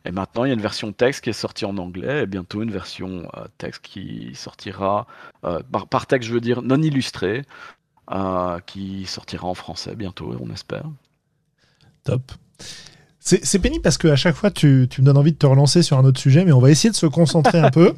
[0.06, 2.62] Et, maintenant, il y a une version texte qui est sortie en anglais et bientôt
[2.62, 5.08] une version euh, texte qui sortira,
[5.44, 7.42] euh, par, par, texte, je veux dire non illustré,
[8.12, 10.86] euh, qui sortira en français bientôt, on espère.
[12.04, 12.32] Top.
[13.28, 15.98] C'est pénible parce qu'à chaque fois, tu, tu, me donnes envie de te relancer sur
[15.98, 17.96] un autre sujet, mais on va essayer de se concentrer un peu.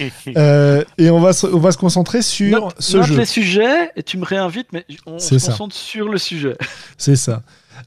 [0.28, 3.16] et on va, se, on va se concentrer sur ce note jeu.
[3.16, 6.56] les sujets et tu me réinvites, mais on se concentre sur le sujet.
[6.98, 7.42] C'est ça.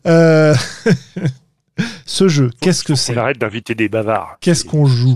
[0.06, 0.56] Euh...
[2.06, 3.16] Ce jeu, qu'est-ce que c'est?
[3.16, 4.38] On arrête d'inviter des bavards.
[4.42, 5.16] Qu'est-ce qu'on joue?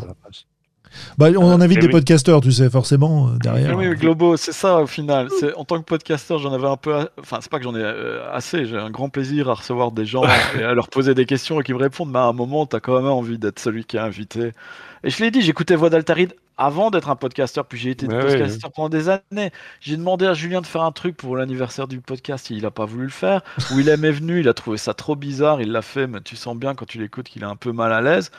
[1.18, 3.78] Bah, on en invite des podcasteurs, tu sais, forcément, euh, derrière.
[3.78, 5.28] Oui, Globo, c'est ça au final.
[5.56, 7.08] En tant que podcasteur, j'en avais un peu.
[7.20, 10.06] Enfin, c'est pas que j'en ai euh, assez, j'ai un grand plaisir à recevoir des
[10.06, 10.24] gens
[10.60, 12.80] et à leur poser des questions et qu'ils me répondent, mais à un moment, t'as
[12.80, 14.52] quand même envie d'être celui qui est invité.
[15.04, 18.72] Et je l'ai dit, j'écoutais Voix d'Altaride avant d'être un podcasteur, puis j'ai été podcasteur
[18.72, 19.52] pendant des années.
[19.80, 22.86] J'ai demandé à Julien de faire un truc pour l'anniversaire du podcast, il n'a pas
[22.86, 23.42] voulu le faire.
[23.72, 26.56] Willem est venu, il a trouvé ça trop bizarre, il l'a fait, mais tu sens
[26.56, 28.30] bien quand tu l'écoutes qu'il est un peu mal à l'aise.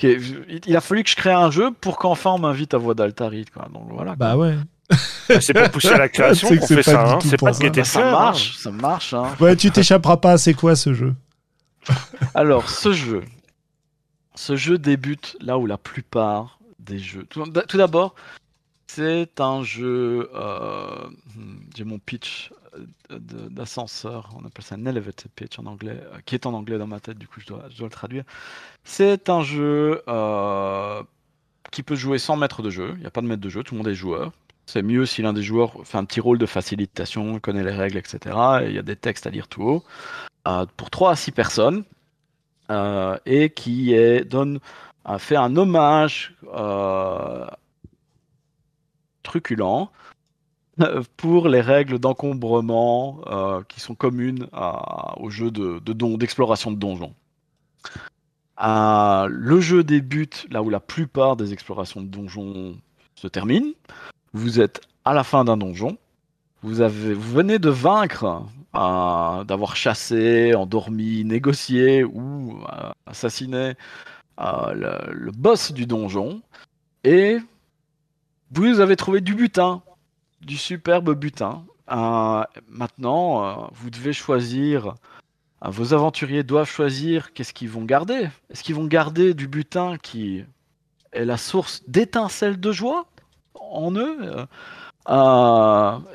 [0.00, 3.48] Il a fallu que je crée un jeu pour qu'enfin on m'invite à Voix d'Altaride.
[3.72, 4.16] Donc voilà.
[4.16, 4.56] Bah ouais.
[5.28, 7.14] Bah, c'est pour pousser la création qu'on fait ça.
[7.14, 7.18] Hein.
[7.22, 8.10] C'est pas ça.
[8.10, 9.14] marche, ça marche.
[9.14, 9.34] Hein.
[9.40, 10.38] Ouais, tu t'échapperas pas.
[10.38, 11.14] C'est quoi ce jeu?
[12.34, 13.22] Alors, ce jeu,
[14.34, 17.26] ce jeu débute là où la plupart des jeux.
[17.28, 18.14] Tout, d'abord,
[18.86, 20.30] c'est un jeu.
[20.34, 22.50] Euh, hmm, j'ai mon pitch
[23.10, 26.86] d'ascenseur, on appelle ça un elevator pitch en anglais, euh, qui est en anglais dans
[26.86, 28.24] ma tête, du coup je dois, le traduire.
[28.84, 30.02] C'est un jeu
[31.70, 33.62] qui peut jouer sans maître de jeu, il n'y a pas de maître de jeu,
[33.62, 34.32] tout le monde est joueur.
[34.66, 37.98] C'est mieux si l'un des joueurs fait un petit rôle de facilitation, connaît les règles,
[37.98, 38.36] etc.
[38.62, 39.84] Et il y a des textes à lire tout haut.
[40.76, 41.84] pour 3 à 6 personnes.
[43.26, 43.94] et qui
[44.26, 44.60] donne
[45.18, 47.46] fait un hommage euh,
[49.22, 49.88] truculent
[51.16, 54.46] pour les règles d'encombrement euh, qui sont communes
[55.16, 55.80] au jeu de,
[56.16, 57.14] d'exploration de, donjons.
[58.62, 62.76] Euh, le jeu débute là où la plupart des explorations de donjons
[63.14, 63.72] se terminent.
[64.32, 65.98] Vous êtes à la fin d'un donjon.
[66.62, 72.60] Vous, avez, vous venez de vaincre, d'avoir chassé, endormi, négocié ou
[73.04, 73.74] assassiné
[74.38, 76.40] le, boss du donjon
[77.04, 77.38] et
[78.52, 79.82] vous avez trouvé du butin,
[80.44, 81.64] du superbe butin.
[81.90, 84.94] Euh, maintenant, euh, vous devez choisir.
[85.64, 88.28] Euh, vos aventuriers doivent choisir qu'est-ce qu'ils vont garder.
[88.50, 90.44] Est-ce qu'ils vont garder du butin qui
[91.12, 93.06] est la source d'étincelles de joie
[93.54, 94.46] en eux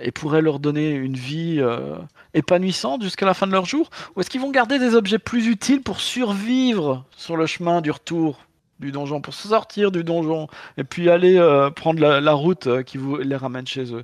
[0.02, 1.62] et pourrait leur donner une vie
[2.34, 3.90] épanouissante jusqu'à la fin de leur jour?
[4.16, 7.92] Ou est-ce qu'ils vont garder des objets plus utiles pour survivre sur le chemin du
[7.92, 8.47] retour?
[8.80, 10.48] Du donjon, pour sortir du donjon
[10.78, 14.04] et puis aller euh, prendre la, route euh, qui vous les ramène chez eux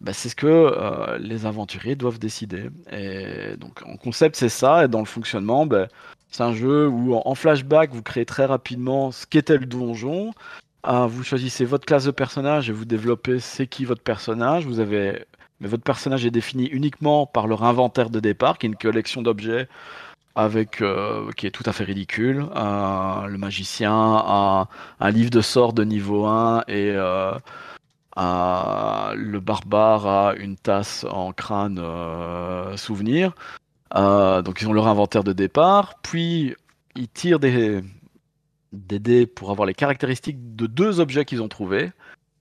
[0.00, 2.70] bah, C'est ce que euh, les aventuriers doivent décider.
[2.92, 5.88] Et donc en concept c'est ça, et dans le fonctionnement, bah,
[6.30, 10.32] c'est un jeu où en flashback vous créez très rapidement ce qu'était le donjon.
[10.84, 14.66] vous choisissez votre classe de personnage et vous développez c'est qui votre personnage.
[14.66, 15.24] Vous avez
[15.60, 19.22] mais votre personnage est défini uniquement par leur inventaire de départ, qui est une collection
[19.22, 19.68] d'objets
[20.34, 22.46] avec euh, qui est tout à fait ridicule.
[22.56, 24.68] Euh, le magicien a
[25.00, 27.32] un livre de sorts de niveau 1 et euh,
[28.16, 31.80] le barbare a une tasse en crâne
[32.76, 33.34] souvenir.
[33.92, 36.54] donc ils ont leur inventaire de départ, puis
[36.96, 37.82] ils tirent des,
[38.72, 41.92] des dés pour avoir les caractéristiques de deux objets qu'ils ont trouvés.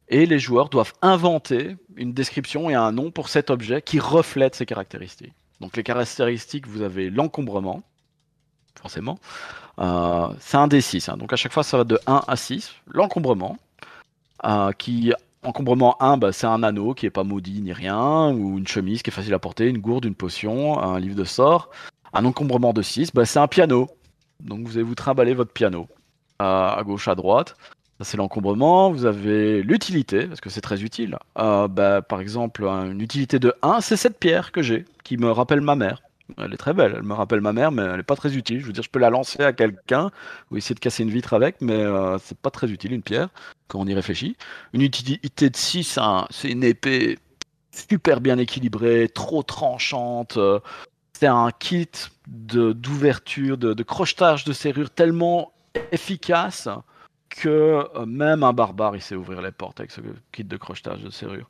[0.10, 4.56] et les joueurs doivent inventer une description et un nom pour cet objet qui reflète
[4.56, 5.34] ces caractéristiques.
[5.64, 7.84] Donc les caractéristiques, vous avez l'encombrement,
[8.76, 9.18] forcément.
[9.80, 11.15] Euh, c'est un D6, hein.
[11.15, 12.73] donc à chaque fois ça va de 1 à 6.
[12.88, 13.57] L'encombrement,
[14.44, 18.57] euh, qui encombrement 1, bah, c'est un anneau qui est pas maudit ni rien, ou
[18.57, 21.69] une chemise qui est facile à porter, une gourde, une potion, un livre de sorts.
[22.11, 23.90] Un encombrement de 6, bah, c'est un piano.
[24.41, 25.88] Donc vous allez vous trimballer votre piano
[26.40, 27.56] à gauche, à droite.
[28.03, 28.91] C'est l'encombrement.
[28.91, 31.17] Vous avez l'utilité, parce que c'est très utile.
[31.38, 35.31] Euh, bah, par exemple, une utilité de 1, c'est cette pierre que j'ai, qui me
[35.31, 36.01] rappelle ma mère.
[36.38, 38.61] Elle est très belle, elle me rappelle ma mère, mais elle n'est pas très utile.
[38.61, 40.09] Je veux dire, je peux la lancer à quelqu'un
[40.49, 43.30] ou essayer de casser une vitre avec, mais euh, c'est pas très utile, une pierre,
[43.67, 44.38] quand on y réfléchit.
[44.73, 45.99] Une utilité de 6,
[46.30, 47.19] c'est une épée
[47.71, 50.39] super bien équilibrée, trop tranchante.
[51.13, 51.89] C'est un kit
[52.27, 55.51] d'ouverture, de, de, crochetage de serrure tellement
[55.91, 56.67] efficace
[57.35, 60.01] que euh, même un barbare, il sait ouvrir les portes avec ce
[60.31, 61.49] kit de crochetage de serrure.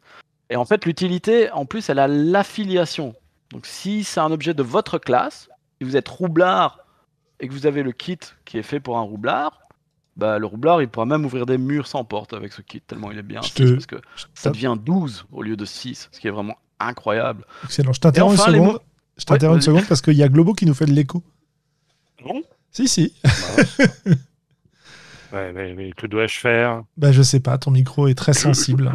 [0.49, 3.15] Et en fait, l'utilité, en plus, elle a l'affiliation.
[3.51, 6.79] Donc si c'est un objet de votre classe, si vous êtes roublard
[7.39, 9.59] et que vous avez le kit qui est fait pour un roublard,
[10.15, 13.11] bah, le roublard, il pourra même ouvrir des murs sans porte avec ce kit, tellement
[13.11, 13.41] il est bien.
[13.41, 13.99] Parce que
[14.33, 17.45] ça devient 12 au lieu de 6, ce qui est vraiment incroyable.
[17.63, 17.93] Excellent.
[17.93, 18.79] Je t'interromps une seconde.
[19.17, 21.23] Je t'interromps une seconde parce qu'il y a Globo qui nous fait de l'écho.
[22.25, 22.41] Non
[22.71, 23.13] Si, si.
[25.33, 26.83] ouais, mais, que dois-je faire?
[26.97, 28.93] Bah, je sais pas, ton micro est très sensible.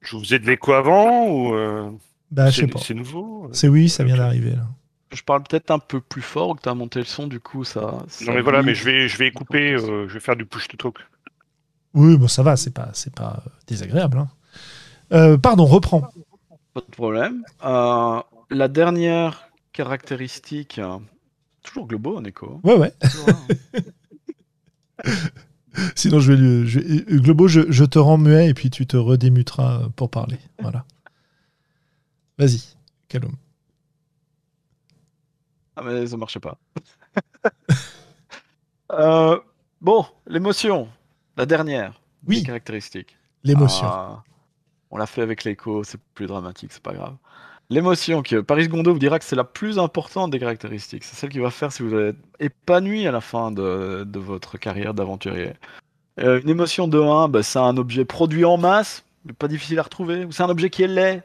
[0.00, 1.90] Je vous faisais de l'écho avant ou euh,
[2.30, 2.80] Bah, je sais pas.
[2.80, 3.48] C'est nouveau?
[3.52, 4.66] C'est oui, ça vient d'arriver là.
[5.12, 7.64] Je parle peut-être un peu plus fort que tu as monté le son, du coup,
[7.64, 7.98] ça.
[8.24, 10.68] non, mais voilà, mais je vais, je vais couper, euh, je vais faire du push
[10.68, 10.98] to talk.
[11.94, 14.18] Oui, bon, ça va, c'est pas, c'est pas désagréable.
[14.18, 14.28] Hein.
[15.12, 16.02] Euh, pardon, reprends.
[16.72, 17.42] Pas de problème.
[17.60, 20.80] la dernière caractéristique,
[21.64, 22.60] toujours globaux en écho.
[22.62, 22.92] Ouais, ouais.
[25.94, 26.68] Sinon, je vais lui.
[26.68, 26.80] Je,
[27.18, 30.38] Globo, je, te rends muet et puis tu te redémuteras pour parler.
[30.60, 30.84] Voilà.
[32.38, 32.62] Vas-y,
[33.08, 33.32] Calum.
[35.76, 36.58] Ah, mais ça marchait pas.
[38.92, 39.38] Euh,
[39.80, 40.88] bon, l'émotion.
[41.36, 42.00] La dernière.
[42.26, 42.42] Oui.
[42.42, 43.16] Caractéristique.
[43.44, 43.86] L'émotion.
[43.86, 44.24] Ah,
[44.90, 47.16] on l'a fait avec l'écho, c'est plus dramatique, c'est pas grave.
[47.70, 51.04] L'émotion, que Paris Gondo vous dira que c'est la plus importante des caractéristiques.
[51.04, 54.92] C'est celle qui va faire si vous êtes épanoui à la fin de, votre carrière
[54.92, 55.52] d'aventurier.
[56.18, 59.78] Euh, une émotion de 1, bah, c'est un objet produit en masse, mais pas difficile
[59.78, 60.24] à retrouver.
[60.24, 61.22] Ou c'est un objet qui est laid.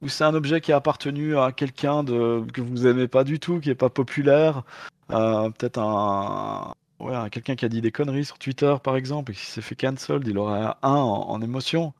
[0.00, 3.40] Ou c'est un objet qui a appartenu à quelqu'un de, que vous aimez pas du
[3.40, 4.62] tout, qui est pas populaire.
[5.10, 9.34] Euh, peut-être un, ouais, quelqu'un qui a dit des conneries sur Twitter, par exemple, et
[9.34, 11.92] qui s'est fait cancel, il aurait un en émotion.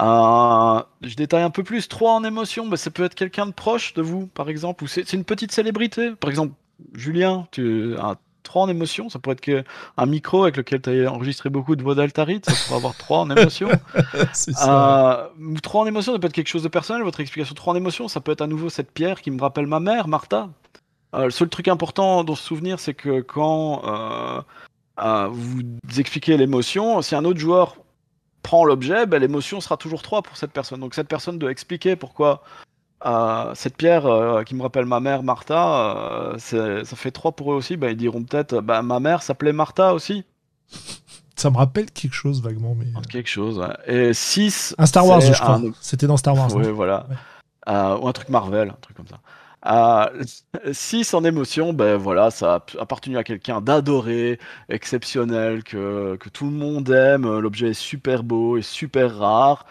[0.00, 1.88] Euh, je détaille un peu plus.
[1.88, 4.86] 3 en émotion, bah, ça peut être quelqu'un de proche de vous, par exemple, ou
[4.86, 6.12] c'est une petite célébrité.
[6.12, 6.54] Par exemple,
[6.94, 9.64] Julien, tu as 3 en émotion, ça pourrait être
[9.96, 13.18] un micro avec lequel tu as enregistré beaucoup de voix d'altarite, ça pourrait avoir 3
[13.20, 13.68] en émotion.
[14.66, 15.28] euh,
[15.62, 17.02] 3 en émotion, ça peut être quelque chose de personnel.
[17.02, 19.66] Votre explication 3 en émotion, ça peut être à nouveau cette pierre qui me rappelle
[19.66, 20.50] ma mère, Martha.
[21.14, 24.42] Euh, le seul truc important dans ce souvenir, c'est que quand euh,
[25.00, 25.62] euh, vous
[25.98, 27.76] expliquez l'émotion, si un autre joueur
[28.44, 30.78] prend l'objet, ben, l'émotion sera toujours 3 pour cette personne.
[30.78, 32.44] Donc cette personne doit expliquer pourquoi
[33.04, 37.52] euh, cette pierre euh, qui me rappelle ma mère Martha, euh, ça fait 3 pour
[37.52, 37.76] eux aussi.
[37.76, 40.24] Ben, ils diront peut-être bah, ma mère s'appelait Martha aussi.
[41.36, 42.76] Ça me rappelle quelque chose vaguement.
[42.76, 43.60] mais Quelque chose.
[43.88, 44.76] Et 6.
[44.78, 45.60] Un Star Wars, je crois.
[45.80, 46.54] C'était dans Star Wars.
[46.54, 47.06] Oui, voilà.
[47.66, 49.18] ou un truc Marvel, un truc comme ça.
[49.64, 54.38] 6 en émotion, ben voilà, ça a appartenu à quelqu'un d'adoré,
[54.68, 57.38] exceptionnel, que, que, tout le monde aime.
[57.38, 59.66] L'objet est super beau et super rare.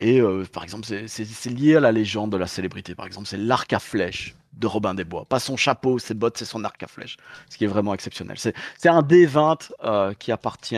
[0.00, 2.94] Et euh, par exemple, c'est lié à la légende de la célébrité.
[2.94, 5.26] Par exemple, c'est l'arc à flèche de Robin des Bois.
[5.26, 7.16] Pas son chapeau, ses bottes, c'est son arc à flèche.
[7.48, 8.36] Ce qui est vraiment exceptionnel.
[8.38, 10.76] C'est un D20 euh, qui appartient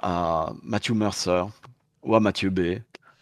[0.00, 1.44] à Matthew Mercer
[2.02, 2.78] ou à Mathieu B.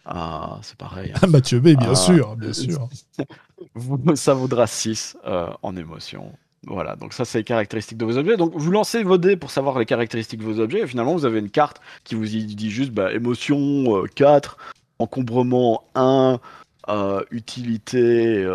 [0.08, 1.12] Ah, c'est pareil.
[1.14, 1.26] Hein.
[1.28, 1.94] Mathieu B, bien ah.
[1.96, 2.88] sûr, bien sûr.
[4.14, 6.32] ça vaudra 6 euh, en émotion.
[6.68, 8.36] Voilà, donc ça c'est les caractéristiques de vos objets.
[8.36, 11.24] Donc vous lancez vos dés pour savoir les caractéristiques de vos objets et finalement vous
[11.24, 14.62] avez une carte qui vous dit juste bah, émotion 4, euh,
[14.98, 16.38] encombrement 1,
[16.88, 18.48] euh, utilité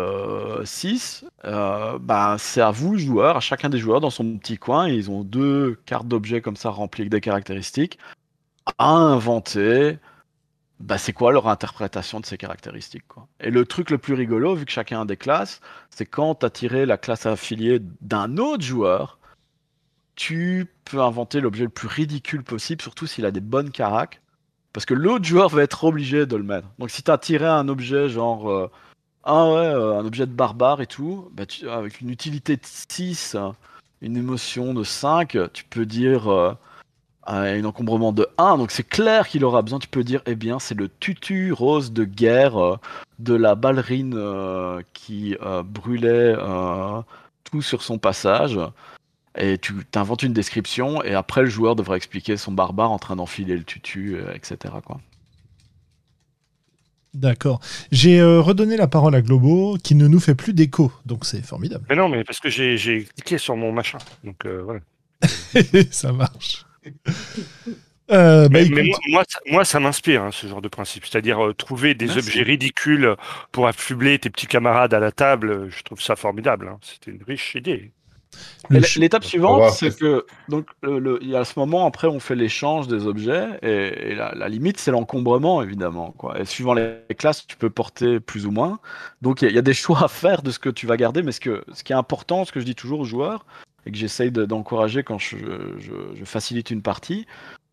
[0.64, 1.24] 6.
[1.44, 4.88] bah, c'est à vous, joueur, à chacun des joueurs dans son petit coin.
[4.88, 7.98] Ils ont deux cartes d'objets comme ça remplies avec des caractéristiques
[8.78, 9.98] à inventer
[10.82, 13.06] bah, c'est quoi leur interprétation de ces caractéristiques.
[13.06, 13.28] Quoi?
[13.40, 15.60] Et le truc le plus rigolo, vu que chacun a des classes,
[15.90, 19.18] c'est quand tu as tiré la classe affiliée d'un autre joueur,
[20.16, 24.20] tu peux inventer l'objet le plus ridicule possible, surtout s'il a des bonnes caracs,
[24.72, 26.68] parce que l'autre joueur va être obligé de le mettre.
[26.80, 28.50] Donc si tu as tiré un objet genre...
[28.50, 28.70] Euh,
[29.24, 33.36] ah euh, un objet de barbare et tout, bah, avec une utilité de 6,
[34.00, 36.28] une émotion de 5, tu peux dire...
[36.28, 36.54] Euh,
[37.26, 40.58] un encombrement de 1, donc c'est clair qu'il aura besoin, tu peux dire, eh bien
[40.58, 42.78] c'est le tutu rose de guerre
[43.18, 44.18] de la ballerine
[44.92, 46.34] qui brûlait
[47.44, 48.58] tout sur son passage.
[49.38, 53.16] Et tu t'inventes une description, et après le joueur devra expliquer son barbare en train
[53.16, 54.74] d'enfiler le tutu, etc.
[54.84, 55.00] Quoi.
[57.14, 57.60] D'accord.
[57.90, 61.42] J'ai euh, redonné la parole à Globo qui ne nous fait plus d'écho, donc c'est
[61.42, 61.84] formidable.
[61.90, 64.80] Mais non, mais parce que j'ai cliqué sur mon machin, donc euh, voilà.
[65.90, 66.64] ça marche.
[68.10, 68.90] Euh, bah, mais,
[69.46, 71.06] moi, ça, m'inspire, hein, ce genre de principe.
[71.06, 73.16] C'est-à-dire trouver des objets ridicules
[73.52, 76.68] pour affubler tes petits camarades à la table, je trouve ça formidable.
[76.68, 76.78] Hein.
[76.82, 77.92] C'était une riche idée.
[78.70, 83.06] L'étape suivante, c'est que donc il y a ce moment après on fait l'échange des
[83.06, 86.40] objets et, la, limite c'est l'encombrement évidemment quoi.
[86.40, 88.80] Et suivant les classes, tu peux porter plus ou moins.
[89.20, 91.32] Donc il y, a des choix à faire de ce que tu vas garder, mais
[91.32, 93.44] ce que ce qui est important, ce que je dis toujours aux joueurs
[93.86, 95.36] et que j'essaye d'encourager quand je,
[96.24, 97.26] facilite une partie,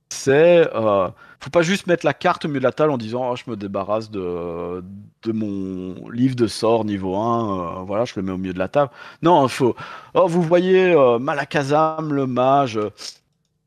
[0.10, 1.10] c'est euh,
[1.40, 3.50] faut pas juste mettre la carte au milieu de la table en disant oh, je
[3.50, 4.84] me débarrasse de,
[5.24, 8.60] de mon livre de sort niveau 1 euh, voilà je le mets au milieu de
[8.60, 8.92] la table.
[9.22, 9.76] Non il faut
[10.16, 12.80] oh, vous voyez euh, Malakazam le mage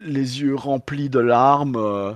[0.00, 2.12] les yeux remplis de larmes euh,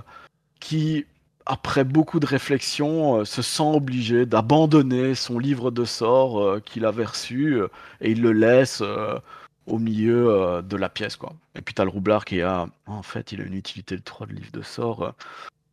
[0.59, 1.05] qui
[1.45, 7.61] après beaucoup de réflexion se sent obligé d'abandonner son livre de sort qu'il avait reçu
[8.01, 8.83] et il le laisse
[9.67, 11.33] au milieu euh, de la pièce, quoi.
[11.55, 14.27] Et puis t'as le roublard qui a, en fait, il a une utilité de 3
[14.27, 15.03] de livre de sort.
[15.03, 15.11] Euh,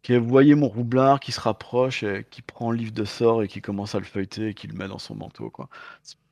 [0.03, 3.43] qui vous voyez mon roublard qui se rapproche, et qui prend le livre de sort
[3.43, 5.71] et qui commence à le feuilleter et qui le met dans son manteau, quoi.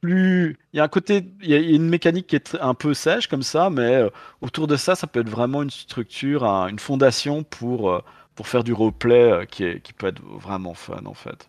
[0.03, 2.93] plus, il y a un côté, il y a une mécanique qui est un peu
[2.93, 4.11] sèche comme ça, mais euh,
[4.43, 8.03] autour de ça, ça peut être vraiment une structure, une fondation pour
[8.35, 11.49] pour faire du roleplay qui est qui peut être vraiment fun en fait.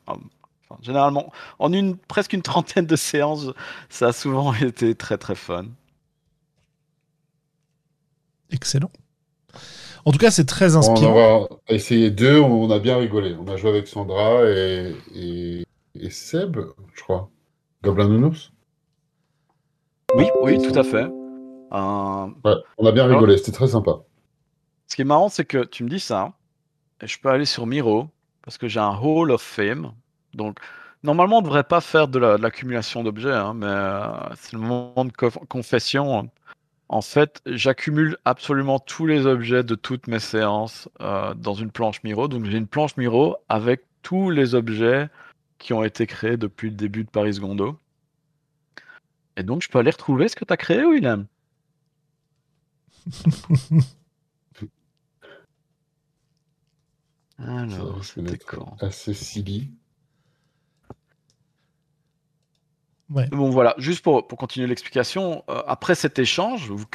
[0.82, 3.48] généralement, en une presque une trentaine de séances,
[3.90, 5.66] ça a souvent été très très fun
[8.54, 8.92] excellent.
[10.06, 11.48] En tout cas, c'est très inspirant.
[11.50, 13.36] On a essayé deux, on a bien rigolé.
[13.40, 15.66] On a joué avec Sandra et,
[16.10, 16.58] Seb,
[16.94, 17.30] je crois.
[17.84, 18.52] Goblin Nounours
[20.16, 21.08] Oui, oui, tout à fait.
[21.72, 24.00] on a bien rigolé, c'était très sympa.
[24.88, 26.34] Ce qui est marrant, c'est que tu me dis ça,
[27.02, 28.08] et je peux aller sur Miro,
[28.44, 29.94] parce que j'ai un Hall of Fame.
[30.34, 30.60] Donc,
[31.04, 35.06] normalement, on ne devrait pas faire de l'accumulation d'objets, hein, mais euh, c'est le moment
[35.06, 35.12] de
[35.48, 36.30] confession.
[36.94, 42.04] En fait, j'accumule absolument tous les objets de toutes mes séances euh, dans une planche
[42.04, 42.28] Miro.
[42.28, 45.10] Donc j'ai une planche Miro avec tous les objets
[45.58, 47.80] qui ont été créés depuis le début de Paris Gondo.
[49.38, 51.26] Et donc je peux aller retrouver ce que tu as créé, Willem.
[57.40, 58.38] Alors, c'était
[58.82, 59.72] Assez silly.
[63.32, 66.86] Bon voilà, juste pour, continuer l'explication, euh, après cet échange, vous,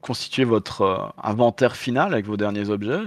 [0.00, 3.00] constituez votre euh, inventaire final avec vos derniers objets,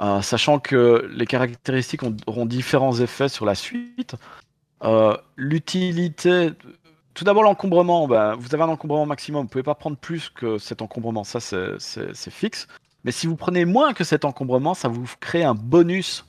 [0.00, 4.16] euh, sachant que les caractéristiques auront différents effets sur la suite.
[5.36, 6.52] L'utilité,
[7.12, 10.30] tout d'abord l'encombrement, ben, vous avez un encombrement maximum, vous ne pouvez pas prendre plus
[10.30, 12.66] que cet encombrement, ça c'est fixe.
[13.04, 16.24] Mais si vous prenez moins que cet encombrement, ça vous crée un bonus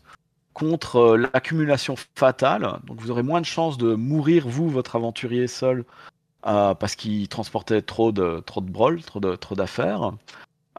[0.53, 2.79] contre euh, l'accumulation fatale.
[2.85, 5.85] Donc vous aurez moins de chances de mourir, vous, votre aventurier seul,
[6.47, 10.13] euh, parce qu'il transportait trop de, trop de trop, de, trop d'affaires.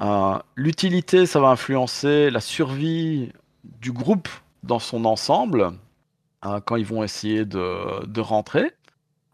[0.00, 3.30] Euh, l'utilité, ça va influencer la survie
[3.64, 4.28] du groupe
[4.62, 5.72] dans son ensemble
[6.64, 8.72] quand ils vont essayer de, de rentrer.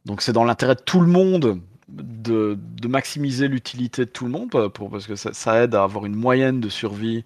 [0.04, 1.58] Donc c'est dans l'intérêt de tout le monde
[1.88, 6.06] de, de maximiser l'utilité de tout le monde, pour, parce que ça, aide à avoir
[6.06, 7.24] une moyenne de survie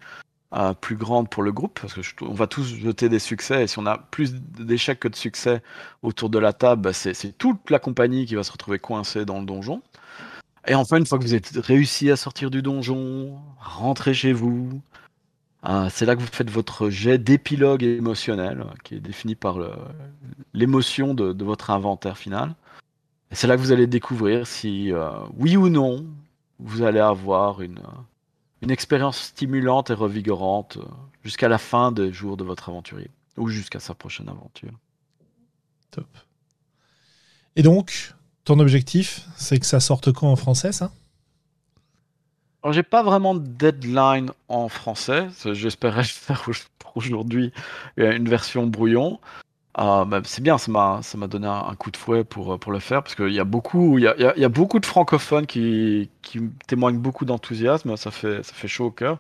[0.81, 3.79] plus grande pour le groupe, parce que on va tous jeter des succès, et si
[3.79, 5.63] on a plus d'échecs que de succès
[6.03, 9.41] autour de la table, bah, c'est toute la compagnie qui va se retrouver coincée dans
[9.41, 9.83] le donjon.
[10.67, 14.81] Et enfin, une fois que vous êtes réussi à sortir du donjon, rentrer chez vous,
[15.63, 19.59] ah, c'est là que vous faites votre jet d'épilogue émotionnel, qui est défini par
[20.55, 22.55] l'émotion de, votre inventaire final.
[23.33, 26.05] C'est là que vous allez découvrir si, euh, oui ou non,
[26.59, 27.81] vous allez avoir une,
[28.63, 30.85] une expérience stimulante et revigorante euh,
[31.25, 34.73] jusqu'à la fin des jours de votre aventurier ou jusqu'à sa prochaine aventure.
[35.91, 36.07] Top.
[37.57, 38.15] Et donc,
[38.45, 40.93] ton objectif, c'est que ça sorte quand en français, ça?
[42.63, 45.29] Alors, j'ai pas vraiment de deadline en français.
[45.53, 46.49] J'espérais faire
[46.95, 47.53] aujourd'hui
[47.97, 49.19] une version brouillon.
[49.75, 53.15] Ah, c'est bien, ça m'a, donné un, coup de fouet pour, pour le faire, parce
[53.15, 57.25] qu'il y a beaucoup, y a, y a beaucoup de francophones qui, qui témoignent beaucoup
[57.25, 59.19] d'enthousiasme, ça fait, ça fait chaud au cœur.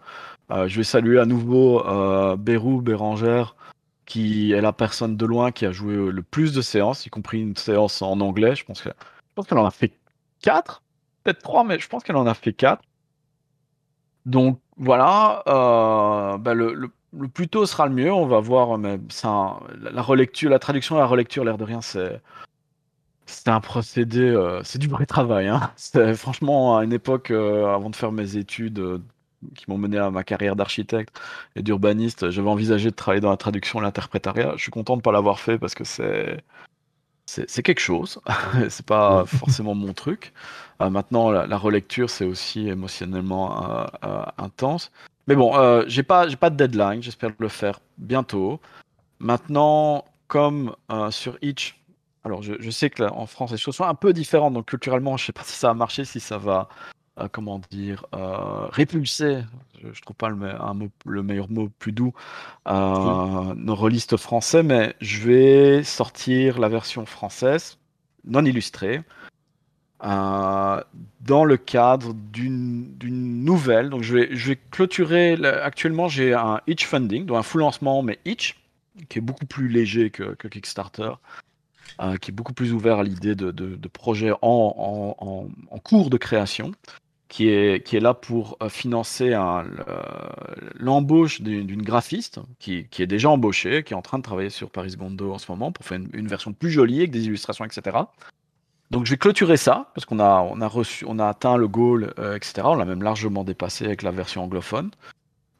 [0.50, 3.56] Euh, je vais saluer à nouveau euh, Bérou Bérangère,
[4.04, 7.40] qui est la personne de loin qui a joué le plus de séances, y compris
[7.40, 8.54] une séance en anglais.
[8.54, 9.92] Je pense, que, je pense qu'elle en a fait
[10.42, 10.82] 4,
[11.24, 12.82] peut-être 3, mais je pense qu'elle en a fait 4.
[14.26, 16.90] Donc voilà, euh, le, le,
[17.32, 18.12] plus tôt sera le mieux.
[18.12, 21.80] On va voir, mais ça, la relecture, la traduction et la relecture, l'air de rien,
[21.80, 22.20] c'est
[23.26, 25.48] c'est un procédé, euh, c'est du vrai travail.
[25.48, 25.72] Hein.
[26.16, 29.00] Franchement, à une époque, euh, avant de faire mes études
[29.54, 31.18] qui m'ont mené à ma carrière d'architecte
[31.56, 34.52] et d'urbaniste, j'avais envisagé de travailler dans la traduction et l'interprétariat.
[34.56, 36.42] Je suis content de ne pas l'avoir fait parce que c'est
[37.26, 38.20] c'est quelque chose.
[38.68, 40.32] c'est pas forcément mon truc.
[40.80, 44.90] Euh, maintenant, la, relecture, c'est aussi émotionnellement euh, euh, intense.
[45.26, 47.02] Mais bon, j'ai pas, j'ai pas de deadline.
[47.02, 48.60] J'espère le faire bientôt.
[49.20, 50.74] Maintenant, comme
[51.10, 51.80] sur Itch,
[52.24, 54.54] alors je, je sais que en France, les choses sont un peu différentes.
[54.54, 56.68] Donc culturellement, je sais pas si ça va marcher, si ça va
[57.20, 59.42] euh, comment dire, euh, répulser,
[59.82, 60.38] je, ne trouve pas le,
[61.04, 62.14] le, meilleur mot plus doux,
[62.68, 67.76] euh, nos rôlistes français, mais je vais sortir la version française,
[68.24, 69.02] non illustrée,
[70.02, 73.90] dans le cadre d'une nouvelle.
[73.90, 78.56] Donc je vais, clôturer, actuellement j'ai un Itch Funding, donc un full lancement, mais Itch,
[79.08, 81.12] qui est beaucoup plus léger que, Kickstarter.
[82.20, 85.48] qui est beaucoup plus ouvert à l'idée de, projets en,
[85.84, 86.72] cours de création
[87.32, 89.34] qui est, là pour euh, financer
[90.74, 94.70] l'embauche d'une graphiste qui, qui, est déjà embauchée, qui est en train de travailler sur
[94.70, 97.96] Paris Gondo en ce moment pour faire une, version plus jolie avec des illustrations, etc.
[98.92, 102.36] Donc je vais clôturer ça parce qu'on a, on a, a atteint le goal, euh,
[102.36, 102.60] etc.
[102.64, 104.90] On l'a même largement dépassé avec la version anglophone.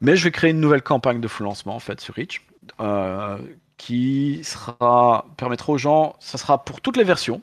[0.01, 2.45] Mais je vais créer une nouvelle campagne de lancement en fait sur Reach
[2.79, 3.39] euh,
[3.77, 7.41] qui sera permettra aux gens, ça sera pour toutes les versions,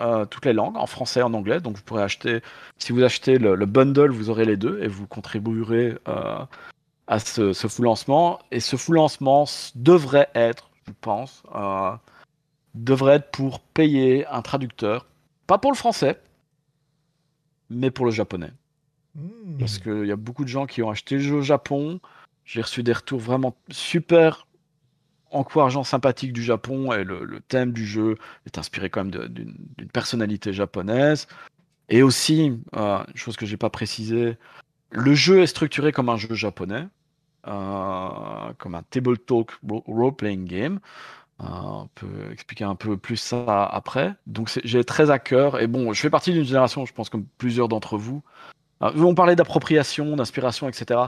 [0.00, 1.60] euh, toutes les langues, en français en anglais.
[1.60, 2.40] Donc vous pourrez acheter,
[2.78, 5.98] si vous achetez le, bundle, vous aurez les deux et vous contribuerez
[7.06, 8.40] à ce, full lancement.
[8.50, 9.44] Et ce full lancement
[9.76, 11.44] devrait être, je pense,
[12.74, 15.06] devrait être pour payer un traducteur,
[15.48, 16.20] pas pour le français,
[17.70, 18.52] mais pour le japonais.
[19.16, 19.58] Hmm.
[19.58, 22.00] Parce qu'il y a beaucoup de gens qui ont acheté le jeu au Japon.
[22.44, 24.46] J'ai reçu des retours vraiment super
[25.30, 28.16] encourageant, sympathique du Japon et le, thème du jeu
[28.46, 31.26] est inspiré quand même d'une personnalité japonaise.
[31.88, 34.36] Et aussi, euh, chose que j'ai pas précisé,
[34.90, 36.86] le jeu est structuré comme un jeu japonais,
[37.46, 39.50] euh, comme un tabletop
[39.86, 40.80] role-playing game.
[41.40, 44.14] Euh, on peut expliquer un peu plus ça après.
[44.26, 45.60] Donc j'ai très à cœur.
[45.60, 48.22] Et bon, je fais partie d'une génération, je pense comme plusieurs d'entre vous.
[48.80, 51.00] on parlait d'appropriation, d'inspiration, etc.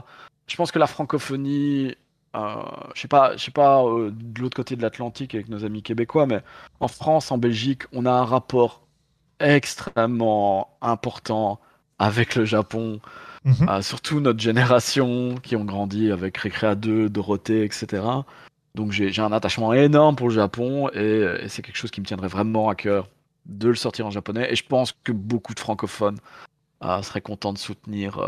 [0.47, 1.95] Je pense que la francophonie
[2.35, 2.63] euh,
[2.95, 5.83] je sais pas, je sais pas euh, de l'autre côté de l'Atlantique avec nos amis
[5.83, 6.41] québécois, mais
[6.79, 8.87] en France, en Belgique, on a un rapport
[9.39, 11.59] extrêmement important
[11.99, 13.01] avec le Japon.
[13.43, 13.67] Mhm.
[13.69, 18.03] Euh, surtout notre génération qui ont grandi avec Recrea 2, Dorothée, etc.
[18.75, 22.05] Donc j'ai un attachement énorme pour le Japon et, et c'est quelque chose qui me
[22.05, 23.09] tiendrait vraiment à cœur
[23.45, 24.51] de le sortir en japonais.
[24.51, 26.17] Et je pense que beaucoup de francophones
[26.81, 28.19] seraient contents de soutenir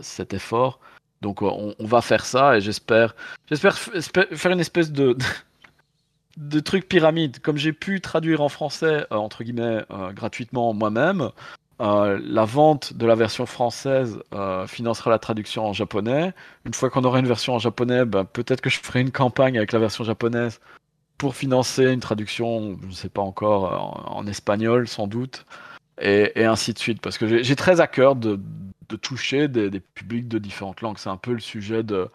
[0.00, 0.80] cet effort.
[1.20, 3.14] Donc on, va faire ça et j'espère,
[3.50, 5.16] j'espère faire une espèce de,
[6.36, 7.40] de truc pyramide.
[7.40, 11.30] Comme j'ai pu traduire en français euh, entre guillemets euh, gratuitement moi-même,
[11.80, 14.20] euh, la vente de la version française
[14.66, 16.32] financera la traduction en japonais.
[16.64, 19.56] Une fois qu'on aura une version en japonais, ben, peut-être que je ferai une campagne
[19.56, 20.60] avec la version japonaise
[21.20, 25.44] pour financer une traduction, je ne sais pas encore, en, espagnol sans doute,
[26.00, 27.02] et, ainsi de suite.
[27.02, 28.40] Parce que j'ai très à cœur de,
[29.02, 30.96] toucher des, publics de différentes langues.
[30.96, 32.08] C'est un peu le sujet de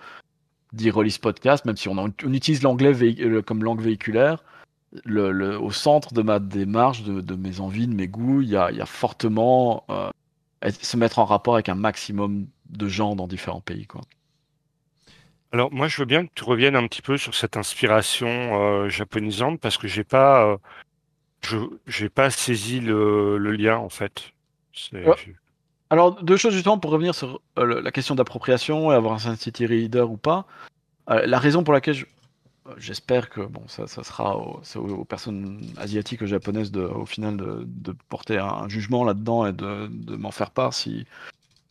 [0.73, 4.43] d'e-release podcast, même si on, utilise l'anglais euh, comme langue véhiculaire.
[5.03, 8.85] Le, au centre de ma démarche, de, mes envies, de mes goûts, il y a,
[8.85, 10.09] fortement euh,
[10.81, 13.87] se mettre en rapport avec un maximum de gens dans différents pays.
[13.87, 14.01] Quoi.
[15.51, 18.89] Alors moi, je veux bien que tu reviennes un petit peu sur cette inspiration euh,
[18.89, 20.57] japonisante parce que j'ai pas,
[21.41, 21.57] je
[21.87, 24.33] j'ai pas saisi le, lien en fait.
[25.89, 29.65] Alors, deux choses justement pour revenir sur euh, la question d'appropriation et avoir un Sensitivity
[29.65, 30.45] Reader ou pas.
[31.09, 32.05] Euh, la raison pour laquelle euh,
[32.77, 38.37] j'espère que bon, ça, sera aux, personnes asiatiques ou japonaises de, au final de, porter
[38.37, 41.05] un, jugement là-dedans et de, m'en faire part si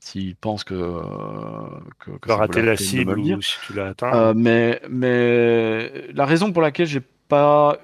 [0.00, 1.00] s'ils pensent que,
[1.98, 4.34] que, que rater la cible ou si tu l'as atteint.
[4.34, 7.78] mais, mais la raison pour laquelle j'ai pas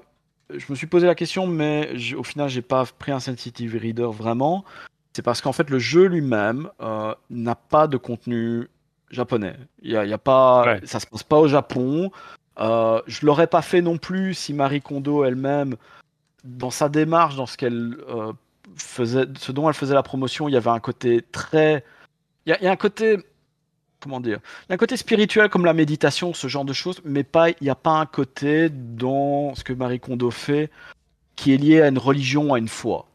[0.53, 4.11] je me suis posé la question, mais au final, j'ai pas pris un sensitive reader
[4.11, 4.65] vraiment
[5.13, 8.69] c'est parce qu'en fait le jeu lui-même euh, n'a pas de contenu
[9.09, 9.57] japonais.
[9.81, 12.11] Il y a, pas, ça se passe pas au Japon.
[12.59, 15.75] Euh, je l'aurais pas fait non plus si Marie Kondo elle-même,
[16.43, 18.33] dans sa démarche, dans ce qu'elle euh,
[18.75, 21.83] faisait, ce dont elle faisait la promotion, il y avait un côté très,
[22.45, 23.17] il y a, un côté,
[23.99, 27.23] comment dire, y a un côté spirituel comme la méditation, ce genre de choses, mais
[27.23, 30.69] pas, il n'y a pas un côté dans ce que Marie Kondo fait
[31.35, 33.07] qui est lié à une religion, à une foi.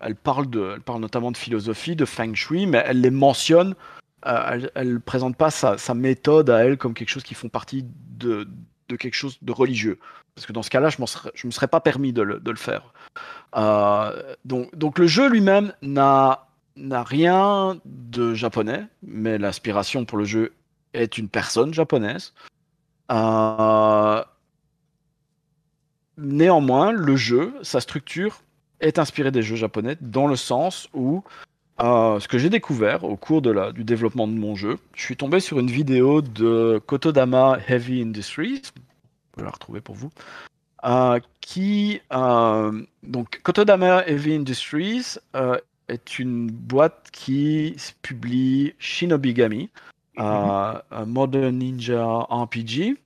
[0.00, 3.74] Elle parle, de, elle parle notamment de philosophie, de feng shui, mais elle les mentionne
[4.24, 7.84] elle, elle présente pas sa, méthode à elle comme quelque chose qui font partie
[8.18, 8.48] de,
[8.88, 9.98] de quelque chose de religieux.
[10.34, 12.92] Parce que dans ce cas-là, je ne me serais pas permis de le, faire.
[13.56, 16.46] Euh, donc, donc le jeu lui-même n'a
[16.76, 20.52] rien de japonais, mais l'inspiration pour le jeu
[20.92, 22.32] est une personne japonaise.
[23.12, 24.24] Euh,
[26.18, 28.40] néanmoins, le jeu, sa structure,
[28.80, 31.22] est inspirée des jeux japonais dans le sens où
[31.80, 35.02] euh, ce que j'ai découvert au cours de la, du développement de mon jeu, je
[35.02, 38.62] suis tombé sur une vidéo de Kotodama Heavy Industries,
[39.34, 40.10] je vais la retrouver pour vous,
[40.84, 45.16] euh, qui euh, donc Kotodama Heavy Industries
[45.88, 49.68] est une boîte qui publie Shinobigami,
[50.16, 50.24] mhm.
[50.24, 52.96] un Modern Ninja RPG.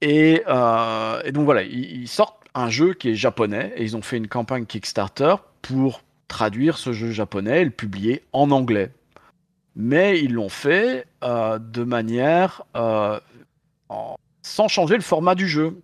[0.00, 4.02] Et, et, donc voilà, ils, ils sortent un jeu qui est japonais et ils ont
[4.02, 8.90] fait une campagne Kickstarter pour traduire ce jeu japonais et le publier en anglais.
[9.76, 13.18] Mais ils l'ont fait euh, de manière euh,
[14.42, 15.80] sans changer le format du jeu.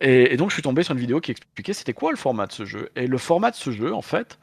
[0.00, 2.52] Et, donc je suis tombé sur une vidéo qui expliquait c'était quoi le format de
[2.52, 2.90] ce jeu.
[2.94, 4.38] Et le format de ce jeu, en fait,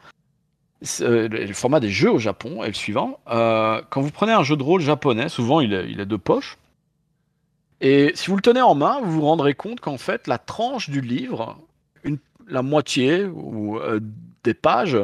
[1.01, 3.19] euh, le format des jeux au Japon est le suivant.
[3.25, 6.57] quand vous prenez un jeu de rôle japonais, souvent il est, il est de poche.
[7.83, 10.89] Et si vous le tenez en main, vous vous rendrez compte qu'en fait la tranche
[10.89, 11.59] du livre,
[12.47, 13.77] la moitié ou
[14.45, 14.97] des pages,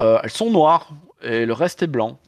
[0.00, 0.90] euh, elles sont noires
[1.22, 2.18] et le reste est blanc.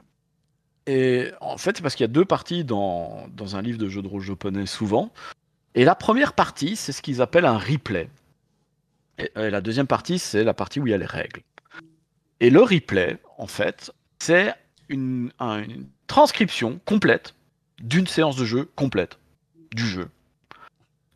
[0.87, 4.01] Et en fait, c'est parce qu'il y a deux parties dans, un livre de jeu
[4.01, 5.13] de rôle japonais souvent.
[5.75, 8.09] Et la première partie, c'est ce qu'ils appellent un replay.
[9.19, 11.43] Et, la deuxième partie, c'est la partie où il y a les règles.
[12.41, 14.55] Et le replay, en fait, c'est
[14.89, 15.33] une
[16.07, 17.35] transcription complète
[17.81, 19.20] d'une séance de jeu complète
[19.75, 20.09] du jeu.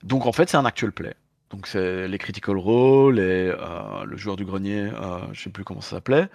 [0.03, 1.15] Donc en fait, c'est un actual play.
[1.51, 5.65] Donc c'est les Critical Role et euh, le joueur du grenier, euh, je sais plus
[5.65, 6.29] comment ça s'appelait,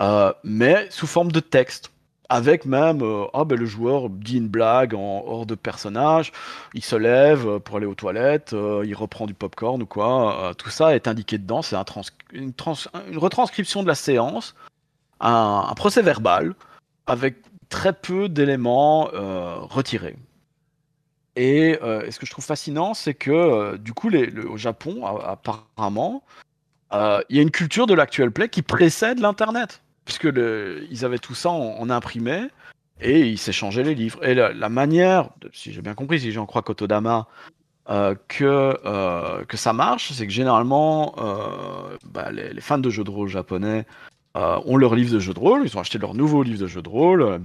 [0.00, 1.90] euh, mais sous forme de texte.
[2.30, 6.30] Avec même, ah ben le joueur dit une blague en hors de personnage,
[6.74, 8.54] il se lève pour aller aux toilettes,
[8.84, 10.52] il reprend du popcorn ou quoi.
[10.58, 11.62] tout ça est indiqué dedans.
[11.62, 11.86] C'est un
[12.34, 14.54] une, une, retranscription de la séance,
[15.20, 16.54] un procès verbal
[17.06, 17.36] avec
[17.70, 19.04] très peu d'éléments
[19.70, 20.16] retirés.
[21.38, 25.06] Euh, et, ce que je trouve fascinant, c'est que euh, du coup, les, au Japon,
[25.06, 26.22] apparemment,
[26.92, 29.82] euh, il y a une culture de l'actuel play qui précède l'Internet.
[30.04, 30.28] Puisque
[30.90, 32.48] ils avaient tout ça en, imprimé
[33.02, 34.24] et ils s'échangeaient les livres.
[34.24, 37.26] Et la, manière, si j'ai bien compris, si j'en crois Kotodama,
[38.26, 38.74] que,
[39.52, 41.14] ça marche, c'est que généralement,
[42.06, 43.84] bah, les, fans de jeux de rôle japonais
[44.34, 46.80] ont leur livre de jeux de rôle, ils ont acheté leur nouveau livre de jeux
[46.80, 47.38] de rôle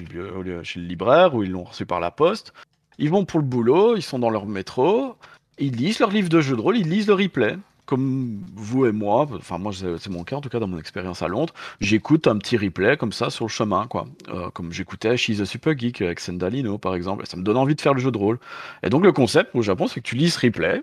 [0.64, 2.54] chez le libraire ou ils l'ont reçu par la poste.
[2.98, 5.16] Ils vont pour le boulot, ils sont dans leur métro,
[5.58, 7.58] ils lisent leur livre de jeu de rôle, ils lisent le replay.
[7.86, 11.22] Comme vous et moi, enfin moi c'est mon cas en tout cas dans mon expérience
[11.22, 14.06] à Londres, j'écoute un petit replay comme ça sur le chemin, quoi.
[14.30, 17.58] Euh, comme j'écoutais She's a Super Geek avec Sendalino par exemple, et ça me donne
[17.58, 18.40] envie de faire le jeu de rôle.
[18.84, 20.82] Et donc le concept au Japon c'est que tu lis ce replay,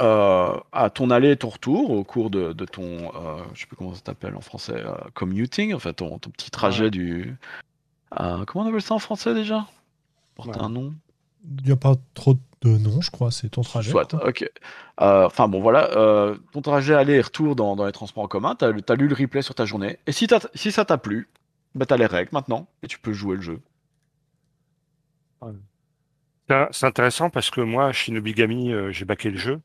[0.00, 3.76] euh, à ton aller et ton retour au cours de, ton, euh, je sais plus
[3.76, 4.82] comment ça s'appelle en français,
[5.12, 7.36] commuting, en fait ton, petit trajet du,
[8.10, 9.66] comment on appelle ça en français déjà?
[10.36, 10.94] Porte un nom.
[11.44, 13.90] Il n'y a pas trop de noms, je crois, c'est ton trajet.
[13.90, 14.50] Soit, ok.
[15.00, 18.56] Euh, enfin bon, voilà, euh, ton trajet aller et retour dans, les transports en commun,
[18.56, 21.28] tu as, lu le replay sur ta journée, et si, si ça t'a plu,
[21.74, 23.60] bah, tu as les règles maintenant, et tu peux jouer le jeu.
[26.72, 29.62] C'est intéressant parce que moi, Shinobigami, euh, j'ai baqué le jeu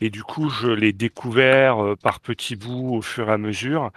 [0.00, 3.90] et du coup, je l'ai découvert par petits bouts au fur et à mesure.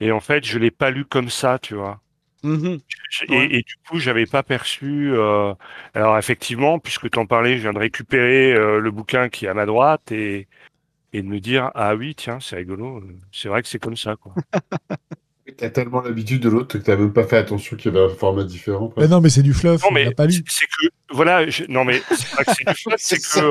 [0.00, 2.02] Et en fait, je l'ai pas lu comme ça, tu vois.
[2.44, 2.76] Mmh
[3.30, 5.12] et, du coup, j'avais pas perçu.
[5.12, 5.54] Euh,
[5.94, 9.48] alors effectivement, puisque tu en parlais, je viens de récupérer euh, le bouquin qui est
[9.48, 10.46] à ma droite et,
[11.12, 13.02] et de me dire ah oui, tiens, c'est rigolo.
[13.32, 14.34] C'est vrai que c'est comme ça, quoi.
[15.58, 18.14] T'as tellement l'habitude de l'autre que t'as même pas fait attention qu'il y avait un
[18.14, 18.92] format différent.
[18.96, 19.82] Mais non, mais c'est du fluff.
[19.82, 20.14] Non, mais
[20.46, 23.44] c'est que voilà, non mais c'est pas que c'est du fluff, c'est que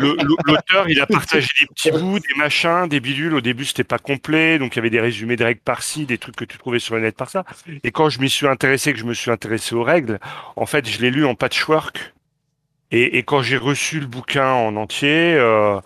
[0.00, 0.16] euh,
[0.46, 3.34] l'auteur il a partagé des petits bouts, des machins, des bidules.
[3.34, 6.16] Au début c'était pas complet, donc il y avait des résumés de règles par-ci, des
[6.16, 7.44] trucs que tu trouvais sur le net par ça.
[7.84, 10.18] Et quand je m'y suis intéressé, que je me suis intéressé aux règles,
[10.56, 12.14] en fait je l'ai lu en patchwork.
[12.90, 15.34] Et, et quand j'ai reçu le bouquin en entier.
[15.34, 15.78] Euh,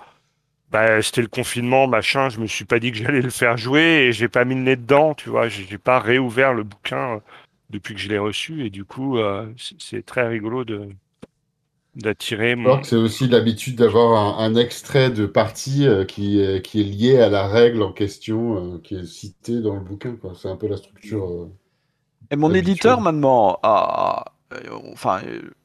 [0.70, 2.28] bah, c'était le confinement, machin.
[2.28, 4.62] Je me suis pas dit que j'allais le faire jouer et j'ai pas mis le
[4.62, 5.48] nez dedans, tu vois.
[5.48, 7.18] J'ai pas réouvert le bouquin euh,
[7.70, 9.46] depuis que je l'ai reçu et du coup, euh,
[9.78, 10.88] c'est très rigolo de
[11.94, 12.56] d'attirer.
[12.56, 12.82] Mon...
[12.82, 17.48] C'est aussi l'habitude d'avoir un, extrait de partie euh, qui, qui est lié à la
[17.48, 20.14] règle en question, qui est citée dans le bouquin.
[20.34, 21.48] C'est un peu la structure.
[22.30, 24.35] et mon éditeur maintenant a,
[24.92, 25.20] enfin,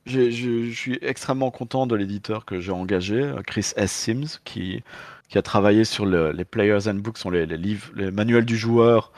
[0.05, 3.91] je suis extrêmement content de l'éditeur que j'ai engagé, Chris S.
[3.91, 4.83] Sims, qui,
[5.35, 9.11] a travaillé sur les Players and Books, sont les, livres, les manuels du joueur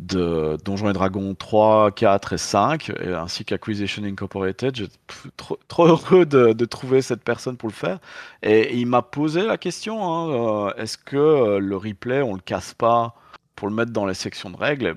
[0.00, 4.74] de Donjons et Dragons 3, 4 et 5, ainsi qu'Acquisition Incorporated.
[4.74, 4.88] J'ai
[5.36, 7.98] trop, trop, heureux de, trouver cette personne pour le faire.
[8.42, 12.74] Et, il m'a posé la question hein, euh, est-ce que le replay, on le casse
[12.74, 13.14] pas
[13.56, 14.96] pour le mettre dans les sections de règles?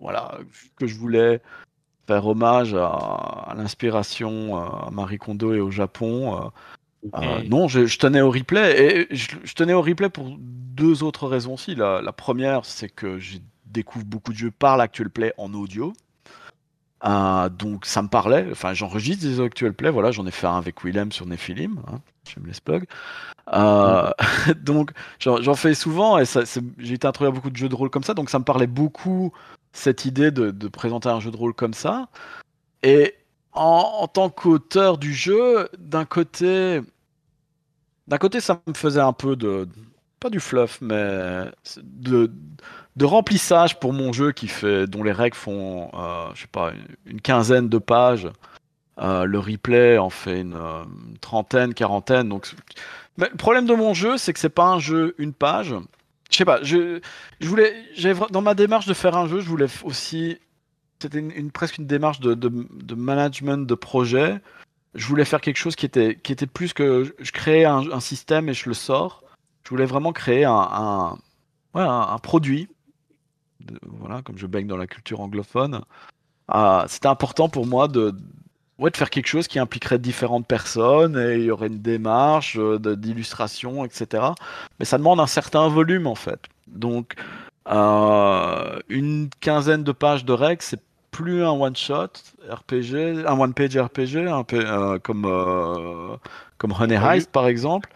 [0.00, 0.38] Voilà,
[0.76, 1.42] que je voulais
[2.10, 6.50] faire hommage à, l'inspiration à Marie Kondo et au Japon.
[7.14, 11.54] Euh, non, je, tenais au replay et je, tenais au replay pour deux autres raisons
[11.54, 11.74] aussi.
[11.74, 15.92] La, la première, c'est que j'ai découvre beaucoup de jeux par l'actual play en audio.
[17.04, 20.58] Euh, donc ça me parlait, enfin j'enregistre des actual play, voilà, j'en ai fait un
[20.58, 22.84] avec Willem sur Nephilim, hein, je me laisse plug.
[23.54, 24.10] Euh,
[24.60, 26.24] donc j'en fais souvent et
[26.76, 28.66] j'ai été introduit à beaucoup de jeux de rôle comme ça, donc ça me parlait
[28.66, 29.32] beaucoup
[29.72, 32.08] cette idée de, présenter un jeu de rôle comme ça.
[32.82, 33.14] Et
[33.52, 36.80] en, tant qu'auteur du jeu, d'un côté,
[38.06, 39.68] d'un côté ça me faisait un peu de,
[40.20, 41.44] pas du fluff, mais
[41.82, 42.30] de,
[43.02, 46.72] remplissage pour mon jeu qui fait, dont les règles font, euh, je sais pas,
[47.06, 48.28] une, quinzaine de pages.
[48.98, 50.84] Euh, le replay en fait une, euh,
[51.22, 52.28] trentaine, quarantaine.
[52.28, 52.52] Donc,
[53.16, 55.74] mais le problème de mon jeu, c'est que c'est pas un jeu une page.
[56.30, 56.62] Je sais pas.
[56.62, 57.00] Je,
[57.40, 57.74] je voulais,
[58.30, 60.38] dans ma démarche de faire un jeu, je voulais aussi,
[61.00, 64.40] c'était une, presque une démarche de, de, management de projet.
[64.94, 68.48] Je voulais faire quelque chose qui était, qui était plus que je crée un, système
[68.48, 69.22] et je le sors.
[69.64, 71.18] Je voulais vraiment créer un, un,
[71.74, 72.68] un produit
[73.82, 75.82] voilà, comme je baigne dans la culture anglophone,
[76.48, 78.14] ah, c'était important pour moi de,
[78.80, 82.56] ouais, de faire quelque chose qui impliquerait différentes personnes et il y aurait une démarche
[82.58, 84.24] euh, d'illustration, etc.
[84.78, 86.40] Mais ça demande un certain volume en fait.
[86.66, 87.14] Donc,
[87.68, 90.80] euh, une quinzaine de pages de règles, c'est
[91.10, 92.08] plus un one shot
[92.48, 96.18] RPG, un one page RPG, un euh, comme
[96.58, 97.90] comme Honey Heist par exemple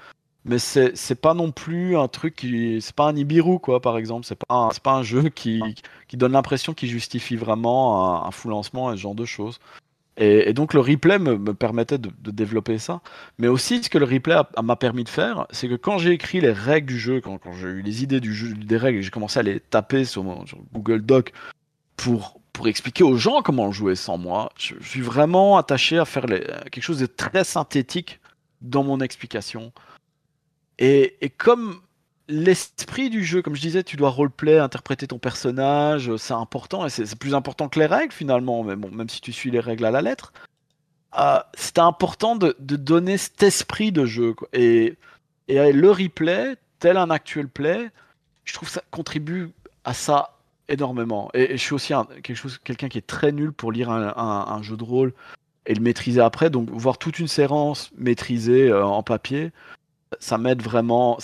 [0.44, 3.97] mais c'est c'est pas non plus un truc qui c'est pas un Nibiru quoi par
[3.97, 5.62] exemple c'est pas c'est pas un jeu qui
[6.09, 9.59] qui donne l'impression qu'il justifie vraiment un, full lancement et ce genre de choses
[10.16, 13.01] et, donc le replay me, me permettait de, développer ça.
[13.39, 16.41] Mais aussi ce que le replay m'a permis de faire c'est que quand j'ai écrit
[16.41, 19.11] les règles du jeu quand, j'ai eu les idées du jeu des règles et j'ai
[19.11, 20.24] commencé à les taper sur,
[20.73, 21.32] Google Doc
[21.97, 26.27] pour pour expliquer aux gens comment jouer sans moi je, suis vraiment attaché à faire
[26.27, 28.20] quelque chose de très synthétique
[28.65, 29.73] dans mon explication.
[30.78, 31.81] Et, comme
[32.29, 36.91] l'esprit du jeu, comme je disais, tu dois roleplay, interpréter ton personnage, c'est important et
[36.91, 39.85] c'est plus important que les règles finalement, mais bon, même si tu suis les règles
[39.85, 40.33] à la lettre,
[41.19, 44.35] euh, c'était important de, donner cet esprit de jeu.
[44.53, 44.97] Et,
[45.49, 47.91] et le replay, tel un actual play,
[48.45, 49.51] je trouve ça contribue
[49.85, 50.35] à ça
[50.69, 51.31] énormément.
[51.35, 51.93] Et, je suis aussi
[52.23, 55.13] quelque chose, quelqu'un qui est très nul pour lire un, jeu de rôle
[55.67, 56.51] et le maîtriser après.
[56.51, 59.53] Donc voir toute une séance maîtrisée euh, en papier,
[60.20, 61.19] ça m'aide vraiment.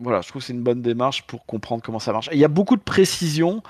[0.00, 2.28] Voilà, je trouve que c'est une bonne démarche pour comprendre comment ça marche.
[2.32, 3.62] il y a beaucoup de précision.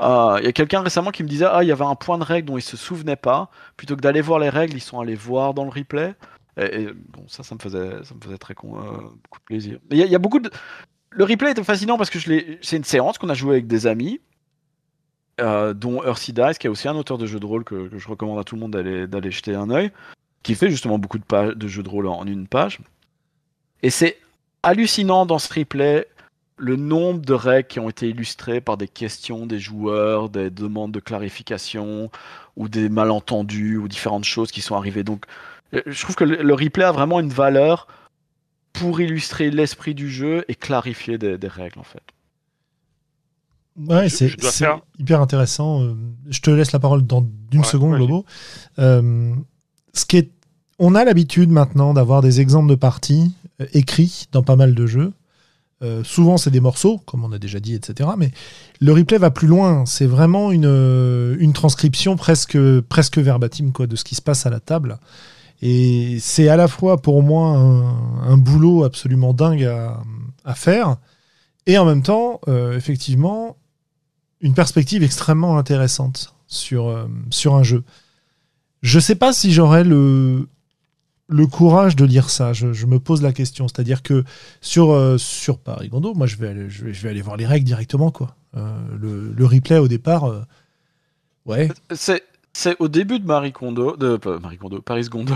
[0.00, 2.18] Euh, il y a quelqu'un récemment qui me disait ah il y avait un point
[2.18, 3.50] de règle dont il se souvenait pas.
[3.76, 6.14] Plutôt que d'aller voir les règles, ils sont allés voir dans le replay.
[6.60, 8.98] Et, bon ça ça me faisait ça me faisait très euh,
[9.44, 9.78] plaisir.
[9.90, 10.50] il y, a, beaucoup de
[11.10, 14.20] le replay était fascinant parce que c'est une séance qu'on a joué avec des amis.
[15.40, 18.08] Euh, dont Earthy Dice, qui est aussi un auteur de jeux de rôle que, je
[18.08, 19.92] recommande à tout le monde d'aller jeter un œil,
[20.42, 22.80] qui fait justement beaucoup de jeux de rôle en une page.
[23.82, 24.18] Et c'est
[24.62, 26.06] hallucinant dans ce replay
[26.56, 30.92] le nombre de règles qui ont été illustrées par des questions des joueurs, des demandes
[30.92, 32.10] de clarification
[32.56, 35.04] ou des malentendus ou différentes choses qui sont arrivées.
[35.04, 35.24] Donc,
[35.74, 37.86] euh, je trouve que le replay a vraiment une valeur
[38.72, 42.02] pour illustrer l'esprit du jeu et clarifier des, règles en fait.
[43.76, 44.32] Ouais, c'est
[44.98, 45.82] hyper intéressant.
[45.82, 45.94] Euh,
[46.28, 48.24] je te laisse la parole dans une seconde, Lobo.
[48.78, 49.32] Euh,
[49.94, 50.30] ce qui est,
[50.78, 53.34] on a l'habitude maintenant d'avoir des exemples de parties
[53.72, 55.12] écrit dans pas mal de jeux.
[55.82, 58.10] Euh, souvent, c'est des morceaux, comme on a déjà dit, etc.
[58.18, 58.32] Mais
[58.80, 59.86] le replay va plus loin.
[59.86, 62.58] C'est vraiment une, euh, une transcription presque,
[62.88, 64.98] presque verbatim quoi, de ce qui se passe à la table.
[65.62, 70.98] Et c'est à la fois pour moi un, boulot absolument dingue à, faire,
[71.66, 73.56] et en même temps, effectivement,
[74.40, 77.82] une perspective extrêmement intéressante sur, sur un jeu.
[78.82, 80.48] Je sais pas si j'aurais le,
[81.28, 83.68] le courage de lire ça je, me pose la question.
[83.68, 84.24] C'est-à-dire que
[84.60, 87.66] sur, euh, sur Paris Gondo, moi, je vais, aller, je, vais, aller voir les règles
[87.66, 88.10] directement.
[88.10, 88.34] quoi.
[88.56, 90.40] Euh, le, replay, au départ, euh,
[91.46, 91.68] ouais.
[91.94, 95.34] C'est, c'est au début de Marie Kondo, de Marie Paris Gondo.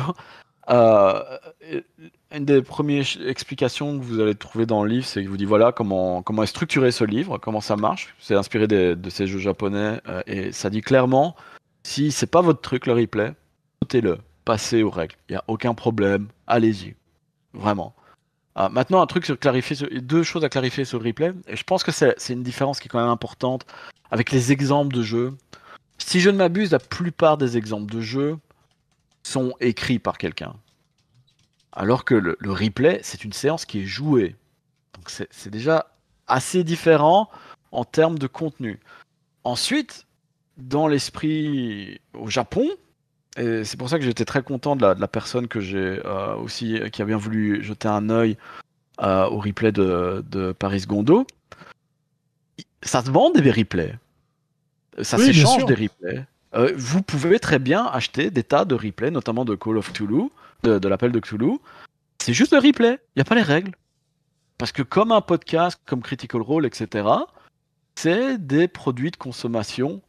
[0.68, 5.44] une des premières explications que vous allez trouver dans le livre, c'est qu'il vous dit
[5.44, 8.14] voilà comment, comment est structuré ce livre, comment ça marche.
[8.20, 11.36] C'est inspiré de ces jeux japonais et ça dit clairement
[11.82, 13.34] si c'est pas votre truc, le replay,
[13.82, 15.16] notez-le passez aux règles.
[15.28, 16.28] Il n'y a aucun problème.
[16.46, 16.94] Allez-y.
[17.52, 17.94] Vraiment.
[18.54, 21.32] Ah, maintenant, un truc sur clarifier, deux choses à clarifier sur le replay.
[21.46, 23.66] Et je pense que c'est une différence qui est quand même importante
[24.10, 25.36] avec les exemples de jeux.
[25.98, 28.38] Si je ne m'abuse, la plupart des exemples de jeux
[29.22, 30.54] sont écrits par quelqu'un.
[31.72, 34.36] Alors que le, replay, c'est une séance qui est jouée.
[34.94, 35.86] Donc c'est déjà
[36.26, 37.30] assez différent
[37.70, 38.80] en termes de contenu.
[39.44, 40.06] Ensuite,
[40.58, 42.68] dans l'esprit au Japon,
[43.36, 46.78] et c'est pour ça que j'étais très content de la, personne que j'ai euh, aussi,
[46.92, 48.36] qui a bien voulu jeter un œil
[49.00, 51.26] euh, au replay de, Paris Gondo.
[52.82, 53.98] Ça se vend des replays.
[55.00, 56.26] Ça s'échange des replays.
[56.54, 60.30] Euh, vous pouvez très bien acheter des tas de replays, notamment de Call of Toulouse,
[60.62, 61.58] de, l'appel de Cthulhu.
[62.22, 63.72] C'est juste le replay, il n'y a pas les règles.
[64.58, 67.08] Parce que comme un podcast, comme Critical Role, etc.,
[67.94, 70.02] c'est des produits de consommation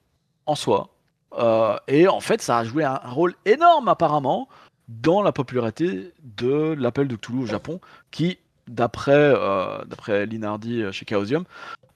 [0.46, 0.93] en soi.
[1.38, 4.48] Euh, et en fait, ça a joué un, rôle énorme apparemment
[4.88, 7.80] dans la popularité de l'appel de Cthulhu au Japon,
[8.12, 8.38] qui,
[8.68, 9.84] d'après euh,
[10.26, 11.46] Linardi chez Chaosium,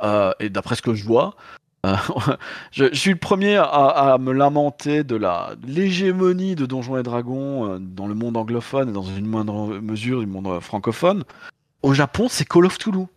[0.01, 1.35] euh, et d'après ce que je vois,
[2.71, 8.07] je, suis le premier à, me lamenter de la l'hégémonie de Donjons et Dragons dans
[8.07, 11.23] le monde anglophone et dans une moindre mesure du monde francophone.
[11.83, 13.07] Au Japon, c'est Call of Toulouse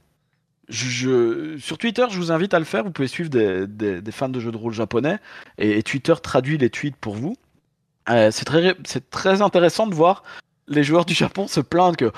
[0.71, 2.85] sur Twitter, je vous invite à le faire.
[2.85, 5.19] Vous pouvez suivre des, fans de jeux de rôle japonais
[5.59, 7.37] et, Twitter traduit les tweets pour vous.
[8.09, 10.23] Euh, c'est très, intéressant de voir
[10.69, 12.13] les joueurs du Japon se plaindre que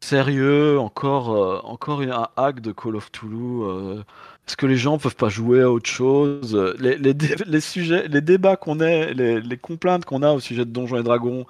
[0.00, 3.66] sérieux, encore, euh, encore un hack de Call of Toulouse.
[3.68, 4.02] Euh,
[4.46, 6.54] est-ce que les gens peuvent pas jouer à autre chose?
[6.78, 10.98] Les, sujets, les débats qu'on a, les, les complaintes qu'on a au sujet de Donjons
[10.98, 11.46] et Dragons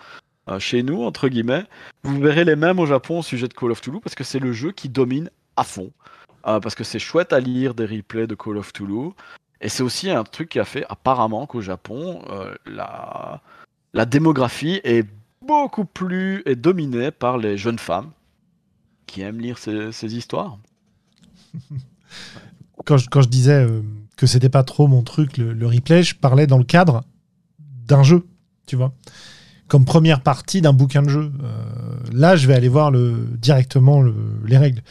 [0.59, 1.65] chez nous, entre guillemets,
[2.03, 4.41] vous verrez les mêmes au Japon au sujet de Call of Toulouse parce que c'est
[4.41, 5.93] le jeu qui domine à fond.
[6.47, 9.13] Euh, parce que c'est chouette à lire des replays de Call of Toulouse.
[9.61, 13.41] Et c'est aussi un truc qui a fait apparemment qu'au Japon, euh, la,
[13.95, 15.07] la démographie est
[15.47, 18.11] beaucoup plus est dominée par les jeunes femmes
[19.07, 20.59] qui aiment lire ces, histoires.
[22.85, 23.83] quand, je, quand, je, disais euh,
[24.17, 27.05] que c'était pas trop mon truc, le, replay, je parlais dans le cadre
[27.87, 28.27] d'un jeu,
[28.67, 28.93] tu vois,
[29.69, 31.33] comme première partie d'un bouquin de jeu.
[32.13, 34.03] là, je vais aller voir le, directement
[34.45, 34.83] les règles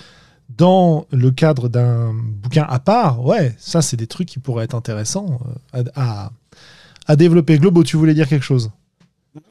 [0.57, 4.75] dans le cadre d'un bouquin à part, ouais, ça c'est des trucs qui pourraient être
[4.75, 5.39] intéressants
[5.75, 6.31] euh, à,
[7.07, 7.57] à, développer.
[7.57, 8.71] Globo, tu voulais dire quelque chose?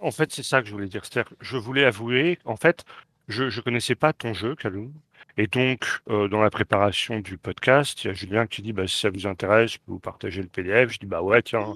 [0.01, 1.03] En fait, c'est ça que je voulais dire.
[1.05, 2.85] C'est-à-dire je voulais avouer, en fait,
[3.29, 4.93] je ne connaissais pas ton jeu, Kalou.
[5.37, 8.87] Et donc, euh, dans la préparation du podcast, il y a Julien qui dit bah,
[8.87, 10.93] si ça vous intéresse, je peux vous partager le PDF.
[10.93, 11.75] Je dis bah ouais, tiens,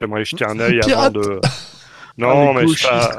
[0.00, 1.40] j'aimerais jeter un œil avant de.
[2.18, 3.16] Non, mais c'est pas.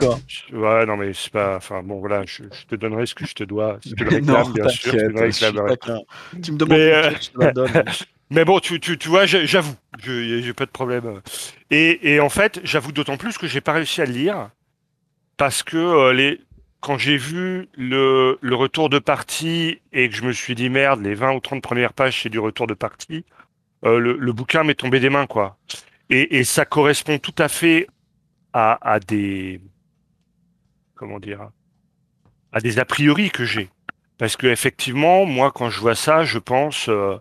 [0.52, 1.56] Ouais, non, mais c'est pas.
[1.56, 3.80] Enfin, bon, voilà, je, te donnerai ce que je te dois.
[3.82, 4.92] Si tu le réclames, bien sûr.
[4.92, 7.12] Tu, me tu me demandes mais, euh...
[7.12, 7.84] je te la donne.
[8.30, 11.22] mais bon, tu, tu, tu vois, j'avoue, j'ai pas de problème.
[11.72, 14.50] Et, et en fait, j'avoue d'autant plus que j'ai pas réussi à le lire
[15.38, 16.42] parce que euh, les,
[16.82, 21.02] quand j'ai vu le, le retour de partie et que je me suis dit merde,
[21.02, 23.24] les 20 ou 30 premières pages, c'est du retour de partie,
[23.86, 25.58] euh, le, le, bouquin m'est tombé des mains, quoi.
[26.10, 27.88] Et, et ça correspond tout à fait
[28.54, 29.62] à, des
[30.96, 31.50] comment dire
[32.52, 33.70] à des a priori que j'ai.
[34.18, 37.18] Parce que effectivement moi quand je vois ça je pense euh,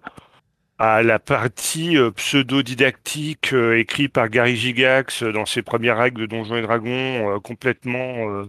[0.78, 6.26] à la partie euh, pseudo-didactique euh, écrite par Gary Gigax dans ses premières règles de
[6.26, 8.44] Donjons et Dragons complètement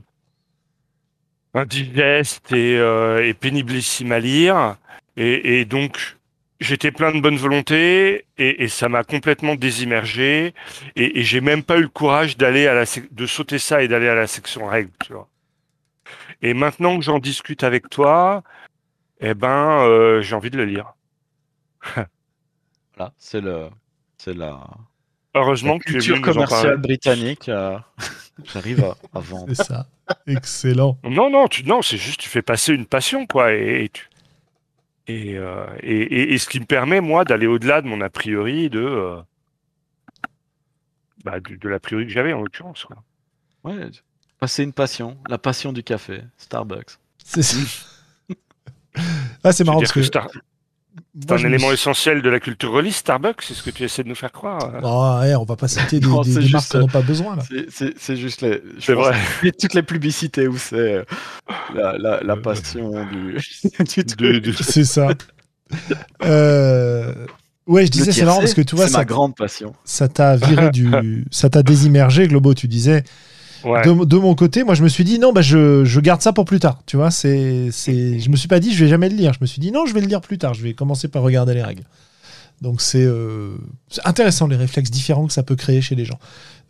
[1.53, 4.77] indigeste et, et péniblissime à lire
[5.17, 6.18] et, et donc
[6.59, 10.53] j'étais plein de bonne volonté et, ça m'a complètement désimmergé
[10.95, 14.07] et, j'ai même pas eu le courage d'aller à la de sauter ça et d'aller
[14.07, 15.27] à la section règles tu vois.
[16.41, 18.43] Et maintenant que j'en discute avec toi
[19.21, 20.93] eh ben euh, j'ai envie de le lire.
[22.95, 23.69] Voilà c'est le
[24.17, 24.59] c'est la
[25.35, 27.77] heureusement que culture commerciale britannique euh,
[28.43, 28.83] j'arrive
[29.13, 29.53] à, vendre.
[29.53, 29.87] C'est ça.
[30.27, 30.97] Excellent.
[31.03, 34.09] Non non tu non c'est juste tu fais passer une passion quoi et, et tu
[35.09, 38.79] euh, et, et, ce qui me permet, moi, d'aller au-delà de mon a priori de,
[38.79, 39.21] euh,
[41.23, 42.85] bah, de, l'a priori que j'avais en l'occurrence.
[43.63, 43.89] Ouais,
[44.47, 46.97] c'est une passion, la passion du café, Starbucks.
[47.23, 47.41] C'est
[49.43, 50.01] ah, c'est marrant parce que.
[51.21, 54.09] C'est un élément essentiel de la culture release, Starbucks, c'est ce que tu essaies de
[54.09, 54.59] nous faire croire.
[54.83, 57.37] Oh, ouais, on va pas citer des, non, des, marques qu'on n'a pas besoin.
[57.69, 59.15] C'est juste les, c'est vrai.
[59.59, 61.05] toutes les publicités où c'est
[61.75, 63.37] la, la, la, passion du,
[64.41, 65.09] du C'est ça.
[66.23, 67.13] euh...
[67.67, 69.73] Ouais, je disais, c'est marrant parce que tu vois, c'est ma grande passion.
[69.85, 72.55] Ça t'a viré du, ça t'a désimmergé, Globo.
[72.55, 73.03] Tu disais,
[73.63, 76.45] de, mon côté, moi, je me suis dit non, bah, je, je garde ça pour
[76.45, 76.79] plus tard.
[76.85, 79.33] Tu vois, c'est, c'est, je me suis pas dit je vais jamais le lire.
[79.33, 80.53] Je me suis dit non, je vais le lire plus tard.
[80.53, 81.83] Je vais commencer par regarder les règles.
[82.61, 83.07] Donc c'est
[84.03, 86.19] intéressant les réflexes différents que ça peut créer chez les gens.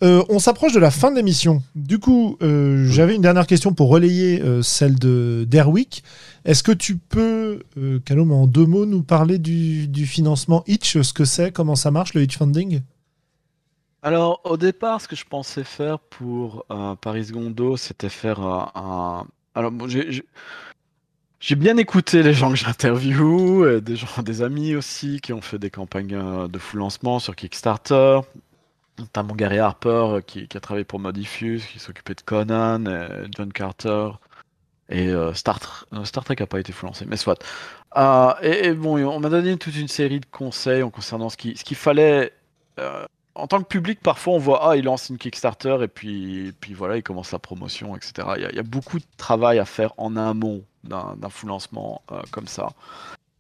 [0.01, 1.63] on s'approche de la fin de l'émission.
[1.73, 6.03] Du coup, j'avais une dernière question pour relayer celle de d'Airwick.
[6.45, 11.13] Est-ce que tu peux, euh, en deux mots, nous parler du, du financement Itch, ce
[11.13, 12.81] que c'est, comment ça marche, le Itch Funding?
[14.01, 19.27] Alors, au départ, ce que je pensais faire pour euh, Paris Gondo, c'était faire un.
[19.55, 19.73] Alors,
[21.41, 25.59] j'ai bien écouté les gens que j'interviewe, des gens, des amis aussi qui ont fait
[25.59, 28.21] des campagnes euh, de full lancement sur Kickstarter.
[28.99, 33.51] Notamment Gary Harper euh, qui, a travaillé pour Modifuse, qui s'occupait de Conan, et John
[33.51, 34.11] Carter.
[34.89, 37.37] Et Star, Star, Trek n'a pas été full lancé, mais soit.
[38.41, 41.63] et, bon, on m'a donné toute une série de conseils en concernant ce qu'il ce
[41.63, 42.33] qu'il fallait
[43.39, 46.73] en tant que public, parfois on voit ah il lance une Kickstarter et puis puis
[46.73, 48.27] voilà il commence la promotion, etc.
[48.37, 52.47] Il y, a, beaucoup de travail à faire en amont d'un full lancement euh, comme
[52.47, 52.69] ça.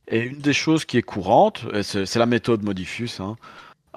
[0.07, 3.35] Et une des choses qui est courante, c'est la méthode Modifus, hein,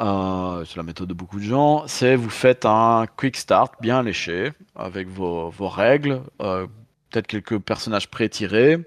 [0.00, 4.02] euh, c'est la méthode de beaucoup de gens, c'est vous faites un quick start bien
[4.02, 6.66] léché avec vos, vos règles, euh,
[7.10, 8.78] peut-être quelques personnages pré-tirés,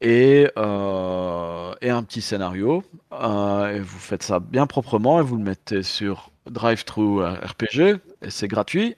[0.00, 2.84] et, euh, et un petit scénario.
[3.12, 8.48] Et vous faites ça bien proprement et vous le mettez sur Drive-Thru RPG et c'est
[8.48, 8.96] gratuit.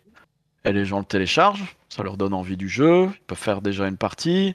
[0.65, 3.89] Et les gens le téléchargent, ça leur donne envie du jeu, ils peuvent faire déjà
[3.89, 4.55] une partie.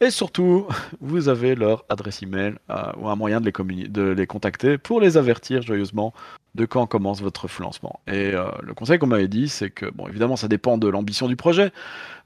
[0.00, 0.66] Et surtout,
[1.00, 5.62] vous avez leur adresse email euh, ou un moyen de les, contacter pour les avertir
[5.62, 6.14] joyeusement
[6.54, 8.00] de quand commence votre lancement.
[8.06, 11.28] Et euh, le conseil qu'on m'avait dit, c'est que, bon, évidemment, ça dépend de l'ambition
[11.28, 11.72] du projet,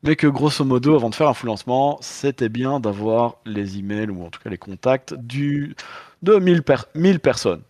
[0.02, 4.10] mais que grosso modo, avant de faire un full lancement, c'était bien d'avoir les emails
[4.10, 5.74] ou en tout cas les contacts de
[6.22, 6.62] 1000,
[6.94, 7.62] 1000 personnes.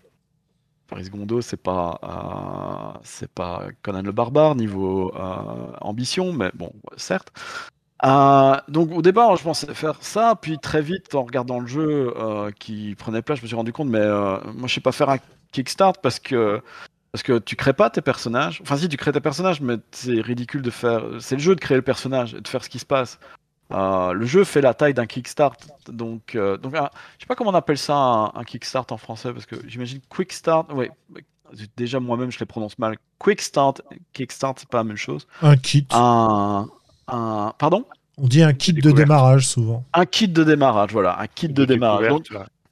[0.93, 6.73] Paris Gondo, c'est pas, euh, c'est pas Conan le barbare niveau euh, ambition, mais bon,
[6.97, 7.32] certes.
[8.69, 12.14] donc au départ, je pensais faire ça, puis très vite, en regardant le jeu
[12.59, 15.19] qui prenait place, je me suis rendu compte, mais moi je sais pas faire un
[15.52, 16.62] Kickstart parce que
[17.12, 18.60] parce que tu crées pas tes personnages.
[18.62, 21.05] Enfin, si tu crées tes personnages, mais c'est ridicule de faire.
[21.20, 23.19] C'est le jeu de créer le personnage et de faire ce qui se passe.
[23.73, 25.57] Euh, le jeu fait la taille d'un kickstart,
[25.89, 29.32] donc, euh, donc ah, je sais pas comment on appelle ça un, kickstart en français
[29.32, 30.70] parce que j'imagine quick start.
[30.74, 30.89] Oui,
[31.77, 32.97] déjà moi-même je les prononce mal.
[33.19, 33.81] Quick start,
[34.12, 35.27] kickstart, c'est pas la même chose.
[35.40, 35.86] Un kit.
[35.90, 36.66] Un,
[37.09, 37.55] un...
[37.59, 37.85] pardon?
[38.19, 39.85] On dit un kit de démarrage souvent.
[39.94, 42.12] Un kit de démarrage, voilà, un kit de démarrage.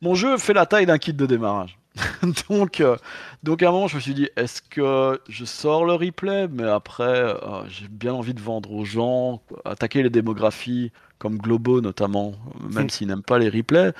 [0.02, 1.79] mon jeu fait la taille d'un kit de démarrage.
[2.48, 2.96] donc, euh,
[3.42, 6.48] donc à un moment, je me suis dit, est-ce que je sors le replay?
[6.48, 11.82] Mais après, euh, j'ai bien envie de vendre aux gens, attaquer les démographies comme Globo
[11.82, 12.32] notamment,
[12.70, 12.90] même hmm.
[12.90, 13.92] s'ils n'aiment pas les replays.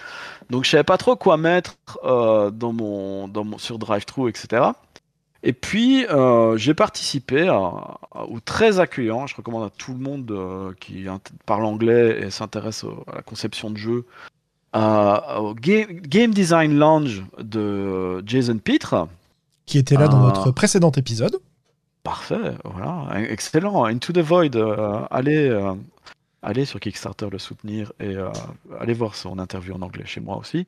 [0.49, 4.62] Donc je savais pas trop quoi mettre euh, dans mon, dans mon, sur DriveThru, etc.
[5.43, 6.07] Et puis
[6.57, 11.07] j'ai participé au très accueillant, je recommande à tout le monde qui
[11.47, 14.05] parle anglais et s'intéresse à la conception de euh,
[14.74, 19.09] au Game, Design Lounge de Jason Pitre.
[19.66, 21.38] Qui était là dans notre précédent épisode.
[22.02, 23.84] Parfait, voilà, excellent.
[23.84, 25.74] Into the Void, euh, allez, euh,
[26.42, 28.16] allez sur Kickstarter le soutenir et
[28.80, 30.66] allez voir son interview en anglais chez moi aussi.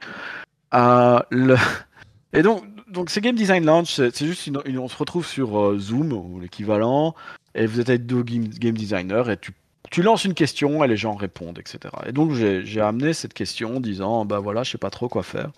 [0.72, 1.56] Le...
[2.34, 6.14] Et donc, donc c'est Game Design Lounge, c'est juste une, on se retrouve sur Zoom
[6.14, 7.14] ou l'équivalent,
[7.54, 9.52] et vous êtes avec deux game, game designers et tu
[9.92, 11.94] tu lances une question et les gens répondent, etc.
[12.06, 15.22] Et donc j'ai amené cette question en disant, bah voilà, je sais pas trop quoi
[15.22, 15.50] faire.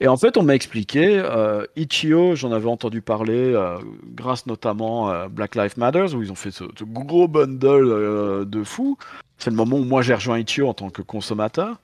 [0.00, 3.78] Et en fait, on m'a expliqué, euh, Ichio, j'en avais entendu parler, euh,
[4.14, 8.62] grâce notamment à Black Lives Matter, où ils ont fait ce, gros bundle euh, de
[8.62, 8.96] fou.
[9.38, 11.80] C'est le moment où moi j'ai rejoint Ichio en tant que consommateur.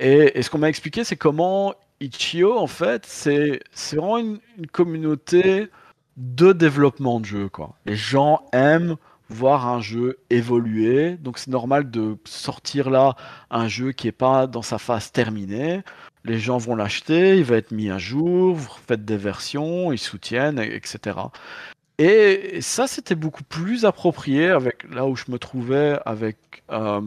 [0.00, 3.60] Et, ce qu'on m'a expliqué, c'est comment Ichio, en fait, c'est
[3.92, 4.40] vraiment une,
[4.72, 5.68] communauté
[6.16, 7.48] de développement de jeux.
[7.48, 7.74] Quoi.
[7.86, 8.96] Les gens aiment
[9.30, 11.16] voir un jeu évoluer.
[11.16, 13.16] Donc c'est normal de sortir là
[13.50, 15.82] un jeu qui n'est pas dans sa phase terminée.
[16.24, 19.98] Les gens vont l'acheter, il va être mis à jour, vous faites des versions, ils
[19.98, 21.18] soutiennent, etc.
[21.98, 26.36] Et ça, c'était beaucoup plus approprié avec là où je me trouvais avec
[26.70, 27.02] euh,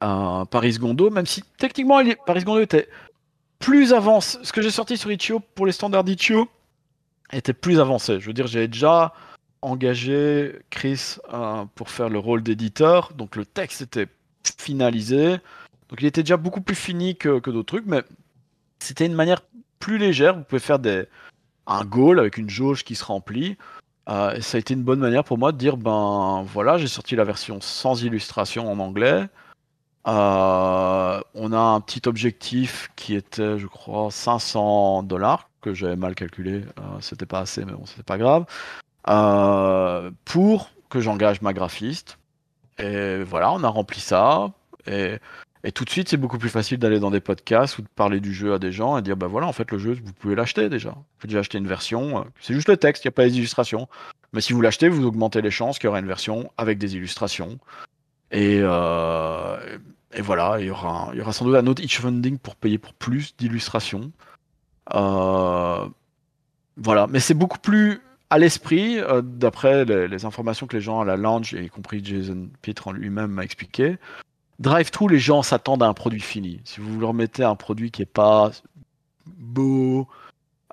[0.00, 2.88] Paris Gondo, même si techniquement Paris Gondo était
[3.58, 4.38] plus avancé.
[4.42, 6.48] Ce que j'ai sorti sur Itch.io pour les standards d'Itch.io
[7.32, 8.20] était plus avancé.
[8.20, 9.14] Je veux dire, j'ai déjà
[9.64, 13.12] engagé Chris euh, pour faire le rôle d'éditeur.
[13.14, 14.08] Donc le texte était
[14.58, 15.38] finalisé.
[15.88, 18.02] Donc il était déjà beaucoup plus fini que, d'autres trucs, mais
[18.78, 19.40] c'était une manière
[19.80, 20.36] plus légère.
[20.36, 20.78] Vous pouvez faire
[21.66, 23.56] un goal avec une jauge qui se remplit.
[24.10, 26.88] Euh, et ça a été une bonne manière pour moi de dire ben voilà, j'ai
[26.88, 29.26] sorti la version sans illustration en anglais.
[30.06, 36.14] Euh, on a un petit objectif qui était, je crois, 500 dollars que j'avais mal
[36.14, 36.62] calculé.
[37.00, 38.44] c'était pas assez, mais bon, c'était pas grave.
[39.08, 42.18] Euh, pour que j'engage ma graphiste.
[42.78, 44.52] Et voilà, on a rempli ça.
[44.86, 45.18] Et,
[45.66, 48.20] Et tout de suite, c'est beaucoup plus facile d'aller dans des podcasts ou de parler
[48.20, 50.34] du jeu à des gens et dire bah voilà, en fait, le jeu, vous pouvez
[50.34, 50.90] l'acheter déjà.
[50.90, 52.18] Vous pouvez déjà acheter une version.
[52.18, 53.88] Euh, c'est juste le texte, il n'y a pas les illustrations.
[54.34, 56.96] Mais si vous l'achetez, vous augmentez les chances qu'il y aura une version avec des
[56.96, 57.58] illustrations.
[58.30, 59.78] Et, euh,
[60.12, 62.56] et voilà, il y, aura, il y aura sans doute un autre itch funding pour
[62.56, 64.12] payer pour plus d'illustrations.
[66.76, 68.00] Voilà, mais c'est beaucoup plus
[68.34, 72.88] à l'esprit, d'après les, informations que les gens à la lounge, y compris Jason Pitre
[72.88, 73.96] en lui-même, m'a expliqué.
[74.58, 76.60] Drive-thru, les gens s'attendent à un produit fini.
[76.64, 78.50] Si vous leur mettez un produit qui n'est pas
[79.26, 80.08] beau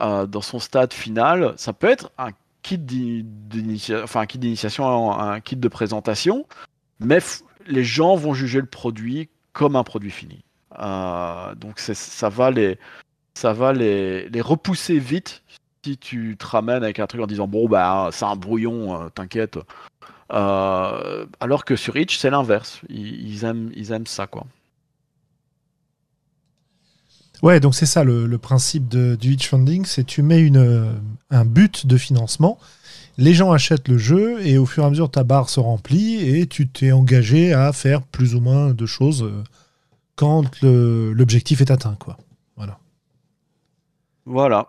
[0.02, 2.32] euh, dans son stade final, ça peut être un
[2.64, 6.48] kit d'initiation, enfin un kit d'initiation, un kit de présentation,
[7.00, 7.20] mais
[7.68, 10.44] les gens vont juger le produit comme un produit fini.
[10.80, 12.80] Euh, donc ça va les,
[13.36, 15.44] ça va les, les, repousser vite
[15.84, 19.10] si tu te ramènes avec un truc en disant bon bah c'est un brouillon, euh,
[19.10, 19.58] t'inquiète,
[20.34, 22.82] euh, alors que sur Itch, c'est l'inverse.
[22.90, 24.46] Ils, aiment, ils aiment ça, quoi.
[27.42, 31.02] Ouais, donc c'est ça le, principe de, du Itch Funding, c'est tu mets une,
[31.32, 32.60] un but de financement,
[33.18, 36.18] les gens achètent le jeu et au fur et à mesure ta barre se remplit
[36.18, 39.44] et tu t'es engagé à faire plus ou moins de choses euh,
[40.16, 42.18] quand l'objectif est atteint, quoi.
[42.58, 42.78] Voilà.
[44.26, 44.68] Voilà.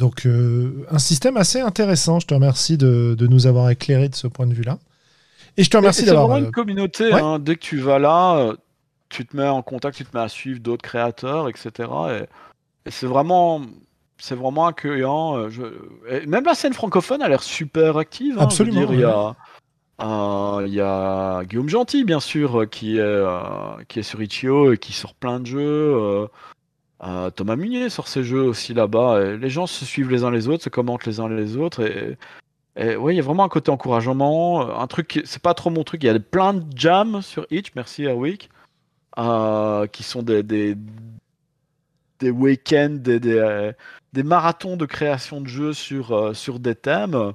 [0.00, 2.18] Donc euh, un système assez intéressant.
[2.18, 4.78] Je te remercie de, nous avoir éclairé de ce point de vue-là.
[5.56, 6.24] Et je te remercie d'avoir.
[6.24, 7.12] C'est vraiment une euh, communauté.
[7.12, 7.38] Hein.
[7.38, 8.56] dès que tu vas là, euh,
[9.10, 11.90] tu te mets en contact, tu te mets à suivre d'autres créateurs, etc.
[12.86, 13.60] Et, c'est vraiment,
[14.16, 15.48] c'est vraiment accueillant.
[16.26, 18.38] même la scène francophone a l'air super active.
[18.38, 18.86] Hein, Absolument.
[18.90, 19.36] il y a.
[20.66, 23.24] Il y a Guillaume Gentil, bien sûr, qui est,
[23.88, 26.26] qui est sur Itch.io et qui sort plein de jeux.
[27.34, 29.36] Thomas Munier sur ces jeux aussi là-bas.
[29.36, 31.82] Les gens se suivent les uns les autres, se commentent les uns les autres.
[31.82, 32.18] Et,
[32.76, 34.78] et il y a vraiment un côté encouragement.
[34.78, 36.02] Un truc, c'est pas trop mon truc.
[36.02, 38.50] Il y a plein de jams sur Itch, merci Airwick,
[39.18, 40.76] euh, qui sont des, des,
[42.20, 43.72] des week-ends, des, des,
[44.12, 47.32] des, marathons de création de jeux sur, euh, sur des thèmes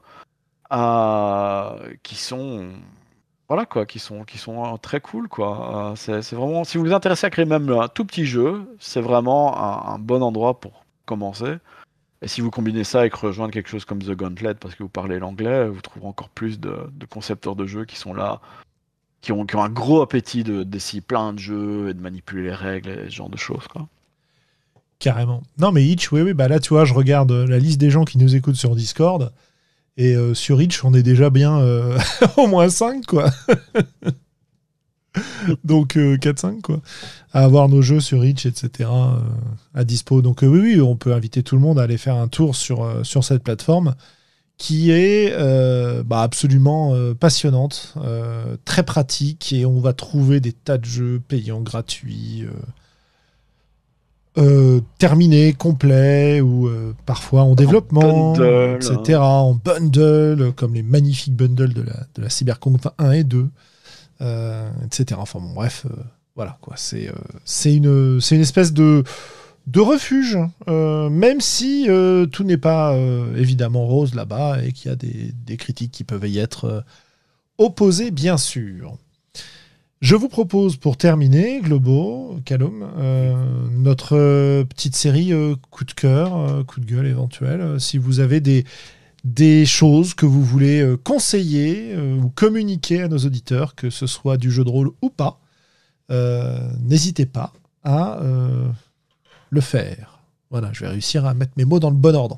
[0.72, 2.70] euh, qui sont
[3.48, 5.92] voilà quoi, qui sont, qui sont euh, très cool quoi.
[5.92, 9.02] Euh, c'est vraiment, si vous vous intéressez à créer même un tout petit jeu, c'est
[9.02, 11.58] vraiment un, bon endroit pour commencer.
[12.22, 14.90] Et si vous combinez ça avec rejoindre quelque chose comme The Gauntlet parce que vous
[14.90, 18.42] parlez l'anglais, vous trouverez encore plus de, concepteurs de jeux qui sont là,
[19.22, 22.56] qui ont, qui ont un gros appétit d'essayer plein de jeux et de manipuler les
[22.56, 23.88] règles et ce genre de choses quoi.
[24.98, 25.44] Carrément.
[25.60, 28.06] Non mais Itch, oui, oui, bah là tu vois, je regarde la liste des gens
[28.06, 29.32] qui nous écoutent sur Discord.
[29.98, 31.98] Et euh, sur Reach, on est déjà bien euh,
[32.38, 33.30] au moins 5, quoi.
[35.64, 36.82] Donc 4-5, euh, quoi.
[37.32, 38.90] À avoir nos jeux sur Reach, etc.
[39.74, 40.22] à dispo.
[40.22, 43.24] Donc oui, oui, on peut inviter tout le monde à aller faire un tour sur,
[43.24, 43.96] cette plateforme
[44.58, 45.34] qui est
[46.04, 47.94] bah, absolument passionnante,
[48.64, 52.46] très pratique, et on va trouver des tas de jeux payants gratuits.
[54.38, 58.36] Euh, terminé, complet, ou euh, parfois en développement,
[58.76, 63.48] etc., en bundle, comme les magnifiques bundles de la, de la Cyberpunk 1 et 2,
[64.20, 65.22] euh, etc.
[65.22, 65.86] Enfin bon, bref,
[66.36, 66.74] voilà, quoi.
[66.76, 67.10] C'est
[67.46, 69.06] c'est une, une espèce de,
[69.68, 70.38] de refuge,
[70.68, 71.88] même si
[72.34, 72.94] tout n'est pas
[73.38, 76.84] évidemment rose là-bas et qu'il y a des, des, critiques qui peuvent y être
[77.58, 78.98] opposées, bien sûr.
[80.06, 83.34] Je vous propose pour terminer, Globo, Calum, euh,
[83.72, 87.80] notre euh, petite série euh, coup de cœur, coup de gueule éventuel.
[87.80, 93.90] si vous avez des, choses que vous voulez conseiller ou communiquer à nos auditeurs, que
[93.90, 95.40] ce soit du jeu de rôle ou pas,
[96.84, 97.52] n'hésitez pas
[97.84, 98.20] à
[99.50, 100.20] le faire.
[100.52, 102.38] Voilà, je vais réussir à mettre mes mots dans le bon ordre.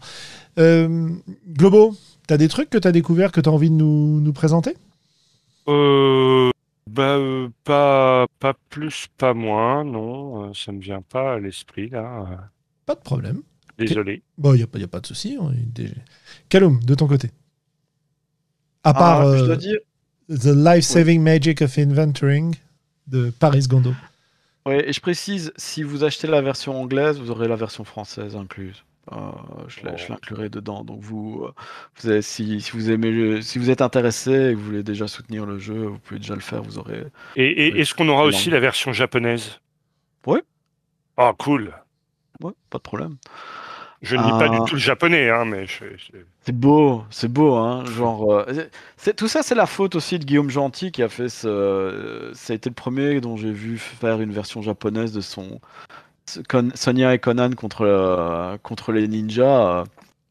[0.57, 1.98] Globo,
[2.30, 4.34] tu as des trucs que tu as découvert que tu as envie de nous, nous
[4.34, 4.77] présenter?
[6.98, 11.90] Bah, euh, pas, pas plus, pas moins, non, euh, ça me vient pas à l'esprit
[11.90, 12.49] là.
[12.88, 13.44] Pas de problème.
[13.78, 14.24] Désolé.
[14.40, 15.38] Bon, il n'y a, pas- y a pas de souci.
[15.40, 15.52] Hein,
[16.49, 17.28] Calum, de ton côté.
[18.84, 19.78] À ah, part je dois euh, dire,
[20.30, 22.56] The Life-Saving Magic of Inventoring
[23.06, 23.94] de Paris Gondo.
[24.65, 28.36] ouais, et je précise, si vous achetez la version anglaise, vous aurez la version française
[28.36, 28.84] incluse.
[29.13, 29.31] Euh,
[29.67, 30.84] je l'inclurai dedans.
[30.84, 31.47] Donc vous,
[32.05, 35.59] euh, si, vous aimez, si vous êtes intéressé et que vous voulez déjà soutenir le
[35.59, 36.61] jeu, vous pouvez déjà le faire.
[36.61, 37.05] Vous aurez.
[37.35, 39.59] Et, est-ce qu'on aura aussi la version japonaise?
[40.25, 40.39] Oui.
[41.15, 41.73] Ah cool.
[42.41, 43.17] Ouais, pas de problème.
[44.03, 44.65] Je ne lis pas du ah.
[44.67, 45.65] tout le japonais, hein, mais
[46.41, 47.84] c'est beau, c'est beau, hein.
[47.85, 48.45] Genre, euh,
[48.95, 52.29] c'est tout ça, c'est la faute aussi de Guillaume Gentil qui a fait ce.
[52.35, 55.59] Ça a été le premier dont j'ai vu faire une version japonaise de son
[56.75, 59.85] Sonia et Conan contre, euh, contre les ninjas, euh,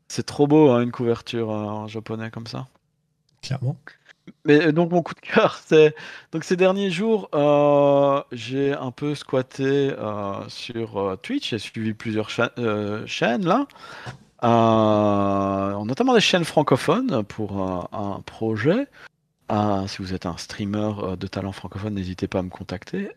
[0.08, 2.66] c'est trop beau, hein, une couverture euh, en japonais comme ça.
[3.42, 3.76] Clairement.
[4.44, 5.94] Mais donc mon coup de cœur, c'est
[6.32, 11.94] donc ces derniers jours, euh, j'ai un peu squatté euh, sur euh, Twitch, j'ai suivi
[11.94, 13.66] plusieurs chaînes là,
[14.42, 17.60] notamment des chaînes francophones pour
[17.92, 18.86] un projet.
[19.86, 23.10] si vous êtes un streamer de talent francophone, n'hésitez pas à me contacter.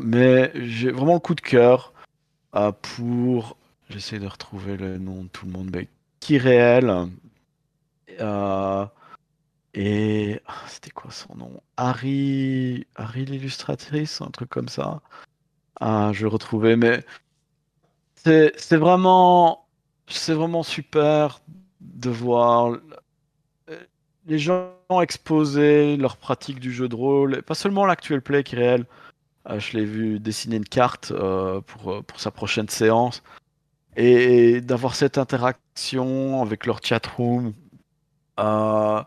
[0.00, 1.92] mais j'ai vraiment le coup de cœur
[2.82, 3.56] pour,
[3.88, 5.88] j'essaie de retrouver le nom de tout le monde, mais
[6.20, 7.08] qui réel.
[9.74, 11.62] Et ah, c'était quoi son nom?
[11.76, 15.00] Harry, Harry l'illustratrice, un truc comme ça.
[15.80, 17.04] Ah, je le retrouvais, mais
[18.16, 19.66] c'est vraiment,
[20.06, 21.40] c'est vraiment super
[21.80, 22.76] de voir
[24.26, 24.70] les gens
[25.00, 28.84] exposer leur pratique du jeu de rôle, pas seulement l'actuel play qui réel.
[29.44, 33.22] Ah, je l'ai vu dessiner une carte euh, pour, pour sa prochaine séance
[33.96, 37.52] et d'avoir cette interaction avec leur chat room.
[38.40, 39.02] Euh,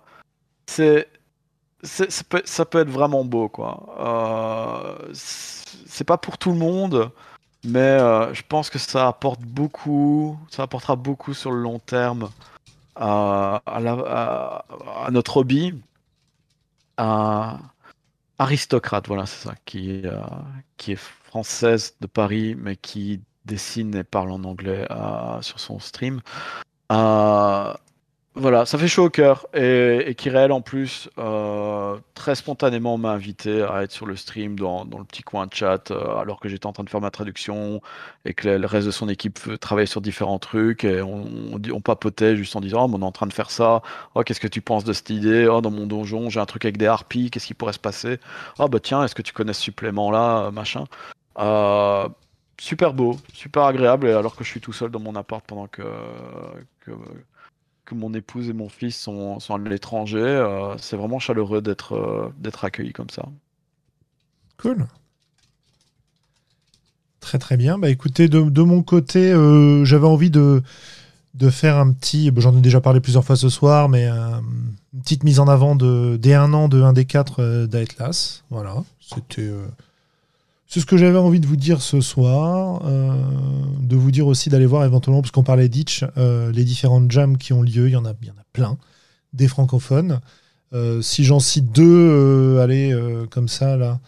[0.68, 1.07] c'est
[1.84, 3.95] ça peut, être vraiment beau quoi.
[3.99, 7.12] Euh, c'est pas pour tout le monde,
[7.64, 12.30] mais euh, je pense que ça apporte beaucoup, ça apportera beaucoup sur le long terme
[12.95, 15.76] à, à, notre hobby.
[18.40, 20.20] Aristocrate, voilà, c'est ça, qui, euh,
[20.78, 24.88] qui est française de Paris, mais qui dessine et parle en anglais
[25.41, 26.22] sur son stream.
[28.38, 29.48] Voilà, ça fait chaud au cœur.
[29.53, 34.60] Et, et Kirel, en plus, euh, très spontanément m'a invité à être sur le stream
[34.60, 37.12] dans, le petit coin de chat, euh, alors que j'étais en train de faire ma
[37.12, 37.82] traduction
[38.26, 40.84] et que le, reste de son équipe travaillait sur différents trucs.
[40.84, 43.82] Et on, papotait juste en disant oh, on est en train de faire ça.
[44.16, 45.48] Oh, qu'est-ce que tu penses de cette idée?
[45.48, 47.32] Oh, dans mon donjon, j'ai un truc avec des harpies.
[47.32, 48.20] Qu'est-ce qui pourrait se passer?
[48.60, 50.84] Oh, bah tiens, est-ce que tu connais ce supplément-là Machin?
[51.40, 52.10] Euh,
[52.60, 55.84] super beau, super agréable, alors que je suis tout seul dans mon appart pendant que
[57.86, 60.20] que mon épouse et mon fils sont, sont à l'étranger.
[60.20, 63.24] Euh, c'est vraiment chaleureux d'être euh, accueilli comme ça.
[64.57, 64.88] Cool.
[67.20, 67.78] Très très bien.
[67.78, 70.62] Bah écoutez, de, de mon côté, euh, j'avais envie de,
[71.34, 72.32] de faire un petit.
[72.38, 76.18] J'en ai déjà parlé plusieurs fois ce soir, mais une petite mise en avant de,
[76.18, 78.44] des 1 an de 1 des 4 d'Atlas.
[78.49, 78.84] Voilà.
[78.99, 79.49] C'était
[80.67, 83.13] c'est ce que j'avais envie de vous dire ce soir, euh,
[83.81, 87.37] de vous dire aussi d'aller voir éventuellement, parce qu'on parlait d'Itch, euh, les différentes jams
[87.37, 88.13] qui ont lieu, il y en a,
[88.51, 88.77] plein,
[89.33, 90.19] des francophones.
[90.73, 92.97] Euh, si j'en cite deux, allez,
[93.29, 93.99] comme ça, là,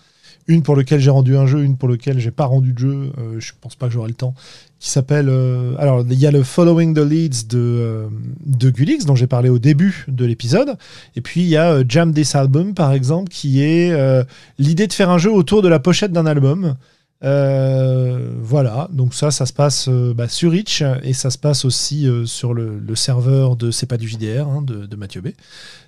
[0.48, 3.12] une pour laquelle j'ai rendu un jeu, une pour laquelle j'ai pas rendu de jeu,
[3.38, 4.34] je pense pas que j'aurai le temps,
[4.80, 5.28] qui s'appelle.
[5.30, 8.08] Euh, alors, il y a le Following the Leads de, euh,
[8.46, 10.78] de Gulix, dont j'ai parlé au début de l'épisode.
[11.16, 13.94] Et puis, il y a euh, Jam This Album, par exemple, qui est
[14.58, 16.76] l'idée de faire un jeu autour de la pochette d'un album.
[17.22, 22.54] voilà, donc ça, ça se passe bah, sur Itch et ça se passe aussi sur
[22.54, 25.30] le, serveur de C'est pas du JDR hein, de, de, Mathieu B.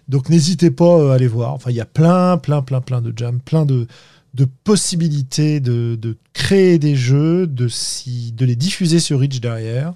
[0.08, 1.54] Donc n'hésitez pas à aller voir.
[1.54, 3.86] Enfin, il y a plein, plein, plein, plein de jams, plein de,
[4.34, 9.94] de possibilités de, créer des jeux, de, si, de les diffuser sur Reach derrière.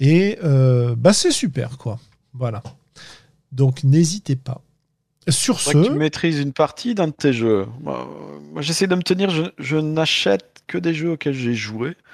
[0.00, 1.98] Et euh, bah c'est super, quoi.
[2.32, 2.62] Voilà.
[3.52, 4.60] Donc n'hésitez pas.
[5.28, 5.70] Sur ce.
[5.70, 7.66] tu maîtrises une partie d'un de tes jeux.
[7.80, 8.06] Moi,
[8.60, 11.96] j'essaie de me tenir, je, n'achète que des jeux auxquels j'ai joué.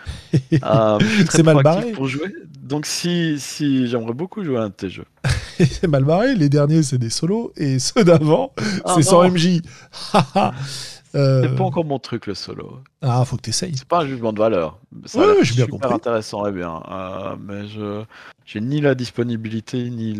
[0.64, 0.98] Euh,
[1.30, 1.92] c'est mal barré.
[1.92, 2.32] Pour jouer.
[2.60, 5.04] Donc si, si j'aimerais beaucoup jouer à un de tes jeux.
[5.58, 6.34] c'est mal barré.
[6.34, 7.52] Les derniers, c'est des solos.
[7.56, 8.52] Et ceux d'avant,
[8.84, 9.60] ah c'est sans MJ.
[11.14, 12.78] Euh, c'est pas encore mon truc le solo.
[13.02, 13.76] Ah, faut que t'essayes.
[13.76, 14.78] C'est pas un jugement de valeur.
[15.06, 15.92] Ça oui, j'ai bien compris.
[15.92, 16.82] intéressant et bien.
[16.90, 18.04] Euh, mais je
[18.44, 20.12] j'ai ni la disponibilité ni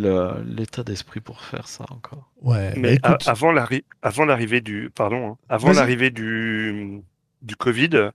[0.47, 2.29] l'état d'esprit pour faire ça encore.
[2.43, 2.73] Ouais.
[2.77, 7.03] Mais avant l'arrivée du pardon, hein, avant l'arrivée du
[7.43, 8.11] du Covid,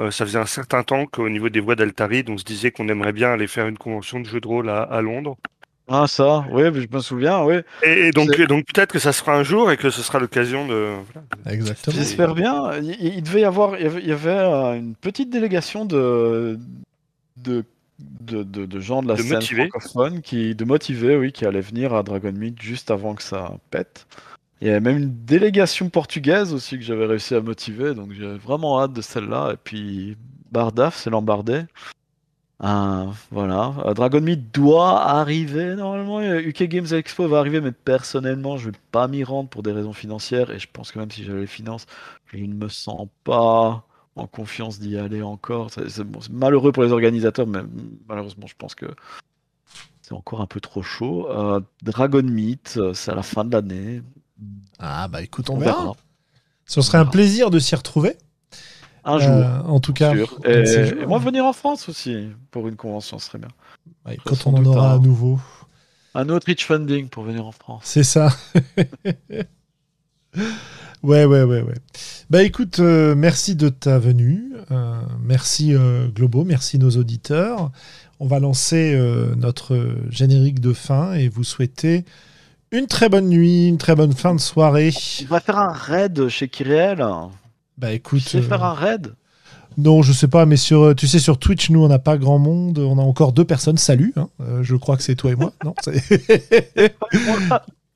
[0.00, 2.88] euh, ça faisait un certain temps qu'au niveau des voix d'Altari, on se disait qu'on
[2.88, 5.36] aimerait bien aller faire une convention de jeux de rôle à, à Londres.
[5.88, 7.56] Ah ça, oui, je me souviens, oui.
[7.82, 10.94] Et, donc, donc peut-être que ça sera un jour et que ce sera l'occasion de.
[11.46, 11.96] Exactement.
[11.96, 12.78] J'espère bien.
[12.80, 16.58] Il, devait y avoir, il y avait euh, une petite délégation de
[17.36, 17.64] de,
[18.42, 22.02] de, de, gens de la scène francophone qui de motiver, oui, qui allaient venir à
[22.02, 24.06] Dragon Meet juste avant que ça pète.
[24.60, 28.36] Il y avait même une délégation portugaise aussi que j'avais réussi à motiver, donc j'ai
[28.36, 29.52] vraiment hâte de celle-là.
[29.54, 30.16] Et puis
[30.52, 31.62] Bardaf, c'est l'embardé.
[32.60, 33.74] Ah, voilà.
[33.86, 36.20] Euh, Dragon Meat doit arriver normalement.
[36.20, 39.92] UK Games Expo va arriver, mais personnellement, je vais pas m'y rendre pour des raisons
[39.92, 40.50] financières.
[40.50, 41.86] Et je pense que même si j'avais les finances,
[42.26, 43.84] je ne me sens pas
[44.14, 45.70] en confiance d'y aller encore.
[45.70, 47.60] C'est malheureux pour les organisateurs, mais
[48.08, 48.86] malheureusement, je pense que
[50.02, 51.28] c'est encore un peu trop chaud.
[51.30, 54.02] Euh, Dragon Meat, euh, c'est à la fin de l'année.
[54.78, 55.94] Ah bah écoute, on, verra.
[56.66, 58.16] Ce serait un plaisir de s'y retrouver.
[59.04, 59.30] Un jour.
[59.30, 60.14] Euh, en tout cas.
[60.44, 63.48] Et, moi, venir en France aussi pour une convention, ce serait bien.
[64.24, 65.40] quand on en aura à nouveau.
[66.14, 67.82] Un autre rich funding pour venir en France.
[67.84, 68.28] C'est ça.
[71.02, 71.74] Ouais, ouais, ouais, ouais.
[72.30, 74.52] Bah écoute, euh, merci de ta venue.
[74.70, 77.72] Euh, merci euh, Globo, merci nos auditeurs.
[78.20, 78.96] On va lancer
[79.36, 82.04] notre générique de fin et vous souhaiter
[82.70, 84.92] une très bonne nuit, une très bonne fin de soirée.
[85.22, 87.04] On va faire un raid chez Kyriel.
[87.78, 88.22] Bah écoute.
[88.22, 89.14] Tu sais faire un raid?
[89.78, 92.38] Non, je sais pas, mais sur, tu sais, sur Twitch, nous, on n'a pas grand
[92.38, 92.78] monde.
[92.78, 93.78] On a encore deux personnes.
[93.78, 94.28] Salut, hein.
[94.60, 95.52] je crois que c'est toi et moi.
[95.64, 95.74] Non,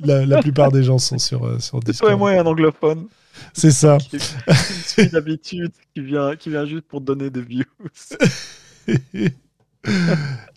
[0.00, 2.10] la, plupart des gens sont sur, euh, sur Discord.
[2.10, 3.06] toi et moi et un anglophone.
[3.52, 3.98] C'est ça.
[3.98, 7.64] Qui, d'habitude, qui vient, qui vient juste pour donner des views.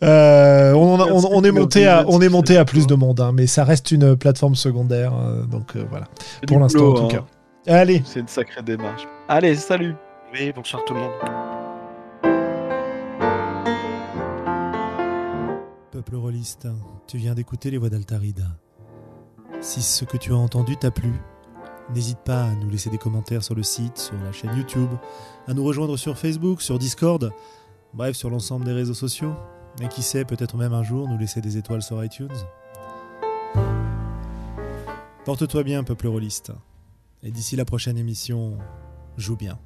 [0.01, 3.63] Euh, on, est monté à, on est monté à plus de monde, hein, mais ça
[3.63, 5.13] reste une plateforme secondaire.
[5.13, 6.07] Euh, donc voilà,
[6.47, 7.27] pour l'instant en tout hein.
[7.69, 8.01] Allez.
[8.03, 9.07] C'est une sacrée démarche.
[9.27, 9.93] Allez, salut.
[10.33, 11.11] Oui, bonsoir tout le monde.
[15.91, 16.67] Peuple rôliste,
[17.05, 18.47] tu viens d'écouter les voix d'Altarida.
[19.61, 21.13] Si ce que tu as entendu t'a plu,
[21.93, 24.89] n'hésite pas à nous laisser des commentaires sur le site, sur la chaîne YouTube,
[25.47, 27.31] à nous rejoindre sur Facebook, sur Discord,
[27.93, 29.35] bref sur l'ensemble des réseaux sociaux,
[29.79, 32.29] et qui sait peut-être même un jour nous laisser des étoiles sur iTunes.
[35.23, 36.51] Porte-toi bien, peuple rôliste,
[37.23, 38.57] et d'ici la prochaine émission,
[39.17, 39.59] joue bien.